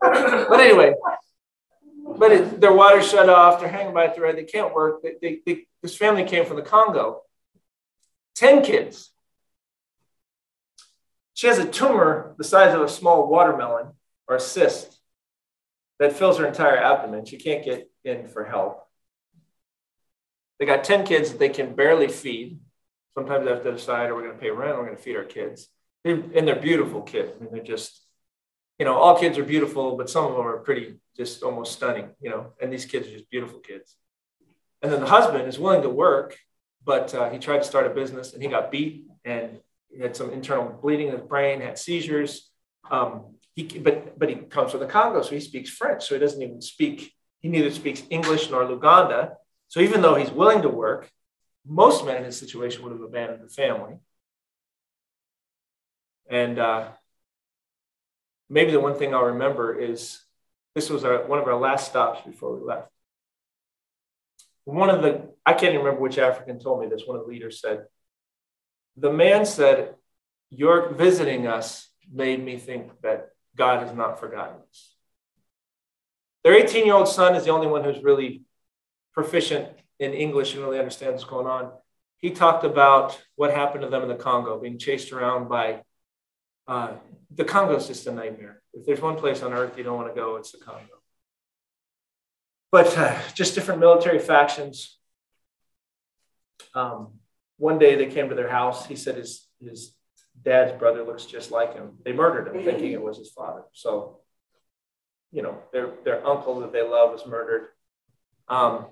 but 0.00 0.60
anyway, 0.60 0.94
but 2.16 2.32
it, 2.32 2.60
their 2.60 2.72
water 2.72 3.02
shut 3.02 3.28
off. 3.28 3.60
They're 3.60 3.68
hanging 3.68 3.94
by 3.94 4.04
a 4.04 4.14
thread. 4.14 4.36
They 4.36 4.44
can't 4.44 4.74
work. 4.74 5.02
They, 5.02 5.14
they, 5.20 5.40
they, 5.44 5.66
this 5.82 5.96
family 5.96 6.24
came 6.24 6.44
from 6.44 6.56
the 6.56 6.62
Congo. 6.62 7.22
10 8.36 8.62
kids. 8.62 9.10
She 11.34 11.46
has 11.46 11.58
a 11.58 11.66
tumor 11.66 12.34
the 12.38 12.44
size 12.44 12.74
of 12.74 12.82
a 12.82 12.88
small 12.88 13.28
watermelon 13.28 13.88
or 14.28 14.36
a 14.36 14.40
cyst 14.40 14.98
that 15.98 16.12
fills 16.14 16.38
her 16.38 16.46
entire 16.46 16.76
abdomen. 16.76 17.24
She 17.24 17.36
can't 17.36 17.64
get 17.64 17.90
in 18.04 18.28
for 18.28 18.44
help. 18.44 18.86
They 20.60 20.66
got 20.66 20.84
10 20.84 21.04
kids 21.04 21.30
that 21.30 21.38
they 21.38 21.48
can 21.48 21.74
barely 21.74 22.06
feed. 22.06 22.60
Sometimes 23.14 23.46
I 23.46 23.50
have 23.52 23.62
to 23.64 23.72
decide 23.72 24.10
are 24.10 24.14
we 24.14 24.22
going 24.22 24.34
to 24.34 24.38
pay 24.38 24.50
rent 24.50 24.76
we're 24.76 24.84
going 24.84 24.96
to 24.96 25.02
feed 25.02 25.16
our 25.16 25.24
kids. 25.24 25.68
and 26.04 26.46
they're 26.46 26.54
beautiful 26.54 27.00
kids. 27.00 27.32
I 27.34 27.42
mean, 27.42 27.48
they're 27.50 27.64
just, 27.64 28.04
you 28.78 28.84
know, 28.84 28.94
all 28.94 29.18
kids 29.18 29.38
are 29.38 29.42
beautiful, 29.42 29.96
but 29.96 30.10
some 30.10 30.26
of 30.26 30.36
them 30.36 30.46
are 30.46 30.58
pretty, 30.58 31.00
just 31.16 31.42
almost 31.42 31.72
stunning, 31.72 32.10
you 32.20 32.28
know, 32.28 32.52
and 32.60 32.70
these 32.70 32.84
kids 32.84 33.08
are 33.08 33.10
just 33.10 33.30
beautiful 33.30 33.58
kids. 33.60 33.96
And 34.82 34.92
then 34.92 35.00
the 35.00 35.06
husband 35.06 35.48
is 35.48 35.58
willing 35.58 35.82
to 35.82 35.88
work, 35.88 36.36
but 36.84 37.14
uh, 37.14 37.30
he 37.30 37.38
tried 37.38 37.58
to 37.58 37.64
start 37.64 37.86
a 37.86 37.90
business 37.90 38.34
and 38.34 38.42
he 38.42 38.48
got 38.48 38.70
beat 38.70 39.06
and 39.24 39.60
he 39.88 40.00
had 40.00 40.14
some 40.14 40.30
internal 40.30 40.78
bleeding 40.82 41.08
in 41.08 41.14
his 41.14 41.22
brain, 41.22 41.62
had 41.62 41.78
seizures. 41.78 42.50
Um, 42.90 43.36
he, 43.54 43.64
but, 43.64 44.18
but 44.18 44.28
he 44.28 44.36
comes 44.36 44.72
from 44.72 44.80
the 44.80 44.86
Congo, 44.86 45.22
so 45.22 45.30
he 45.30 45.40
speaks 45.40 45.70
French. 45.70 46.06
So 46.06 46.14
he 46.14 46.20
doesn't 46.20 46.40
even 46.40 46.60
speak, 46.60 47.12
he 47.40 47.48
neither 47.48 47.70
speaks 47.70 48.02
English 48.10 48.50
nor 48.50 48.64
Luganda. 48.64 49.32
So 49.70 49.78
even 49.78 50.02
though 50.02 50.16
he's 50.16 50.32
willing 50.32 50.62
to 50.62 50.68
work, 50.68 51.08
most 51.64 52.04
men 52.04 52.16
in 52.16 52.24
his 52.24 52.36
situation 52.36 52.82
would 52.82 52.90
have 52.90 53.00
abandoned 53.00 53.40
the 53.40 53.48
family. 53.48 53.98
And 56.28 56.58
uh, 56.58 56.88
maybe 58.48 58.72
the 58.72 58.80
one 58.80 58.96
thing 58.96 59.14
I'll 59.14 59.26
remember 59.26 59.78
is 59.78 60.20
this 60.74 60.90
was 60.90 61.04
our, 61.04 61.24
one 61.24 61.38
of 61.38 61.46
our 61.46 61.54
last 61.56 61.88
stops 61.88 62.20
before 62.26 62.56
we 62.56 62.66
left. 62.66 62.88
One 64.64 64.90
of 64.90 65.02
the, 65.02 65.28
I 65.46 65.52
can't 65.52 65.74
even 65.74 65.84
remember 65.84 66.00
which 66.00 66.18
African 66.18 66.58
told 66.58 66.80
me 66.80 66.88
this, 66.88 67.04
one 67.06 67.16
of 67.16 67.24
the 67.24 67.30
leaders 67.30 67.60
said, 67.60 67.84
the 68.96 69.12
man 69.12 69.46
said, 69.46 69.94
Your 70.50 70.92
visiting 70.94 71.46
us 71.46 71.88
made 72.12 72.44
me 72.44 72.56
think 72.56 72.90
that 73.02 73.28
God 73.56 73.86
has 73.86 73.96
not 73.96 74.18
forgotten 74.18 74.56
us. 74.68 74.94
Their 76.42 76.54
18 76.54 76.86
year 76.86 76.94
old 76.94 77.06
son 77.06 77.36
is 77.36 77.44
the 77.44 77.52
only 77.52 77.68
one 77.68 77.84
who's 77.84 78.02
really 78.02 78.42
proficient 79.12 79.68
in 79.98 80.12
English 80.12 80.54
and 80.54 80.62
really 80.62 80.78
understands 80.78 81.22
what's 81.22 81.30
going 81.30 81.46
on. 81.46 81.72
He 82.18 82.30
talked 82.30 82.64
about 82.64 83.20
what 83.36 83.52
happened 83.52 83.82
to 83.82 83.88
them 83.88 84.02
in 84.02 84.08
the 84.08 84.14
Congo, 84.14 84.60
being 84.60 84.78
chased 84.78 85.12
around 85.12 85.48
by 85.48 85.82
uh, 86.68 86.92
the 87.34 87.44
Congo 87.44 87.76
is 87.76 87.86
just 87.86 88.06
a 88.06 88.12
nightmare. 88.12 88.60
If 88.72 88.86
there's 88.86 89.00
one 89.00 89.16
place 89.16 89.42
on 89.42 89.52
earth 89.52 89.76
you 89.76 89.84
don't 89.84 89.96
want 89.96 90.14
to 90.14 90.20
go, 90.20 90.36
it's 90.36 90.52
the 90.52 90.58
Congo. 90.58 91.00
But 92.70 92.96
uh, 92.96 93.18
just 93.34 93.54
different 93.54 93.80
military 93.80 94.18
factions. 94.18 94.98
Um, 96.74 97.14
one 97.56 97.78
day 97.78 97.96
they 97.96 98.06
came 98.06 98.28
to 98.28 98.34
their 98.34 98.48
house. 98.48 98.86
He 98.86 98.96
said 98.96 99.16
his, 99.16 99.46
his 99.62 99.94
dad's 100.40 100.78
brother 100.78 101.02
looks 101.02 101.24
just 101.24 101.50
like 101.50 101.74
him. 101.74 101.98
They 102.04 102.12
murdered 102.12 102.54
him, 102.54 102.62
thinking 102.64 102.92
it 102.92 103.02
was 103.02 103.18
his 103.18 103.30
father. 103.30 103.62
So, 103.72 104.20
you 105.32 105.42
know, 105.42 105.58
their, 105.72 105.90
their 106.04 106.26
uncle 106.26 106.60
that 106.60 106.72
they 106.72 106.82
love 106.82 107.12
was 107.12 107.26
murdered. 107.26 107.68
Um, 108.48 108.86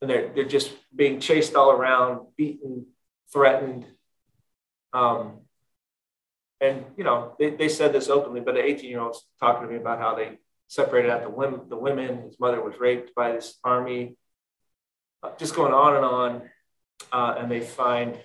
and 0.00 0.10
they're, 0.10 0.32
they're 0.34 0.44
just 0.44 0.72
being 0.94 1.20
chased 1.20 1.54
all 1.54 1.70
around, 1.70 2.26
beaten, 2.36 2.86
threatened. 3.32 3.86
Um, 4.92 5.40
and, 6.60 6.84
you 6.96 7.04
know, 7.04 7.34
they, 7.38 7.50
they 7.50 7.68
said 7.68 7.92
this 7.92 8.08
openly, 8.08 8.40
but 8.40 8.56
an 8.56 8.64
18 8.64 8.88
year 8.88 9.00
old's 9.00 9.24
talking 9.40 9.66
to 9.66 9.72
me 9.72 9.78
about 9.78 9.98
how 9.98 10.14
they 10.14 10.38
separated 10.68 11.10
out 11.10 11.22
the 11.22 11.30
women, 11.30 11.68
the 11.68 11.76
women. 11.76 12.22
His 12.22 12.38
mother 12.38 12.60
was 12.60 12.78
raped 12.78 13.14
by 13.14 13.32
this 13.32 13.58
army, 13.64 14.16
uh, 15.22 15.30
just 15.38 15.54
going 15.54 15.72
on 15.72 15.96
and 15.96 16.04
on. 16.04 16.42
Uh, 17.12 17.34
and 17.38 17.50
they 17.50 17.60
find, 17.60 18.18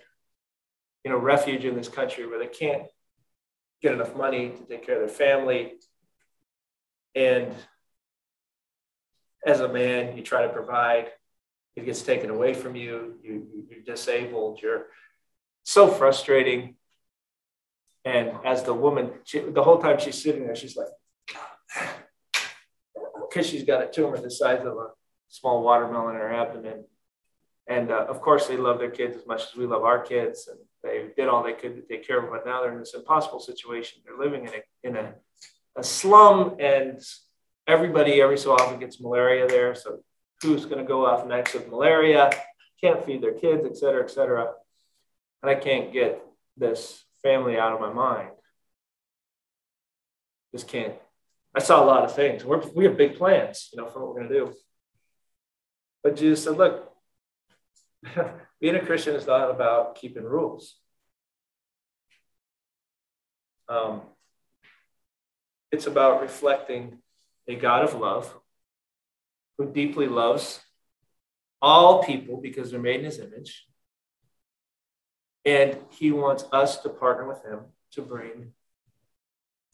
you 1.03 1.11
know, 1.11 1.17
refuge 1.17 1.65
in 1.65 1.75
this 1.75 1.89
country 1.89 2.27
where 2.27 2.39
they 2.39 2.47
can't 2.47 2.83
get 3.81 3.93
enough 3.93 4.15
money 4.15 4.49
to 4.49 4.63
take 4.63 4.85
care 4.85 5.01
of 5.01 5.07
their 5.07 5.15
family. 5.15 5.73
And 7.15 7.53
as 9.45 9.59
a 9.59 9.67
man, 9.67 10.17
you 10.17 10.23
try 10.23 10.43
to 10.43 10.49
provide, 10.49 11.07
it 11.79 11.85
gets 11.85 12.01
taken 12.01 12.29
away 12.29 12.53
from 12.53 12.75
you, 12.75 13.15
you 13.23 13.65
you're 13.69 13.81
disabled, 13.81 14.59
you're 14.61 14.87
so 15.63 15.87
frustrating. 15.87 16.75
And 18.05 18.31
as 18.45 18.63
the 18.63 18.73
woman, 18.73 19.11
she, 19.23 19.39
the 19.39 19.63
whole 19.63 19.79
time 19.79 19.99
she's 19.99 20.21
sitting 20.21 20.45
there, 20.45 20.55
she's 20.55 20.77
like, 20.77 20.87
because 23.29 23.47
she's 23.47 23.63
got 23.63 23.83
a 23.83 23.87
tumor 23.87 24.19
the 24.19 24.31
size 24.31 24.61
of 24.61 24.77
a 24.77 24.87
small 25.27 25.63
watermelon 25.63 26.15
in 26.15 26.21
her 26.21 26.33
abdomen. 26.33 26.85
And 27.67 27.91
uh, 27.91 28.05
of 28.09 28.21
course, 28.21 28.47
they 28.47 28.57
love 28.57 28.79
their 28.79 28.89
kids 28.89 29.15
as 29.15 29.27
much 29.27 29.43
as 29.43 29.55
we 29.55 29.65
love 29.65 29.83
our 29.83 30.01
kids, 30.01 30.47
and 30.47 30.59
they 30.81 31.09
did 31.15 31.27
all 31.27 31.43
they 31.43 31.53
could 31.53 31.75
to 31.75 31.81
take 31.83 32.05
care 32.07 32.17
of 32.17 32.23
them. 32.23 32.33
But 32.33 32.45
now 32.45 32.61
they're 32.61 32.73
in 32.73 32.79
this 32.79 32.95
impossible 32.95 33.39
situation. 33.39 34.01
They're 34.03 34.17
living 34.17 34.47
in 34.47 34.53
a 34.53 34.87
in 34.87 34.95
a, 34.95 35.13
a 35.77 35.83
slum, 35.83 36.55
and 36.59 36.99
everybody 37.67 38.21
every 38.21 38.39
so 38.39 38.53
often 38.53 38.79
gets 38.79 38.99
malaria 38.99 39.47
there. 39.47 39.75
So 39.75 39.99
who's 40.41 40.65
going 40.65 40.79
to 40.79 40.87
go 40.87 41.05
off 41.05 41.27
next 41.27 41.53
with 41.53 41.69
malaria? 41.69 42.31
Can't 42.81 43.05
feed 43.05 43.21
their 43.21 43.33
kids, 43.33 43.65
et 43.65 43.77
cetera, 43.77 44.03
et 44.03 44.09
cetera. 44.09 44.53
And 45.41 45.49
I 45.49 45.55
can't 45.55 45.91
get 45.91 46.21
this 46.57 47.03
family 47.21 47.57
out 47.57 47.73
of 47.73 47.81
my 47.81 47.91
mind. 47.91 48.29
Just 50.51 50.67
can't 50.67 50.93
I 51.55 51.59
saw 51.59 51.83
a 51.83 51.85
lot 51.85 52.03
of 52.03 52.15
things. 52.15 52.45
We're, 52.45 52.61
we 52.75 52.85
have 52.85 52.97
big 52.97 53.17
plans, 53.17 53.69
you 53.73 53.81
know, 53.81 53.87
for 53.87 53.99
what 53.99 54.09
we're 54.13 54.21
going 54.21 54.29
to 54.29 54.39
do. 54.45 54.53
But 56.03 56.15
Jesus 56.15 56.43
said, 56.43 56.57
look, 56.57 56.91
being 58.61 58.75
a 58.75 58.85
Christian 58.85 59.15
is 59.15 59.25
not 59.25 59.49
about 59.49 59.95
keeping 59.95 60.23
rules. 60.23 60.75
Um, 63.67 64.01
it's 65.71 65.87
about 65.87 66.21
reflecting 66.21 66.99
a 67.47 67.55
God 67.55 67.83
of 67.83 67.95
love 67.95 68.33
who 69.59 69.71
deeply 69.71 70.07
loves 70.07 70.61
all 71.61 72.01
people 72.01 72.39
because 72.41 72.71
they're 72.71 72.79
made 72.79 73.01
in 73.01 73.05
his 73.05 73.19
image. 73.19 73.67
And 75.45 75.77
he 75.89 76.11
wants 76.11 76.45
us 76.53 76.77
to 76.81 76.89
partner 76.89 77.27
with 77.27 77.43
him 77.43 77.59
to 77.91 78.01
bring 78.01 78.53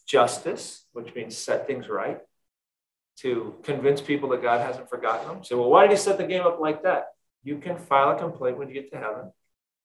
justice, 0.07 0.85
which 0.93 1.13
means 1.13 1.37
set 1.37 1.67
things 1.67 1.87
right, 1.87 2.19
to 3.17 3.55
convince 3.63 4.01
people 4.01 4.29
that 4.29 4.41
God 4.41 4.59
hasn't 4.59 4.89
forgotten 4.89 5.27
them. 5.27 5.43
So, 5.43 5.59
well, 5.59 5.69
why 5.69 5.83
did 5.83 5.91
he 5.91 5.97
set 5.97 6.17
the 6.17 6.25
game 6.25 6.43
up 6.43 6.59
like 6.59 6.81
that? 6.83 7.09
You 7.43 7.59
can 7.59 7.77
file 7.77 8.15
a 8.15 8.19
complaint 8.19 8.57
when 8.57 8.67
you 8.67 8.73
get 8.73 8.91
to 8.91 8.97
heaven. 8.97 9.31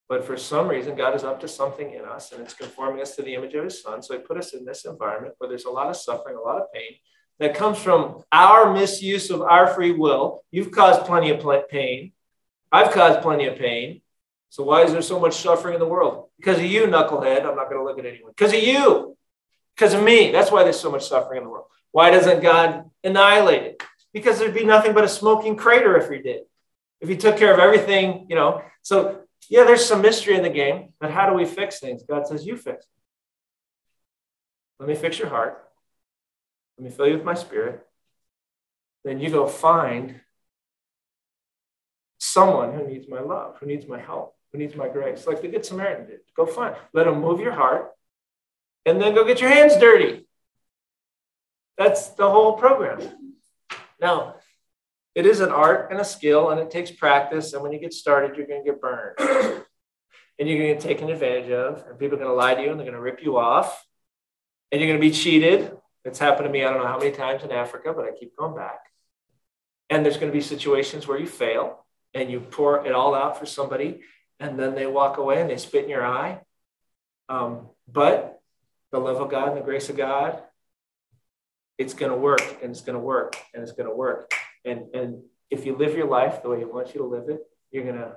But 0.09 0.25
for 0.25 0.39
some 0.39 0.69
reason, 0.69 0.97
God 0.97 1.15
is 1.15 1.25
up 1.25 1.41
to 1.41 1.49
something 1.49 1.93
in 1.93 2.07
us 2.07 2.33
and 2.33 2.41
it's 2.41 2.55
conforming 2.55 3.03
us 3.03 3.15
to 3.17 3.23
the 3.23 3.35
image 3.35 3.55
of 3.55 3.65
his 3.65 3.83
son. 3.83 4.03
So 4.03 4.15
he 4.15 4.21
put 4.21 4.39
us 4.39 4.55
in 4.55 4.65
this 4.65 4.87
environment 4.87 5.35
where 5.39 5.49
there's 5.49 5.67
a 5.67 5.71
lot 5.71 5.89
of 5.89 5.97
suffering, 5.97 6.37
a 6.37 6.41
lot 6.41 6.57
of 6.57 6.73
pain 6.73 6.97
that 7.41 7.55
comes 7.55 7.79
from 7.79 8.23
our 8.31 8.73
misuse 8.73 9.31
of 9.31 9.41
our 9.41 9.67
free 9.69 9.93
will. 9.93 10.45
You've 10.51 10.71
caused 10.71 11.07
plenty 11.07 11.31
of 11.31 11.69
pain. 11.69 12.13
I've 12.71 12.93
caused 12.93 13.23
plenty 13.23 13.47
of 13.47 13.57
pain. 13.59 14.03
So 14.51 14.63
why 14.63 14.83
is 14.83 14.93
there 14.93 15.03
so 15.03 15.19
much 15.19 15.37
suffering 15.37 15.75
in 15.75 15.81
the 15.81 15.87
world? 15.87 16.29
Because 16.37 16.59
of 16.59 16.67
you, 16.67 16.83
knucklehead. 16.83 17.47
I'm 17.47 17.57
not 17.57 17.71
going 17.71 17.79
to 17.79 17.85
look 17.85 17.99
at 17.99 18.05
anyone. 18.05 18.33
Because 18.37 18.53
of 18.53 18.63
you. 18.63 19.17
Because 19.75 19.95
of 19.95 20.03
me. 20.03 20.31
That's 20.31 20.53
why 20.53 20.65
there's 20.65 20.79
so 20.79 20.91
much 20.91 21.09
suffering 21.09 21.39
in 21.39 21.45
the 21.45 21.51
world. 21.51 21.67
Why 21.93 22.11
doesn't 22.11 22.43
God 22.43 22.91
annihilate 23.03 23.63
it? 23.63 23.83
Because 24.13 24.39
there'd 24.39 24.55
be 24.55 24.65
nothing 24.65 24.93
but 24.93 25.05
a 25.05 25.09
smoking 25.09 25.57
crater 25.57 25.97
if 25.97 26.11
he 26.11 26.19
did. 26.19 26.43
If 27.01 27.09
he 27.09 27.17
took 27.17 27.39
care 27.39 27.55
of 27.55 27.59
everything, 27.59 28.27
you 28.29 28.37
know. 28.37 28.63
So, 28.83 29.23
yeah, 29.49 29.65
there's 29.65 29.85
some 29.85 30.03
mystery 30.03 30.37
in 30.37 30.43
the 30.43 30.51
game, 30.51 30.93
but 31.01 31.11
how 31.11 31.31
do 31.31 31.35
we 31.35 31.47
fix 31.47 31.81
things? 31.81 32.03
God 32.03 32.27
says, 32.27 32.45
You 32.45 32.57
fix 32.57 32.85
it. 32.85 32.91
Let 34.79 34.89
me 34.89 34.95
fix 34.95 35.19
your 35.19 35.29
heart. 35.29 35.70
Let 36.81 36.91
me 36.91 36.97
fill 36.97 37.09
you 37.09 37.15
with 37.17 37.25
my 37.25 37.35
spirit. 37.35 37.87
Then 39.05 39.21
you 39.21 39.29
go 39.29 39.47
find 39.47 40.19
someone 42.17 42.73
who 42.73 42.87
needs 42.87 43.07
my 43.07 43.21
love, 43.21 43.59
who 43.61 43.67
needs 43.67 43.87
my 43.87 44.01
help, 44.01 44.35
who 44.51 44.59
needs 44.59 44.75
my 44.75 44.89
grace, 44.89 45.27
like 45.27 45.43
the 45.43 45.49
Good 45.49 45.67
Samaritan 45.67 46.07
did. 46.07 46.21
Go 46.35 46.47
find. 46.47 46.75
Let 46.95 47.07
him 47.07 47.21
move 47.21 47.39
your 47.39 47.53
heart 47.53 47.91
and 48.87 48.99
then 48.99 49.15
go 49.15 49.27
get 49.27 49.43
your 49.43 49.51
hands 49.51 49.77
dirty. 49.77 50.27
That's 51.77 52.09
the 52.09 52.31
whole 52.31 52.55
program. 52.55 53.35
Now, 54.01 54.37
it 55.15 55.27
is 55.27 55.41
an 55.41 55.51
art 55.51 55.91
and 55.91 56.01
a 56.01 56.05
skill, 56.05 56.49
and 56.49 56.59
it 56.61 56.71
takes 56.71 56.91
practice. 56.91 57.53
And 57.53 57.63
when 57.63 57.73
you 57.73 57.79
get 57.79 57.93
started, 57.93 58.39
you're 58.39 58.47
going 58.47 58.65
to 58.65 58.71
get 58.71 58.81
burned. 58.81 59.17
and 59.19 60.49
you're 60.49 60.59
going 60.59 60.69
to 60.69 60.75
get 60.77 60.81
taken 60.81 61.11
advantage 61.11 61.51
of, 61.51 61.85
and 61.87 61.99
people 61.99 62.17
are 62.17 62.23
going 62.23 62.31
to 62.31 62.35
lie 62.35 62.55
to 62.55 62.63
you 62.63 62.71
and 62.71 62.81
they're 62.81 62.87
going 62.87 62.97
to 62.97 63.03
rip 63.03 63.23
you 63.23 63.37
off, 63.37 63.85
and 64.73 64.81
you're 64.81 64.89
going 64.89 64.99
to 64.99 65.07
be 65.07 65.13
cheated. 65.13 65.77
It's 66.05 66.19
happened 66.19 66.47
to 66.47 66.53
me, 66.53 66.65
I 66.65 66.71
don't 66.71 66.83
know 66.83 66.89
how 66.89 66.99
many 66.99 67.13
times 67.13 67.43
in 67.43 67.53
Africa, 67.53 67.93
but 67.95 68.07
I 68.07 68.13
keep 68.13 68.37
going 68.37 68.57
back. 68.57 68.81
And 69.91 70.05
there's 70.05 70.17
going 70.17 70.33
to 70.33 70.37
be 70.37 70.41
situations 70.41 71.07
where 71.07 71.19
you 71.19 71.27
fail 71.27 71.85
and 72.15 72.31
you 72.31 72.41
pour 72.41 72.87
it 72.87 72.93
all 72.93 73.15
out 73.15 73.39
for 73.39 73.47
somebody, 73.47 74.01
and 74.39 74.59
then 74.59 74.75
they 74.75 74.87
walk 74.87 75.19
away 75.19 75.41
and 75.41 75.51
they 75.51 75.57
spit 75.57 75.85
in 75.85 75.91
your 75.91 76.05
eye. 76.05 76.41
Um, 77.29 77.69
but 77.87 78.41
the 78.91 78.99
love 78.99 79.21
of 79.21 79.31
God 79.31 79.49
and 79.49 79.57
the 79.57 79.63
grace 79.63 79.89
of 79.89 79.97
God, 79.97 80.43
it's 81.79 81.95
going 81.95 82.11
to 82.11 82.19
work 82.19 82.43
and 82.63 82.71
it's 82.71 82.81
going 82.81 82.99
to 82.99 83.05
work 83.05 83.37
and 83.55 83.63
it's 83.63 83.73
going 83.73 83.89
to 83.89 83.95
work. 83.95 84.33
And, 84.65 84.95
and 84.95 85.23
if 85.51 85.67
you 85.67 85.77
live 85.77 85.97
your 85.97 86.09
life 86.09 86.43
the 86.43 86.49
way 86.49 86.59
He 86.59 86.65
wants 86.65 86.95
you 86.95 87.01
to 87.01 87.07
live 87.07 87.29
it, 87.29 87.41
you're 87.71 87.85
going 87.85 87.97
to 87.97 88.17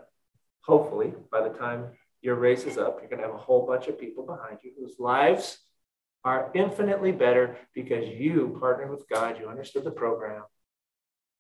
hopefully, 0.61 1.13
by 1.31 1.47
the 1.47 1.53
time 1.53 1.88
your 2.21 2.36
race 2.36 2.63
is 2.63 2.77
up, 2.77 2.99
you're 2.99 3.09
going 3.09 3.21
to 3.21 3.27
have 3.27 3.36
a 3.36 3.38
whole 3.38 3.67
bunch 3.67 3.88
of 3.88 3.99
people 3.99 4.25
behind 4.25 4.57
you 4.63 4.71
whose 4.79 4.95
lives 4.99 5.59
are 6.24 6.51
infinitely 6.53 7.11
better 7.11 7.57
because 7.74 8.07
you 8.07 8.57
partnered 8.59 8.89
with 8.89 9.07
God. 9.09 9.38
You 9.39 9.49
understood 9.49 9.84
the 9.84 9.91
program. 9.91 10.43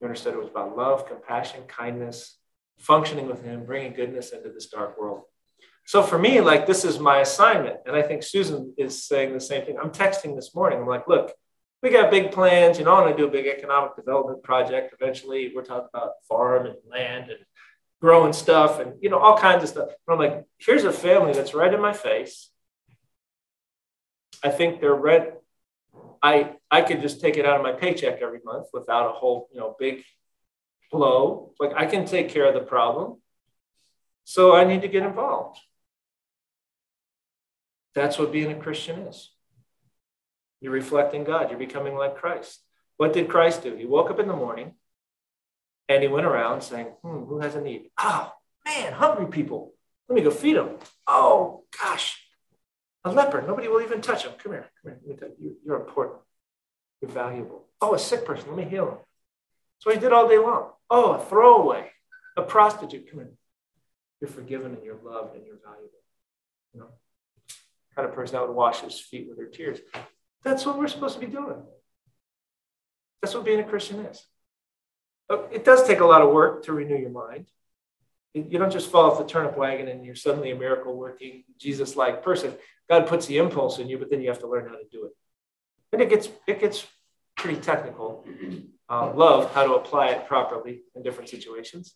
You 0.01 0.07
understood 0.07 0.33
it 0.33 0.39
was 0.39 0.49
about 0.49 0.75
love, 0.75 1.07
compassion, 1.07 1.63
kindness, 1.67 2.37
functioning 2.79 3.27
with 3.27 3.43
Him, 3.43 3.65
bringing 3.65 3.93
goodness 3.93 4.31
into 4.31 4.49
this 4.49 4.67
dark 4.67 4.99
world. 4.99 5.23
So 5.85 6.01
for 6.01 6.17
me, 6.17 6.41
like 6.41 6.65
this 6.65 6.85
is 6.85 6.99
my 6.99 7.19
assignment. 7.19 7.77
And 7.85 7.95
I 7.95 8.01
think 8.01 8.23
Susan 8.23 8.73
is 8.77 9.05
saying 9.05 9.33
the 9.33 9.39
same 9.39 9.65
thing. 9.65 9.77
I'm 9.81 9.91
texting 9.91 10.35
this 10.35 10.55
morning. 10.55 10.79
I'm 10.79 10.87
like, 10.87 11.07
look, 11.07 11.33
we 11.81 11.89
got 11.89 12.11
big 12.11 12.31
plans. 12.31 12.79
You 12.79 12.85
know, 12.85 12.95
I'm 12.95 13.03
going 13.03 13.15
to 13.15 13.21
do 13.21 13.27
a 13.27 13.31
big 13.31 13.47
economic 13.47 13.95
development 13.95 14.43
project. 14.43 14.93
Eventually, 14.99 15.51
we're 15.53 15.65
talking 15.65 15.89
about 15.93 16.13
farm 16.27 16.65
and 16.65 16.77
land 16.89 17.29
and 17.29 17.39
growing 18.01 18.33
stuff 18.33 18.79
and, 18.79 18.93
you 19.01 19.09
know, 19.09 19.19
all 19.19 19.37
kinds 19.37 19.63
of 19.63 19.69
stuff. 19.69 19.89
But 20.05 20.13
I'm 20.13 20.19
like, 20.19 20.45
here's 20.57 20.85
a 20.85 20.93
family 20.93 21.33
that's 21.33 21.53
right 21.53 21.73
in 21.73 21.81
my 21.81 21.93
face. 21.93 22.49
I 24.43 24.49
think 24.49 24.81
they're 24.81 24.93
red. 24.93 25.33
I, 26.21 26.55
I 26.69 26.81
could 26.81 27.01
just 27.01 27.21
take 27.21 27.37
it 27.37 27.45
out 27.45 27.57
of 27.57 27.63
my 27.63 27.73
paycheck 27.73 28.21
every 28.21 28.39
month 28.43 28.67
without 28.73 29.09
a 29.09 29.13
whole, 29.13 29.49
you 29.51 29.59
know, 29.59 29.75
big 29.79 30.03
blow. 30.91 31.53
Like 31.59 31.73
I 31.75 31.85
can 31.85 32.05
take 32.05 32.29
care 32.29 32.45
of 32.45 32.53
the 32.53 32.61
problem. 32.61 33.21
So 34.25 34.55
I 34.55 34.63
need 34.63 34.81
to 34.81 34.87
get 34.87 35.03
involved. 35.03 35.59
That's 37.95 38.17
what 38.17 38.31
being 38.31 38.51
a 38.51 38.55
Christian 38.55 39.01
is. 39.01 39.31
You're 40.61 40.71
reflecting 40.71 41.23
God, 41.23 41.49
you're 41.49 41.59
becoming 41.59 41.95
like 41.95 42.15
Christ. 42.15 42.59
What 42.97 43.13
did 43.13 43.27
Christ 43.27 43.63
do? 43.63 43.75
He 43.75 43.85
woke 43.85 44.09
up 44.09 44.19
in 44.19 44.27
the 44.27 44.35
morning 44.35 44.73
and 45.89 46.01
he 46.01 46.07
went 46.07 46.25
around 46.25 46.61
saying, 46.61 46.87
hmm, 47.01 47.25
Who 47.25 47.39
has 47.39 47.55
a 47.55 47.61
need? 47.61 47.89
Oh, 47.97 48.31
man, 48.65 48.93
hungry 48.93 49.27
people. 49.27 49.73
Let 50.07 50.15
me 50.15 50.21
go 50.21 50.31
feed 50.31 50.55
them. 50.55 50.77
Oh, 51.05 51.63
gosh, 51.81 52.22
a 53.05 53.11
leper. 53.11 53.41
Nobody 53.41 53.67
will 53.67 53.81
even 53.81 54.01
touch 54.01 54.25
him. 54.25 54.33
Come 54.41 54.53
here, 54.53 54.69
come 54.81 54.95
here. 55.05 55.31
You, 55.39 55.55
you're 55.65 55.79
important. 55.79 56.19
You're 57.01 57.11
valuable. 57.11 57.65
Oh, 57.81 57.93
a 57.93 57.99
sick 57.99 58.25
person. 58.25 58.47
Let 58.49 58.57
me 58.57 58.63
heal 58.63 58.87
him. 58.89 58.97
So 59.79 59.91
he 59.91 59.99
did 59.99 60.13
all 60.13 60.27
day 60.29 60.37
long. 60.37 60.69
Oh, 60.89 61.13
a 61.13 61.19
throwaway, 61.19 61.91
a 62.37 62.41
prostitute. 62.41 63.09
Come 63.09 63.19
here. 63.19 63.31
You're 64.21 64.29
forgiven 64.29 64.73
and 64.73 64.83
you're 64.83 64.99
loved 65.03 65.35
and 65.35 65.45
you're 65.45 65.59
valuable. 65.61 65.89
You 66.73 66.79
know, 66.79 66.87
kind 67.95 68.07
of 68.07 68.15
person 68.15 68.35
that 68.35 68.47
would 68.47 68.55
wash 68.55 68.79
his 68.79 68.99
feet 68.99 69.27
with 69.27 69.37
her 69.37 69.47
tears. 69.47 69.79
That's 70.43 70.65
what 70.65 70.77
we're 70.77 70.87
supposed 70.87 71.15
to 71.15 71.25
be 71.25 71.31
doing. 71.31 71.61
That's 73.21 73.33
what 73.35 73.45
being 73.45 73.59
a 73.59 73.63
Christian 73.63 74.05
is. 74.05 74.25
It 75.51 75.65
does 75.65 75.85
take 75.87 75.99
a 75.99 76.05
lot 76.05 76.21
of 76.21 76.31
work 76.31 76.63
to 76.65 76.73
renew 76.73 76.97
your 76.97 77.09
mind. 77.09 77.47
You 78.33 78.57
don't 78.57 78.71
just 78.71 78.89
fall 78.89 79.11
off 79.11 79.19
the 79.19 79.25
turnip 79.25 79.55
wagon 79.55 79.87
and 79.87 80.03
you're 80.03 80.15
suddenly 80.15 80.51
a 80.51 80.55
miracle 80.55 80.95
working, 80.95 81.43
Jesus 81.59 81.95
like 81.95 82.23
person. 82.23 82.55
God 82.89 83.07
puts 83.07 83.27
the 83.27 83.37
impulse 83.37 83.77
in 83.79 83.87
you, 83.87 83.97
but 83.97 84.09
then 84.09 84.21
you 84.21 84.29
have 84.29 84.39
to 84.39 84.47
learn 84.47 84.67
how 84.67 84.75
to 84.75 84.85
do 84.91 85.05
it. 85.05 85.11
And 85.91 86.01
it 86.01 86.09
gets, 86.09 86.29
it 86.47 86.59
gets 86.59 86.87
pretty 87.37 87.61
technical. 87.61 88.25
Uh, 88.89 89.13
love 89.13 89.53
how 89.53 89.63
to 89.63 89.73
apply 89.75 90.07
it 90.07 90.27
properly 90.27 90.81
in 90.95 91.03
different 91.03 91.29
situations. 91.29 91.93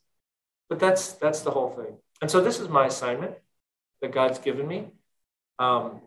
But 0.69 0.79
that's, 0.79 1.13
that's 1.13 1.41
the 1.41 1.51
whole 1.51 1.71
thing. 1.71 1.97
And 2.21 2.29
so 2.29 2.41
this 2.41 2.59
is 2.59 2.69
my 2.69 2.85
assignment 2.85 3.33
that 4.01 4.11
God's 4.11 4.39
given 4.39 4.67
me. 4.67 4.87
Um, 5.59 6.01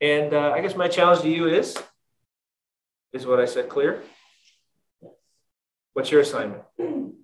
and 0.00 0.32
uh, 0.32 0.52
I 0.54 0.60
guess 0.60 0.74
my 0.74 0.88
challenge 0.88 1.22
to 1.22 1.28
you 1.28 1.48
is, 1.48 1.76
is 3.12 3.26
what 3.26 3.40
I 3.40 3.46
said 3.46 3.68
clear? 3.68 4.02
What's 5.92 6.10
your 6.10 6.20
assignment? 6.20 6.62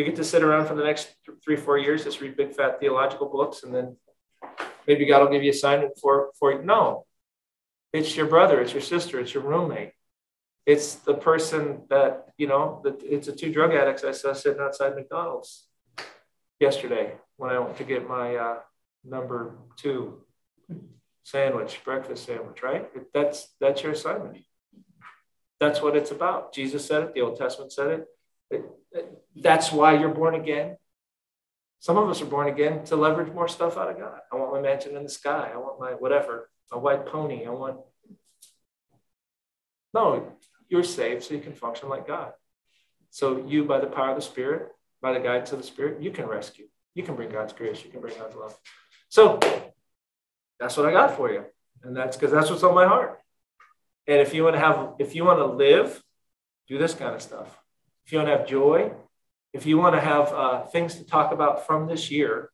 You 0.00 0.06
get 0.06 0.16
to 0.16 0.24
sit 0.24 0.42
around 0.42 0.66
for 0.66 0.74
the 0.74 0.82
next 0.82 1.14
three, 1.44 1.56
four 1.56 1.76
years, 1.76 2.04
just 2.04 2.22
read 2.22 2.34
big 2.34 2.54
fat 2.54 2.80
theological 2.80 3.28
books, 3.28 3.64
and 3.64 3.74
then 3.74 3.98
maybe 4.86 5.04
God 5.04 5.20
will 5.20 5.30
give 5.30 5.42
you 5.42 5.50
assignment 5.50 5.98
for 6.00 6.30
for 6.38 6.52
you. 6.52 6.62
no. 6.62 7.04
It's 7.92 8.16
your 8.16 8.24
brother, 8.24 8.62
it's 8.62 8.72
your 8.72 8.80
sister, 8.80 9.20
it's 9.20 9.34
your 9.34 9.42
roommate. 9.42 9.92
It's 10.64 10.94
the 10.94 11.12
person 11.12 11.82
that, 11.90 12.28
you 12.38 12.46
know, 12.46 12.80
that 12.84 13.02
it's 13.02 13.26
the 13.26 13.34
two 13.34 13.52
drug 13.52 13.74
addicts 13.74 14.02
I 14.02 14.12
saw 14.12 14.32
sitting 14.32 14.62
outside 14.62 14.94
McDonald's 14.94 15.66
yesterday 16.58 17.16
when 17.36 17.50
I 17.50 17.58
went 17.58 17.76
to 17.76 17.84
get 17.84 18.08
my 18.08 18.36
uh, 18.36 18.58
number 19.04 19.58
two 19.76 20.22
sandwich, 21.24 21.78
breakfast 21.84 22.24
sandwich, 22.24 22.62
right? 22.62 22.88
That's 23.12 23.48
that's 23.60 23.82
your 23.82 23.92
assignment. 23.92 24.38
That's 25.58 25.82
what 25.82 25.94
it's 25.94 26.10
about. 26.10 26.54
Jesus 26.54 26.86
said 26.86 27.02
it. 27.02 27.12
The 27.12 27.20
Old 27.20 27.36
Testament 27.36 27.70
said 27.70 28.06
it. 28.50 28.64
That's 29.36 29.72
why 29.72 29.98
you're 29.98 30.14
born 30.14 30.34
again. 30.34 30.76
Some 31.78 31.96
of 31.96 32.08
us 32.08 32.20
are 32.20 32.26
born 32.26 32.48
again 32.48 32.84
to 32.84 32.96
leverage 32.96 33.32
more 33.32 33.48
stuff 33.48 33.76
out 33.76 33.90
of 33.90 33.98
God. 33.98 34.20
I 34.30 34.36
want 34.36 34.52
my 34.52 34.60
mansion 34.60 34.96
in 34.96 35.02
the 35.02 35.08
sky. 35.08 35.50
I 35.52 35.56
want 35.56 35.80
my 35.80 35.92
whatever, 35.92 36.50
a 36.70 36.78
white 36.78 37.06
pony. 37.06 37.46
I 37.46 37.50
want. 37.50 37.78
No, 39.94 40.32
you're 40.68 40.84
saved 40.84 41.24
so 41.24 41.34
you 41.34 41.40
can 41.40 41.54
function 41.54 41.88
like 41.88 42.06
God. 42.06 42.32
So 43.10 43.44
you, 43.46 43.64
by 43.64 43.80
the 43.80 43.86
power 43.86 44.10
of 44.10 44.16
the 44.16 44.22
Spirit, 44.22 44.68
by 45.00 45.12
the 45.12 45.20
guidance 45.20 45.52
of 45.52 45.58
the 45.58 45.66
Spirit, 45.66 46.02
you 46.02 46.10
can 46.10 46.26
rescue. 46.26 46.66
You 46.94 47.02
can 47.02 47.16
bring 47.16 47.30
God's 47.30 47.52
grace. 47.52 47.82
You 47.84 47.90
can 47.90 48.00
bring 48.00 48.16
God's 48.16 48.36
love. 48.36 48.56
So 49.08 49.40
that's 50.58 50.76
what 50.76 50.86
I 50.86 50.92
got 50.92 51.16
for 51.16 51.30
you. 51.32 51.44
And 51.82 51.96
that's 51.96 52.16
because 52.16 52.30
that's 52.30 52.50
what's 52.50 52.62
on 52.62 52.74
my 52.74 52.86
heart. 52.86 53.18
And 54.06 54.20
if 54.20 54.34
you 54.34 54.44
want 54.44 54.56
to 54.56 54.60
have, 54.60 54.94
if 54.98 55.14
you 55.14 55.24
want 55.24 55.38
to 55.38 55.46
live, 55.46 56.02
do 56.68 56.78
this 56.78 56.94
kind 56.94 57.14
of 57.14 57.22
stuff. 57.22 57.58
If 58.10 58.14
you 58.14 58.18
want 58.18 58.28
to 58.30 58.38
have 58.38 58.48
joy, 58.48 58.92
if 59.52 59.66
you 59.66 59.78
want 59.78 59.94
to 59.94 60.00
have 60.00 60.32
uh, 60.32 60.66
things 60.66 60.96
to 60.96 61.06
talk 61.06 61.30
about 61.30 61.64
from 61.64 61.86
this 61.86 62.10
year, 62.10 62.50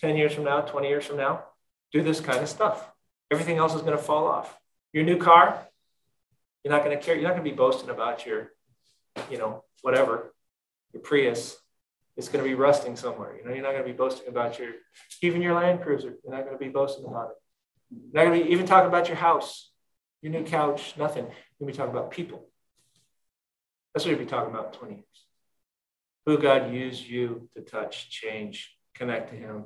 10 0.00 0.16
years 0.16 0.34
from 0.34 0.42
now, 0.42 0.62
20 0.62 0.88
years 0.88 1.06
from 1.06 1.18
now, 1.18 1.44
do 1.92 2.02
this 2.02 2.18
kind 2.18 2.40
of 2.40 2.48
stuff. 2.48 2.90
Everything 3.30 3.58
else 3.58 3.76
is 3.76 3.82
going 3.82 3.96
to 3.96 4.02
fall 4.02 4.26
off. 4.26 4.58
Your 4.92 5.04
new 5.04 5.18
car, 5.18 5.68
you're 6.64 6.74
not 6.74 6.82
going 6.84 6.98
to 6.98 7.00
care. 7.00 7.14
You're 7.14 7.28
not 7.28 7.36
going 7.36 7.44
to 7.44 7.48
be 7.48 7.54
boasting 7.54 7.90
about 7.90 8.26
your, 8.26 8.50
you 9.30 9.38
know, 9.38 9.62
whatever, 9.82 10.34
your 10.92 11.00
Prius. 11.00 11.56
It's 12.16 12.28
going 12.28 12.44
to 12.44 12.50
be 12.50 12.56
rusting 12.56 12.96
somewhere. 12.96 13.36
You 13.36 13.44
know, 13.44 13.54
you're 13.54 13.62
not 13.62 13.70
going 13.70 13.84
to 13.84 13.88
be 13.88 13.96
boasting 13.96 14.26
about 14.26 14.58
your, 14.58 14.72
even 15.22 15.42
your 15.42 15.54
Land 15.54 15.82
Cruiser. 15.82 16.16
You're 16.24 16.34
not 16.34 16.44
going 16.44 16.58
to 16.58 16.64
be 16.64 16.70
boasting 16.70 17.04
about 17.04 17.28
it. 17.30 17.36
You're 18.12 18.24
not 18.24 18.30
going 18.30 18.40
to 18.40 18.46
be 18.46 18.52
even 18.52 18.66
talking 18.66 18.88
about 18.88 19.06
your 19.06 19.16
house, 19.18 19.70
your 20.22 20.32
new 20.32 20.42
couch, 20.42 20.94
nothing. 20.98 21.26
You're 21.26 21.34
going 21.60 21.72
to 21.72 21.72
be 21.72 21.72
talking 21.72 21.94
about 21.96 22.10
people. 22.10 22.48
That's 23.94 24.04
what 24.04 24.10
you'll 24.10 24.20
be 24.20 24.26
talking 24.26 24.54
about 24.54 24.74
in 24.74 24.78
20 24.78 24.94
years. 24.94 25.26
Who 26.26 26.38
God 26.38 26.72
used 26.72 27.04
you 27.04 27.48
to 27.56 27.62
touch, 27.62 28.10
change, 28.10 28.74
connect 28.94 29.30
to 29.30 29.36
Him, 29.36 29.64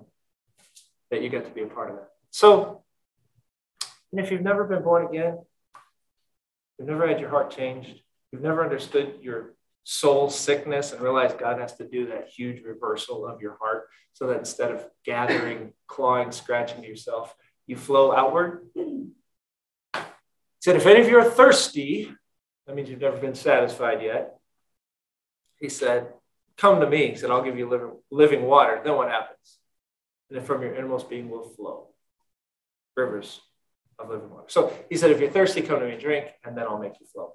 that 1.10 1.22
you 1.22 1.28
get 1.28 1.44
to 1.46 1.50
be 1.50 1.62
a 1.62 1.66
part 1.66 1.90
of 1.90 1.96
that. 1.96 2.08
So, 2.30 2.82
and 4.12 4.20
if 4.20 4.30
you've 4.30 4.42
never 4.42 4.64
been 4.64 4.82
born 4.82 5.06
again, 5.06 5.38
you've 6.78 6.88
never 6.88 7.06
had 7.06 7.20
your 7.20 7.30
heart 7.30 7.50
changed, 7.50 8.00
you've 8.32 8.42
never 8.42 8.64
understood 8.64 9.18
your 9.20 9.54
soul 9.84 10.28
sickness 10.28 10.92
and 10.92 11.00
realized 11.00 11.38
God 11.38 11.60
has 11.60 11.76
to 11.76 11.86
do 11.86 12.08
that 12.08 12.28
huge 12.28 12.64
reversal 12.64 13.24
of 13.24 13.40
your 13.40 13.56
heart 13.60 13.88
so 14.14 14.26
that 14.26 14.38
instead 14.38 14.72
of 14.72 14.84
gathering, 15.04 15.72
clawing, 15.86 16.32
scratching 16.32 16.82
yourself, 16.82 17.34
you 17.66 17.76
flow 17.76 18.12
outward. 18.12 18.66
He 18.74 19.06
said, 20.60 20.76
if 20.76 20.86
any 20.86 21.00
of 21.00 21.08
you 21.08 21.18
are 21.18 21.30
thirsty, 21.30 22.12
that 22.66 22.74
means 22.74 22.88
you've 22.88 23.00
never 23.00 23.16
been 23.16 23.34
satisfied 23.34 24.02
yet. 24.02 24.38
He 25.56 25.68
said, 25.68 26.08
Come 26.56 26.80
to 26.80 26.88
me. 26.88 27.08
He 27.08 27.16
said, 27.16 27.30
I'll 27.30 27.42
give 27.42 27.58
you 27.58 28.00
living, 28.10 28.42
water. 28.42 28.80
Then 28.82 28.96
what 28.96 29.10
happens? 29.10 29.58
And 30.28 30.38
then 30.38 30.44
from 30.46 30.62
your 30.62 30.74
innermost 30.74 31.10
being 31.10 31.28
will 31.28 31.50
flow 31.50 31.88
rivers 32.96 33.40
of 33.98 34.08
living 34.08 34.30
water. 34.30 34.46
So 34.48 34.72
he 34.88 34.96
said, 34.96 35.10
if 35.10 35.20
you're 35.20 35.30
thirsty, 35.30 35.60
come 35.60 35.80
to 35.80 35.86
me 35.86 35.92
and 35.92 36.00
drink, 36.00 36.28
and 36.44 36.56
then 36.56 36.64
I'll 36.64 36.78
make 36.78 36.98
you 36.98 37.06
flow. 37.06 37.34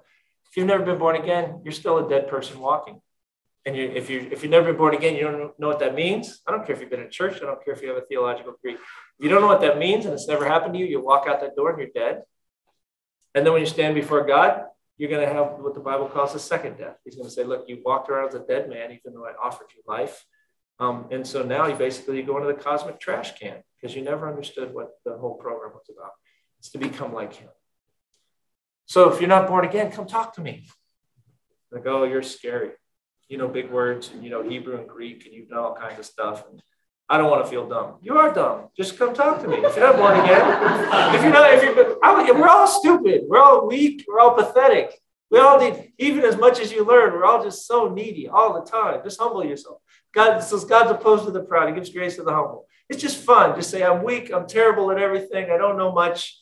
If 0.50 0.56
you've 0.56 0.66
never 0.66 0.84
been 0.84 0.98
born 0.98 1.16
again, 1.16 1.60
you're 1.64 1.72
still 1.72 2.04
a 2.04 2.08
dead 2.08 2.28
person 2.28 2.58
walking. 2.58 3.00
And 3.64 3.76
you, 3.76 3.92
if, 3.94 4.10
you, 4.10 4.28
if 4.32 4.42
you've 4.42 4.50
never 4.50 4.72
been 4.72 4.76
born 4.76 4.94
again, 4.94 5.14
you 5.14 5.22
don't 5.22 5.58
know 5.58 5.68
what 5.68 5.78
that 5.78 5.94
means. 5.94 6.42
I 6.46 6.50
don't 6.50 6.66
care 6.66 6.74
if 6.74 6.80
you've 6.80 6.90
been 6.90 7.00
in 7.00 7.10
church. 7.10 7.36
I 7.36 7.46
don't 7.46 7.64
care 7.64 7.72
if 7.74 7.80
you 7.80 7.88
have 7.88 7.96
a 7.96 8.06
theological 8.06 8.52
degree. 8.52 8.74
If 8.74 8.80
you 9.20 9.28
don't 9.28 9.40
know 9.40 9.46
what 9.46 9.60
that 9.60 9.78
means 9.78 10.04
and 10.04 10.12
it's 10.12 10.26
never 10.26 10.44
happened 10.44 10.74
to 10.74 10.80
you, 10.80 10.86
you 10.86 11.00
walk 11.00 11.28
out 11.28 11.40
that 11.42 11.54
door 11.54 11.70
and 11.70 11.78
you're 11.78 11.90
dead. 11.94 12.22
And 13.36 13.46
then 13.46 13.52
when 13.52 13.62
you 13.62 13.66
stand 13.66 13.94
before 13.94 14.26
God, 14.26 14.64
you're 14.98 15.10
going 15.10 15.26
to 15.26 15.32
have 15.32 15.58
what 15.58 15.74
the 15.74 15.80
Bible 15.80 16.08
calls 16.08 16.34
a 16.34 16.38
second 16.38 16.78
death. 16.78 16.96
He's 17.04 17.16
going 17.16 17.28
to 17.28 17.34
say, 17.34 17.44
look, 17.44 17.64
you 17.68 17.80
walked 17.84 18.08
around 18.08 18.28
as 18.28 18.34
a 18.34 18.40
dead 18.46 18.68
man, 18.68 18.90
even 18.92 19.14
though 19.14 19.26
I 19.26 19.32
offered 19.42 19.68
you 19.74 19.82
life. 19.86 20.24
Um, 20.78 21.06
and 21.10 21.26
so 21.26 21.42
now 21.42 21.66
you 21.66 21.74
basically 21.74 22.22
go 22.22 22.36
into 22.38 22.48
the 22.48 22.58
cosmic 22.58 23.00
trash 23.00 23.38
can 23.38 23.62
because 23.80 23.96
you 23.96 24.02
never 24.02 24.28
understood 24.28 24.74
what 24.74 24.90
the 25.04 25.16
whole 25.16 25.34
program 25.34 25.72
was 25.72 25.88
about. 25.88 26.10
It's 26.58 26.70
to 26.70 26.78
become 26.78 27.12
like 27.12 27.34
him. 27.34 27.48
So 28.86 29.12
if 29.12 29.20
you're 29.20 29.28
not 29.28 29.48
born 29.48 29.64
again, 29.64 29.90
come 29.90 30.06
talk 30.06 30.34
to 30.34 30.40
me. 30.40 30.68
Like, 31.70 31.86
oh, 31.86 32.04
you're 32.04 32.22
scary. 32.22 32.70
You 33.28 33.38
know 33.38 33.48
big 33.48 33.70
words 33.70 34.10
and 34.12 34.22
you 34.22 34.28
know 34.28 34.42
Hebrew 34.42 34.76
and 34.76 34.86
Greek 34.86 35.24
and 35.24 35.34
you 35.34 35.46
know 35.48 35.64
all 35.64 35.74
kinds 35.74 35.98
of 35.98 36.04
stuff. 36.04 36.44
And 36.50 36.62
I 37.12 37.18
don't 37.18 37.28
want 37.28 37.44
to 37.44 37.50
feel 37.50 37.68
dumb. 37.68 37.96
You 38.00 38.16
are 38.16 38.32
dumb. 38.32 38.68
Just 38.74 38.98
come 38.98 39.12
talk 39.12 39.42
to 39.42 39.46
me. 39.46 39.56
If 39.56 39.76
you're 39.76 39.86
not 39.86 39.98
born 39.98 40.18
again, 40.18 41.14
if 41.14 41.22
you're 41.22 41.30
not, 41.30 41.52
if 41.52 41.62
you're, 41.62 41.98
I, 42.02 42.32
we're 42.32 42.48
all 42.48 42.66
stupid. 42.66 43.24
We're 43.28 43.38
all 43.38 43.68
weak. 43.68 44.06
We're 44.08 44.18
all 44.18 44.34
pathetic. 44.34 44.98
We 45.30 45.38
all 45.38 45.60
need, 45.60 45.92
even 45.98 46.24
as 46.24 46.38
much 46.38 46.58
as 46.58 46.72
you 46.72 46.86
learn, 46.86 47.12
we're 47.12 47.26
all 47.26 47.44
just 47.44 47.66
so 47.66 47.90
needy 47.90 48.28
all 48.28 48.54
the 48.54 48.62
time. 48.62 49.02
Just 49.04 49.20
humble 49.20 49.44
yourself. 49.44 49.82
God 50.14 50.38
says 50.38 50.64
God's 50.64 50.90
opposed 50.90 51.26
to 51.26 51.30
the 51.30 51.42
proud. 51.42 51.68
He 51.68 51.74
gives 51.74 51.90
grace 51.90 52.16
to 52.16 52.22
the 52.22 52.32
humble. 52.32 52.66
It's 52.88 53.02
just 53.02 53.18
fun. 53.22 53.56
Just 53.56 53.68
say, 53.68 53.82
I'm 53.84 54.02
weak. 54.02 54.32
I'm 54.32 54.46
terrible 54.46 54.90
at 54.90 54.96
everything. 54.96 55.50
I 55.50 55.58
don't 55.58 55.76
know 55.76 55.92
much. 55.92 56.40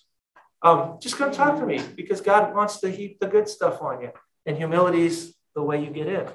Um, 0.63 0.99
just 1.03 1.17
come 1.17 1.33
talk 1.33 1.59
to 1.59 1.67
me 1.67 1.83
because 1.97 2.21
God 2.21 2.55
wants 2.55 2.79
to 2.79 2.89
heap 2.89 3.19
the 3.19 3.27
good 3.27 3.49
stuff 3.49 3.83
on 3.83 4.03
you. 4.03 4.13
And 4.47 4.57
humility 4.57 5.05
is 5.07 5.35
the 5.57 5.63
way 5.63 5.83
you 5.83 5.91
get 5.91 6.07
in. 6.07 6.29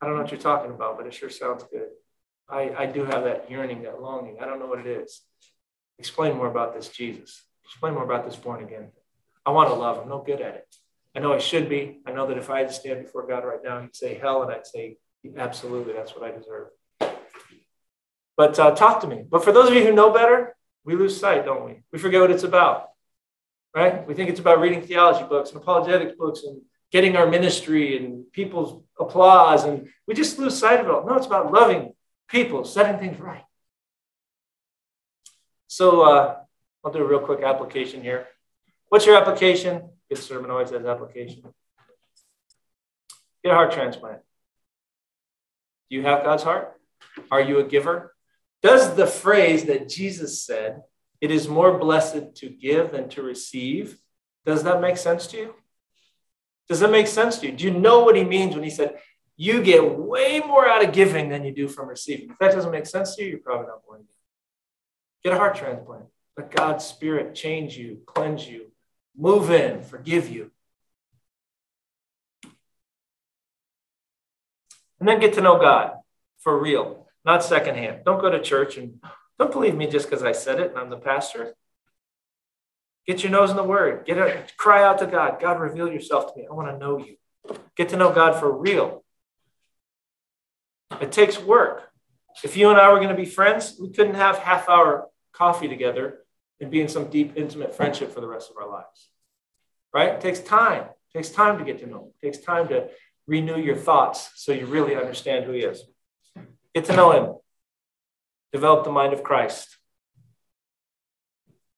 I 0.00 0.06
don't 0.06 0.16
know 0.16 0.22
what 0.22 0.30
you're 0.30 0.40
talking 0.40 0.70
about, 0.70 0.96
but 0.96 1.06
it 1.06 1.12
sure 1.12 1.28
sounds 1.28 1.62
good. 1.70 1.88
I, 2.48 2.74
I 2.76 2.86
do 2.86 3.04
have 3.04 3.24
that 3.24 3.50
yearning, 3.50 3.82
that 3.82 4.00
longing. 4.00 4.38
I 4.40 4.44
don't 4.44 4.58
know 4.58 4.66
what 4.66 4.80
it 4.80 4.86
is. 4.86 5.22
Explain 5.98 6.36
more 6.36 6.48
about 6.48 6.74
this 6.74 6.88
Jesus. 6.88 7.42
Explain 7.64 7.94
more 7.94 8.04
about 8.04 8.24
this 8.24 8.36
born 8.36 8.62
again. 8.62 8.90
I 9.46 9.50
want 9.50 9.70
to 9.70 9.74
love. 9.74 9.98
I'm 9.98 10.08
no 10.08 10.22
good 10.22 10.40
at 10.40 10.54
it. 10.54 10.76
I 11.16 11.20
know 11.20 11.32
I 11.32 11.38
should 11.38 11.68
be. 11.68 12.00
I 12.06 12.12
know 12.12 12.26
that 12.26 12.38
if 12.38 12.50
I 12.50 12.58
had 12.58 12.68
to 12.68 12.74
stand 12.74 13.02
before 13.02 13.26
God 13.26 13.44
right 13.44 13.62
now, 13.62 13.80
He'd 13.80 13.94
say 13.94 14.14
hell, 14.14 14.42
and 14.42 14.52
I'd 14.52 14.66
say 14.66 14.98
absolutely, 15.36 15.92
that's 15.92 16.14
what 16.14 16.24
I 16.24 16.36
deserve. 16.36 16.68
But 18.36 18.58
uh, 18.58 18.74
talk 18.74 19.00
to 19.00 19.06
me. 19.06 19.24
But 19.28 19.44
for 19.44 19.52
those 19.52 19.68
of 19.68 19.74
you 19.74 19.84
who 19.84 19.92
know 19.92 20.12
better, 20.12 20.56
we 20.84 20.96
lose 20.96 21.18
sight, 21.18 21.44
don't 21.44 21.64
we? 21.64 21.82
We 21.92 21.98
forget 21.98 22.20
what 22.20 22.30
it's 22.30 22.42
about, 22.42 22.90
right? 23.74 24.06
We 24.06 24.14
think 24.14 24.28
it's 24.28 24.40
about 24.40 24.60
reading 24.60 24.82
theology 24.82 25.24
books 25.26 25.50
and 25.50 25.60
apologetics 25.60 26.16
books 26.18 26.42
and 26.44 26.60
getting 26.90 27.16
our 27.16 27.26
ministry 27.26 27.96
and 27.96 28.30
people's 28.32 28.82
applause, 28.98 29.64
and 29.64 29.88
we 30.06 30.14
just 30.14 30.38
lose 30.38 30.58
sight 30.58 30.80
of 30.80 30.86
it 30.86 30.92
all. 30.92 31.06
No, 31.06 31.14
it's 31.14 31.26
about 31.26 31.52
loving 31.52 31.93
people, 32.28 32.64
setting 32.64 32.98
things 32.98 33.20
right. 33.20 33.44
So 35.66 36.02
uh, 36.02 36.36
I'll 36.84 36.92
do 36.92 37.00
a 37.00 37.06
real 37.06 37.20
quick 37.20 37.42
application 37.42 38.02
here. 38.02 38.26
What's 38.88 39.06
your 39.06 39.16
application? 39.16 39.90
Good 40.08 40.18
sermon 40.18 40.50
always 40.50 40.70
has 40.70 40.84
application. 40.84 41.42
Get 43.42 43.52
a 43.52 43.54
heart 43.54 43.72
transplant. 43.72 44.20
Do 45.90 45.96
you 45.96 46.02
have 46.02 46.24
God's 46.24 46.42
heart? 46.42 46.80
Are 47.30 47.40
you 47.40 47.58
a 47.58 47.64
giver? 47.64 48.14
Does 48.62 48.94
the 48.94 49.06
phrase 49.06 49.64
that 49.64 49.88
Jesus 49.88 50.42
said, 50.42 50.82
it 51.20 51.30
is 51.30 51.48
more 51.48 51.78
blessed 51.78 52.34
to 52.36 52.48
give 52.48 52.92
than 52.92 53.08
to 53.10 53.22
receive, 53.22 53.98
does 54.46 54.62
that 54.62 54.80
make 54.80 54.96
sense 54.96 55.26
to 55.28 55.36
you? 55.36 55.54
Does 56.68 56.80
that 56.80 56.90
make 56.90 57.06
sense 57.06 57.38
to 57.38 57.46
you? 57.46 57.52
Do 57.52 57.64
you 57.64 57.70
know 57.70 58.04
what 58.04 58.16
he 58.16 58.24
means 58.24 58.54
when 58.54 58.64
he 58.64 58.70
said, 58.70 58.98
you 59.36 59.62
get 59.62 59.98
way 59.98 60.40
more 60.40 60.68
out 60.68 60.84
of 60.84 60.92
giving 60.92 61.28
than 61.28 61.44
you 61.44 61.52
do 61.52 61.68
from 61.68 61.88
receiving? 61.88 62.30
If 62.30 62.38
that 62.38 62.52
doesn't 62.52 62.70
make 62.70 62.86
sense 62.86 63.16
to 63.16 63.22
you, 63.22 63.30
you're 63.30 63.38
probably 63.38 63.66
not 63.66 63.84
born 63.84 64.00
again. 64.00 64.08
Get 65.24 65.32
a 65.32 65.36
heart 65.36 65.56
transplant. 65.56 66.04
Let 66.36 66.50
God's 66.50 66.84
Spirit 66.84 67.34
change 67.34 67.76
you, 67.76 68.02
cleanse 68.06 68.46
you, 68.48 68.72
move 69.16 69.50
in, 69.50 69.82
forgive 69.82 70.28
you. 70.28 70.50
And 75.00 75.08
then 75.08 75.20
get 75.20 75.34
to 75.34 75.40
know 75.40 75.58
God 75.58 75.98
for 76.38 76.58
real, 76.58 77.06
not 77.24 77.44
secondhand. 77.44 78.04
Don't 78.04 78.20
go 78.20 78.30
to 78.30 78.40
church 78.40 78.76
and 78.76 79.00
don't 79.38 79.52
believe 79.52 79.74
me 79.74 79.86
just 79.86 80.08
because 80.08 80.22
I 80.22 80.32
said 80.32 80.60
it 80.60 80.70
and 80.70 80.78
I'm 80.78 80.90
the 80.90 80.96
pastor. 80.96 81.54
Get 83.06 83.22
your 83.22 83.32
nose 83.32 83.50
in 83.50 83.56
the 83.56 83.64
word. 83.64 84.06
Get 84.06 84.18
a, 84.18 84.44
cry 84.56 84.82
out 84.82 84.98
to 85.00 85.06
God. 85.06 85.40
God, 85.40 85.60
reveal 85.60 85.92
yourself 85.92 86.32
to 86.32 86.40
me. 86.40 86.46
I 86.50 86.54
want 86.54 86.68
to 86.68 86.78
know 86.78 86.98
you. 86.98 87.16
Get 87.76 87.90
to 87.90 87.96
know 87.96 88.12
God 88.12 88.40
for 88.40 88.50
real. 88.50 89.03
It 91.00 91.12
takes 91.12 91.38
work. 91.38 91.90
If 92.42 92.56
you 92.56 92.70
and 92.70 92.78
I 92.78 92.92
were 92.92 92.98
going 92.98 93.10
to 93.10 93.14
be 93.14 93.24
friends, 93.24 93.76
we 93.80 93.90
couldn't 93.90 94.14
have 94.14 94.38
half 94.38 94.68
hour 94.68 95.08
coffee 95.32 95.68
together 95.68 96.20
and 96.60 96.70
be 96.70 96.80
in 96.80 96.88
some 96.88 97.10
deep, 97.10 97.36
intimate 97.36 97.74
friendship 97.74 98.12
for 98.12 98.20
the 98.20 98.26
rest 98.28 98.50
of 98.50 98.56
our 98.56 98.68
lives. 98.68 99.10
Right? 99.92 100.10
It 100.10 100.20
takes 100.20 100.40
time. 100.40 100.82
It 100.82 101.18
takes 101.18 101.30
time 101.30 101.58
to 101.58 101.64
get 101.64 101.78
to 101.80 101.86
know 101.86 102.02
him. 102.02 102.12
It 102.20 102.26
takes 102.26 102.38
time 102.44 102.68
to 102.68 102.88
renew 103.26 103.58
your 103.58 103.76
thoughts 103.76 104.30
so 104.34 104.52
you 104.52 104.66
really 104.66 104.96
understand 104.96 105.44
who 105.44 105.52
he 105.52 105.60
is. 105.60 105.84
Get 106.74 106.86
to 106.86 106.96
know 106.96 107.12
him. 107.12 107.34
Develop 108.52 108.84
the 108.84 108.90
mind 108.90 109.12
of 109.12 109.22
Christ. 109.22 109.78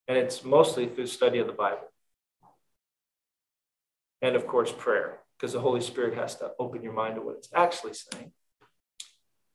And 0.09 0.17
it's 0.17 0.45
mostly 0.45 0.87
through 0.87 1.07
study 1.07 1.39
of 1.39 1.47
the 1.47 1.53
Bible. 1.53 1.91
And 4.23 4.37
of 4.37 4.47
course, 4.47 4.73
prayer, 4.73 5.19
because 5.37 5.53
the 5.53 5.61
Holy 5.61 5.81
Spirit 5.81 6.15
has 6.15 6.37
to 6.37 6.53
open 6.59 6.83
your 6.83 6.93
mind 6.93 7.17
to 7.17 7.21
what 7.21 7.37
it's 7.37 7.51
actually 7.55 7.93
saying. 7.95 8.33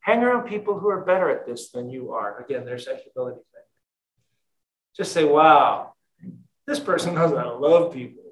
Hang 0.02 0.24
around 0.24 0.48
people 0.48 0.80
who 0.80 0.90
are 0.90 1.06
better 1.06 1.30
at 1.30 1.46
this 1.46 1.70
than 1.70 1.90
you 1.90 2.12
are. 2.12 2.44
Again, 2.44 2.66
there's 2.66 2.86
that 2.86 3.04
humility 3.04 3.42
thing. 3.54 3.64
Just 4.98 5.14
say, 5.14 5.24
wow, 5.24 5.94
this 6.68 6.80
person 6.80 7.16
knows 7.16 7.32
to 7.32 7.54
love 7.54 7.94
people. 7.94 8.24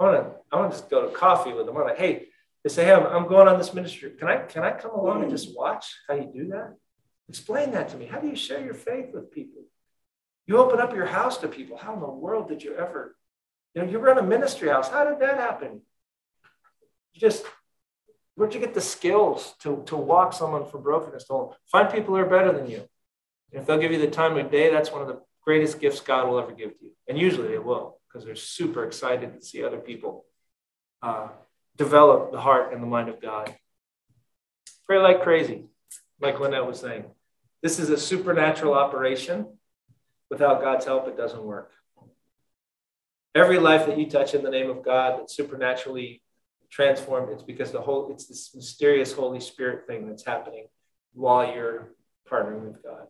I 0.00 0.04
want 0.04 0.24
to, 0.24 0.34
I 0.50 0.56
want 0.56 0.72
to 0.72 0.78
just 0.78 0.90
go 0.90 1.06
to 1.06 1.14
coffee 1.14 1.52
with 1.52 1.66
them. 1.66 1.76
I'm 1.76 1.84
like, 1.84 1.98
hey, 1.98 2.26
they 2.64 2.70
say, 2.70 2.84
hey, 2.84 2.92
I'm, 2.92 3.06
I'm 3.06 3.28
going 3.28 3.46
on 3.48 3.58
this 3.58 3.72
ministry. 3.72 4.10
Can 4.18 4.28
I, 4.28 4.38
can 4.38 4.64
I 4.64 4.72
come 4.72 4.92
along 4.92 5.22
and 5.22 5.30
just 5.30 5.56
watch 5.56 5.94
how 6.08 6.14
you 6.14 6.30
do 6.34 6.48
that? 6.48 6.74
Explain 7.28 7.72
that 7.72 7.88
to 7.90 7.96
me. 7.96 8.06
How 8.06 8.18
do 8.18 8.28
you 8.28 8.36
share 8.36 8.64
your 8.64 8.74
faith 8.74 9.06
with 9.12 9.32
people? 9.32 9.62
You 10.46 10.58
open 10.58 10.80
up 10.80 10.94
your 10.94 11.06
house 11.06 11.38
to 11.38 11.48
people. 11.48 11.76
How 11.76 11.94
in 11.94 12.00
the 12.00 12.06
world 12.06 12.48
did 12.48 12.62
you 12.62 12.74
ever, 12.76 13.16
you 13.74 13.82
know, 13.82 13.90
you 13.90 13.98
run 13.98 14.18
a 14.18 14.22
ministry 14.22 14.68
house. 14.68 14.88
How 14.88 15.04
did 15.04 15.20
that 15.20 15.38
happen? 15.38 15.82
You 17.12 17.20
just, 17.20 17.44
where'd 18.36 18.54
you 18.54 18.60
get 18.60 18.74
the 18.74 18.80
skills 18.80 19.54
to, 19.60 19.82
to 19.86 19.96
walk 19.96 20.32
someone 20.32 20.64
from 20.66 20.82
brokenness 20.82 21.24
to? 21.24 21.50
Find 21.72 21.90
people 21.90 22.14
who 22.14 22.20
are 22.20 22.26
better 22.26 22.52
than 22.52 22.70
you. 22.70 22.86
And 23.52 23.60
if 23.60 23.66
they'll 23.66 23.78
give 23.78 23.92
you 23.92 23.98
the 23.98 24.06
time 24.06 24.36
of 24.36 24.50
day, 24.50 24.70
that's 24.70 24.92
one 24.92 25.02
of 25.02 25.08
the 25.08 25.20
greatest 25.44 25.80
gifts 25.80 26.00
God 26.00 26.28
will 26.28 26.38
ever 26.38 26.52
give 26.52 26.78
to 26.78 26.84
you. 26.84 26.92
And 27.08 27.18
usually 27.18 27.48
they 27.48 27.58
will, 27.58 27.98
because 28.08 28.24
they're 28.24 28.36
super 28.36 28.84
excited 28.84 29.34
to 29.34 29.44
see 29.44 29.64
other 29.64 29.78
people 29.78 30.24
uh, 31.02 31.28
develop 31.76 32.30
the 32.30 32.40
heart 32.40 32.72
and 32.72 32.82
the 32.82 32.86
mind 32.86 33.08
of 33.08 33.20
God. 33.20 33.54
Pray 34.86 34.98
like 34.98 35.22
crazy, 35.22 35.64
like 36.20 36.38
Lynette 36.38 36.66
was 36.66 36.78
saying. 36.78 37.06
This 37.62 37.80
is 37.80 37.90
a 37.90 37.98
supernatural 37.98 38.74
operation 38.74 39.46
Without 40.30 40.60
God's 40.60 40.84
help, 40.84 41.06
it 41.08 41.16
doesn't 41.16 41.42
work. 41.42 41.70
Every 43.34 43.58
life 43.58 43.86
that 43.86 43.98
you 43.98 44.08
touch 44.10 44.34
in 44.34 44.42
the 44.42 44.50
name 44.50 44.70
of 44.70 44.84
God 44.84 45.20
that's 45.20 45.36
supernaturally 45.36 46.22
transformed, 46.70 47.32
it's 47.32 47.42
because 47.42 47.72
the 47.72 47.80
whole 47.80 48.10
it's 48.10 48.26
this 48.26 48.54
mysterious 48.54 49.12
Holy 49.12 49.40
Spirit 49.40 49.86
thing 49.86 50.08
that's 50.08 50.24
happening 50.24 50.66
while 51.12 51.54
you're 51.54 51.94
partnering 52.30 52.66
with 52.66 52.82
God. 52.82 53.06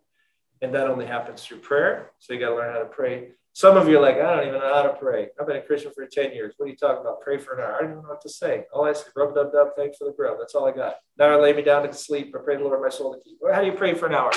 And 0.63 0.75
that 0.75 0.89
only 0.89 1.07
happens 1.07 1.45
through 1.45 1.59
prayer. 1.59 2.13
So 2.19 2.33
you 2.33 2.41
got 2.41 2.51
to 2.51 2.57
learn 2.57 2.73
how 2.73 2.81
to 2.81 2.87
pray. 2.87 3.33
Some 3.53 3.77
of 3.77 3.89
you 3.89 3.99
are 3.99 4.03
like, 4.03 4.17
I 4.17 4.37
don't 4.37 4.49
even 4.49 4.61
know 4.61 4.75
how 4.75 4.83
to 4.83 4.95
pray. 4.95 5.29
I've 5.41 5.47
been 5.47 5.57
a 5.57 5.63
Christian 5.63 5.93
for 5.95 6.07
10 6.07 6.33
years. 6.33 6.55
What 6.57 6.67
are 6.67 6.69
you 6.69 6.77
talking 6.77 7.01
about? 7.01 7.21
Pray 7.23 7.39
for 7.39 7.55
an 7.55 7.63
hour. 7.63 7.77
I 7.77 7.81
don't 7.81 7.91
even 7.93 8.03
know 8.03 8.11
what 8.11 8.21
to 8.23 8.29
say. 8.29 8.65
All 8.73 8.85
I 8.85 8.93
say, 8.93 9.05
rub 9.15 9.35
dub 9.35 9.53
dub, 9.53 9.69
thanks 9.77 9.99
for 9.99 10.05
the 10.05 10.13
grill. 10.13 10.37
That's 10.39 10.55
all 10.55 10.67
I 10.67 10.73
got. 10.73 10.97
Now 11.19 11.27
I 11.27 11.41
lay 11.41 11.53
me 11.53 11.63
down 11.63 11.83
to 11.83 11.93
sleep. 11.93 12.35
I 12.35 12.43
pray 12.43 12.57
the 12.57 12.65
Lord 12.65 12.81
my 12.83 12.91
soul 12.91 13.15
to 13.15 13.21
keep. 13.21 13.39
How 13.51 13.61
do 13.61 13.67
you 13.67 13.73
pray 13.73 13.95
for 13.95 14.07
an 14.07 14.15
hour? 14.15 14.31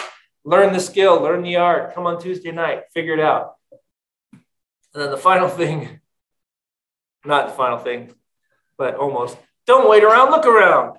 learn 0.43 0.74
the 0.74 0.80
skill, 0.80 1.22
learn 1.22 1.43
the 1.43 1.57
art, 1.57 1.93
come 1.93 2.05
on 2.05 2.22
Tuesday 2.22 2.51
night, 2.51 2.84
figure 2.93 3.13
it 3.13 3.20
out. 3.20 3.55
And 4.32 5.03
then 5.03 5.11
the 5.11 5.17
final 5.17 5.49
thing, 5.61 5.99
not 7.26 7.47
the 7.47 7.53
final 7.53 7.78
thing, 7.78 8.13
but 8.80 8.95
almost, 8.95 9.38
don't 9.67 9.89
wait 9.89 10.03
around, 10.03 10.32
look 10.32 10.45
around. 10.45 10.97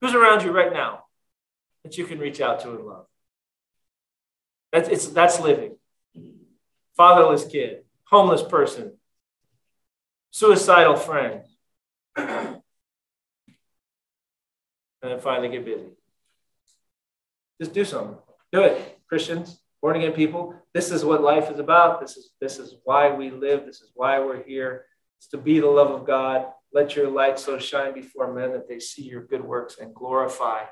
Who's 0.00 0.14
around 0.14 0.44
you 0.44 0.52
right 0.52 0.72
now 0.72 1.04
that 1.82 1.96
you 1.96 2.04
can 2.04 2.18
reach 2.18 2.40
out 2.40 2.60
to 2.60 2.70
and 2.70 2.84
love? 2.84 3.06
That's, 4.72 4.88
it's, 4.90 5.06
that's 5.08 5.40
living. 5.40 5.76
Fatherless 6.96 7.46
kid, 7.46 7.84
homeless 8.04 8.42
person, 8.42 8.92
suicidal 10.30 10.96
friend. 10.96 11.40
and 12.16 12.60
then 15.00 15.18
finally 15.18 15.48
get 15.48 15.64
busy. 15.64 15.88
Just 17.58 17.72
do 17.72 17.86
something. 17.86 18.18
Do 18.52 18.62
it, 18.62 18.98
Christians, 19.08 19.62
born 19.80 19.96
again 19.96 20.12
people. 20.12 20.54
This 20.74 20.90
is 20.90 21.06
what 21.06 21.22
life 21.22 21.50
is 21.50 21.58
about. 21.58 22.00
This 22.02 22.18
is 22.18 22.32
this 22.38 22.58
is 22.58 22.74
why 22.84 23.14
we 23.14 23.30
live. 23.30 23.64
This 23.64 23.80
is 23.80 23.90
why 23.94 24.20
we're 24.20 24.42
here. 24.42 24.84
To 25.30 25.38
be 25.38 25.60
the 25.60 25.68
love 25.68 25.90
of 25.90 26.06
God. 26.06 26.46
Let 26.74 26.96
your 26.96 27.08
light 27.08 27.38
so 27.38 27.58
shine 27.58 27.94
before 27.94 28.32
men 28.34 28.52
that 28.52 28.68
they 28.68 28.80
see 28.80 29.02
your 29.02 29.24
good 29.24 29.44
works 29.44 29.78
and 29.78 29.94
glorify 29.94 30.64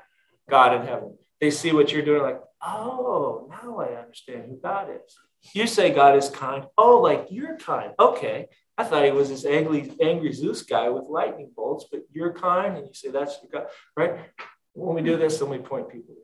God 0.49 0.75
in 0.79 0.87
heaven. 0.87 1.17
They 1.39 1.51
see 1.51 1.71
what 1.71 1.91
you're 1.91 2.05
doing, 2.05 2.21
like, 2.21 2.41
oh, 2.63 3.49
now 3.49 3.79
I 3.79 3.99
understand 3.99 4.45
who 4.47 4.57
God 4.57 4.89
is. 4.89 5.15
You 5.53 5.65
say 5.67 5.91
God 5.91 6.17
is 6.17 6.29
kind. 6.29 6.65
Oh, 6.77 6.99
like 6.99 7.27
you're 7.31 7.57
kind. 7.57 7.93
Okay. 7.99 8.47
I 8.77 8.83
thought 8.83 9.05
he 9.05 9.11
was 9.11 9.29
this 9.29 9.45
angry, 9.45 9.91
angry 10.01 10.33
Zeus 10.33 10.61
guy 10.63 10.89
with 10.89 11.05
lightning 11.05 11.51
bolts, 11.55 11.85
but 11.91 12.01
you're 12.11 12.33
kind, 12.33 12.77
and 12.77 12.87
you 12.87 12.93
say 12.93 13.09
that's 13.09 13.37
your 13.41 13.61
God, 13.61 13.71
right? 13.95 14.19
When 14.73 14.95
we 14.95 15.01
do 15.01 15.17
this, 15.17 15.39
then 15.39 15.49
we 15.49 15.57
point 15.57 15.89
people. 15.89 16.15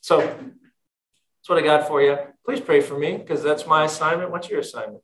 So 0.00 0.18
that's 0.18 1.48
what 1.48 1.58
I 1.58 1.62
got 1.62 1.88
for 1.88 2.02
you. 2.02 2.18
Please 2.44 2.60
pray 2.60 2.80
for 2.80 2.98
me 2.98 3.16
because 3.16 3.42
that's 3.42 3.66
my 3.66 3.84
assignment. 3.84 4.30
What's 4.30 4.48
your 4.48 4.60
assignment? 4.60 5.02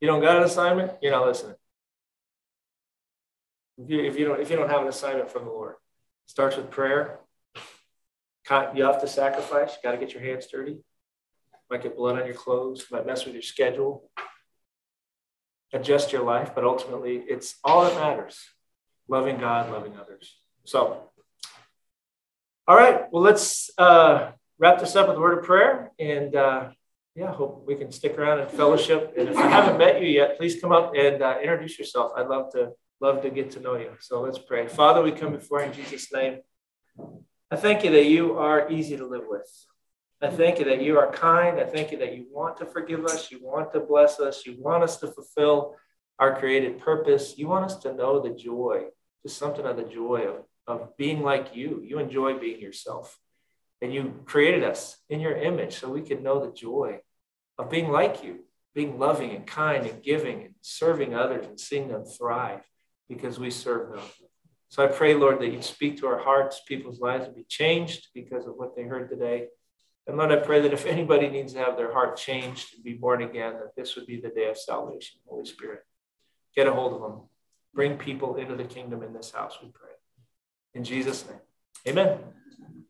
You 0.00 0.08
don't 0.08 0.20
got 0.20 0.36
an 0.36 0.42
assignment, 0.42 0.92
you're 1.00 1.12
not 1.12 1.26
listening. 1.26 1.56
If 3.78 3.90
you, 3.90 4.04
if 4.04 4.18
you 4.18 4.24
don't 4.26 4.40
if 4.40 4.50
you 4.50 4.56
don't 4.56 4.70
have 4.70 4.82
an 4.82 4.88
assignment 4.88 5.30
from 5.30 5.44
the 5.44 5.50
Lord, 5.50 5.72
it 5.72 6.30
starts 6.30 6.56
with 6.56 6.70
prayer. 6.70 7.18
You 8.74 8.84
have 8.84 9.00
to 9.00 9.08
sacrifice. 9.08 9.72
You 9.72 9.78
got 9.82 9.92
to 9.92 9.98
get 9.98 10.12
your 10.12 10.22
hands 10.22 10.46
dirty. 10.46 10.78
Might 11.70 11.82
get 11.82 11.96
blood 11.96 12.20
on 12.20 12.26
your 12.26 12.34
clothes. 12.34 12.86
Might 12.90 13.06
mess 13.06 13.24
with 13.24 13.34
your 13.34 13.42
schedule. 13.42 14.10
Adjust 15.72 16.12
your 16.12 16.22
life, 16.22 16.54
but 16.54 16.62
ultimately, 16.62 17.16
it's 17.26 17.56
all 17.64 17.84
that 17.84 17.94
matters: 17.94 18.38
loving 19.08 19.38
God, 19.38 19.72
loving 19.72 19.96
others. 19.96 20.36
So 20.64 21.10
all 22.66 22.76
right. 22.76 23.12
Well, 23.12 23.22
let's 23.22 23.70
uh, 23.76 24.30
wrap 24.58 24.80
this 24.80 24.96
up 24.96 25.08
with 25.08 25.18
a 25.18 25.20
word 25.20 25.38
of 25.38 25.44
prayer. 25.44 25.92
And 25.98 26.34
uh, 26.34 26.70
yeah, 27.14 27.32
hope 27.32 27.64
we 27.66 27.76
can 27.76 27.92
stick 27.92 28.18
around 28.18 28.40
and 28.40 28.50
fellowship. 28.50 29.14
And 29.16 29.28
if 29.28 29.36
I 29.36 29.46
haven't 29.46 29.78
met 29.78 30.02
you 30.02 30.08
yet, 30.08 30.36
please 30.36 30.60
come 30.60 30.72
up 30.72 30.92
and 30.96 31.22
uh, 31.22 31.38
introduce 31.40 31.78
yourself. 31.78 32.12
I'd 32.16 32.26
love 32.26 32.52
to 32.52 32.72
love 33.00 33.22
to 33.22 33.30
get 33.30 33.50
to 33.52 33.60
know 33.60 33.76
you. 33.76 33.90
So 34.00 34.22
let's 34.22 34.38
pray. 34.38 34.66
Father, 34.66 35.02
we 35.02 35.12
come 35.12 35.32
before 35.32 35.60
you 35.60 35.66
in 35.66 35.72
Jesus' 35.72 36.12
name. 36.12 36.38
I 37.50 37.56
thank 37.56 37.84
you 37.84 37.90
that 37.90 38.06
you 38.06 38.38
are 38.38 38.70
easy 38.70 38.96
to 38.96 39.06
live 39.06 39.24
with. 39.28 39.48
I 40.20 40.30
thank 40.30 40.58
you 40.58 40.64
that 40.64 40.80
you 40.82 40.98
are 40.98 41.12
kind. 41.12 41.60
I 41.60 41.64
thank 41.64 41.92
you 41.92 41.98
that 41.98 42.16
you 42.16 42.26
want 42.30 42.56
to 42.58 42.66
forgive 42.66 43.04
us. 43.04 43.30
You 43.30 43.40
want 43.42 43.72
to 43.74 43.80
bless 43.80 44.18
us. 44.18 44.46
You 44.46 44.56
want 44.58 44.82
us 44.82 44.96
to 44.98 45.08
fulfill 45.08 45.76
our 46.18 46.38
created 46.38 46.80
purpose. 46.80 47.34
You 47.36 47.48
want 47.48 47.66
us 47.66 47.76
to 47.80 47.92
know 47.92 48.20
the 48.20 48.30
joy, 48.30 48.86
just 49.22 49.38
something 49.38 49.66
of 49.66 49.76
the 49.76 49.84
joy 49.84 50.26
of, 50.28 50.44
of 50.66 50.96
being 50.96 51.22
like 51.22 51.54
you. 51.54 51.82
You 51.84 51.98
enjoy 51.98 52.38
being 52.38 52.60
yourself. 52.60 53.18
And 53.82 53.92
you 53.92 54.22
created 54.24 54.64
us 54.64 54.96
in 55.08 55.20
your 55.20 55.36
image 55.36 55.78
so 55.78 55.88
we 55.88 56.02
can 56.02 56.22
know 56.22 56.44
the 56.44 56.52
joy 56.52 57.00
of 57.58 57.70
being 57.70 57.90
like 57.90 58.24
you, 58.24 58.40
being 58.74 58.98
loving 58.98 59.30
and 59.30 59.46
kind 59.46 59.86
and 59.86 60.02
giving 60.02 60.42
and 60.42 60.54
serving 60.62 61.14
others 61.14 61.46
and 61.46 61.58
seeing 61.60 61.88
them 61.88 62.04
thrive 62.04 62.60
because 63.08 63.38
we 63.38 63.50
serve 63.50 63.94
them. 63.94 64.04
So 64.68 64.84
I 64.84 64.88
pray, 64.88 65.14
Lord, 65.14 65.40
that 65.40 65.52
you'd 65.52 65.62
speak 65.62 65.98
to 65.98 66.06
our 66.08 66.18
hearts, 66.18 66.62
people's 66.66 67.00
lives 67.00 67.26
would 67.26 67.36
be 67.36 67.44
changed 67.48 68.08
because 68.14 68.46
of 68.46 68.54
what 68.56 68.74
they 68.74 68.82
heard 68.82 69.08
today. 69.08 69.48
And 70.06 70.16
Lord, 70.16 70.32
I 70.32 70.36
pray 70.36 70.60
that 70.60 70.72
if 70.72 70.84
anybody 70.84 71.28
needs 71.28 71.52
to 71.52 71.60
have 71.60 71.76
their 71.76 71.92
heart 71.92 72.16
changed 72.16 72.74
and 72.74 72.84
be 72.84 72.94
born 72.94 73.22
again, 73.22 73.54
that 73.54 73.76
this 73.76 73.96
would 73.96 74.06
be 74.06 74.20
the 74.20 74.30
day 74.30 74.48
of 74.50 74.58
salvation, 74.58 75.20
Holy 75.26 75.46
Spirit. 75.46 75.80
Get 76.56 76.66
a 76.66 76.72
hold 76.72 76.94
of 76.94 77.00
them. 77.00 77.20
Bring 77.72 77.96
people 77.96 78.36
into 78.36 78.54
the 78.56 78.64
kingdom 78.64 79.02
in 79.02 79.12
this 79.12 79.30
house, 79.30 79.58
we 79.62 79.68
pray. 79.68 79.90
In 80.74 80.84
Jesus' 80.84 81.24
name, 81.28 81.40
amen. 81.86 82.18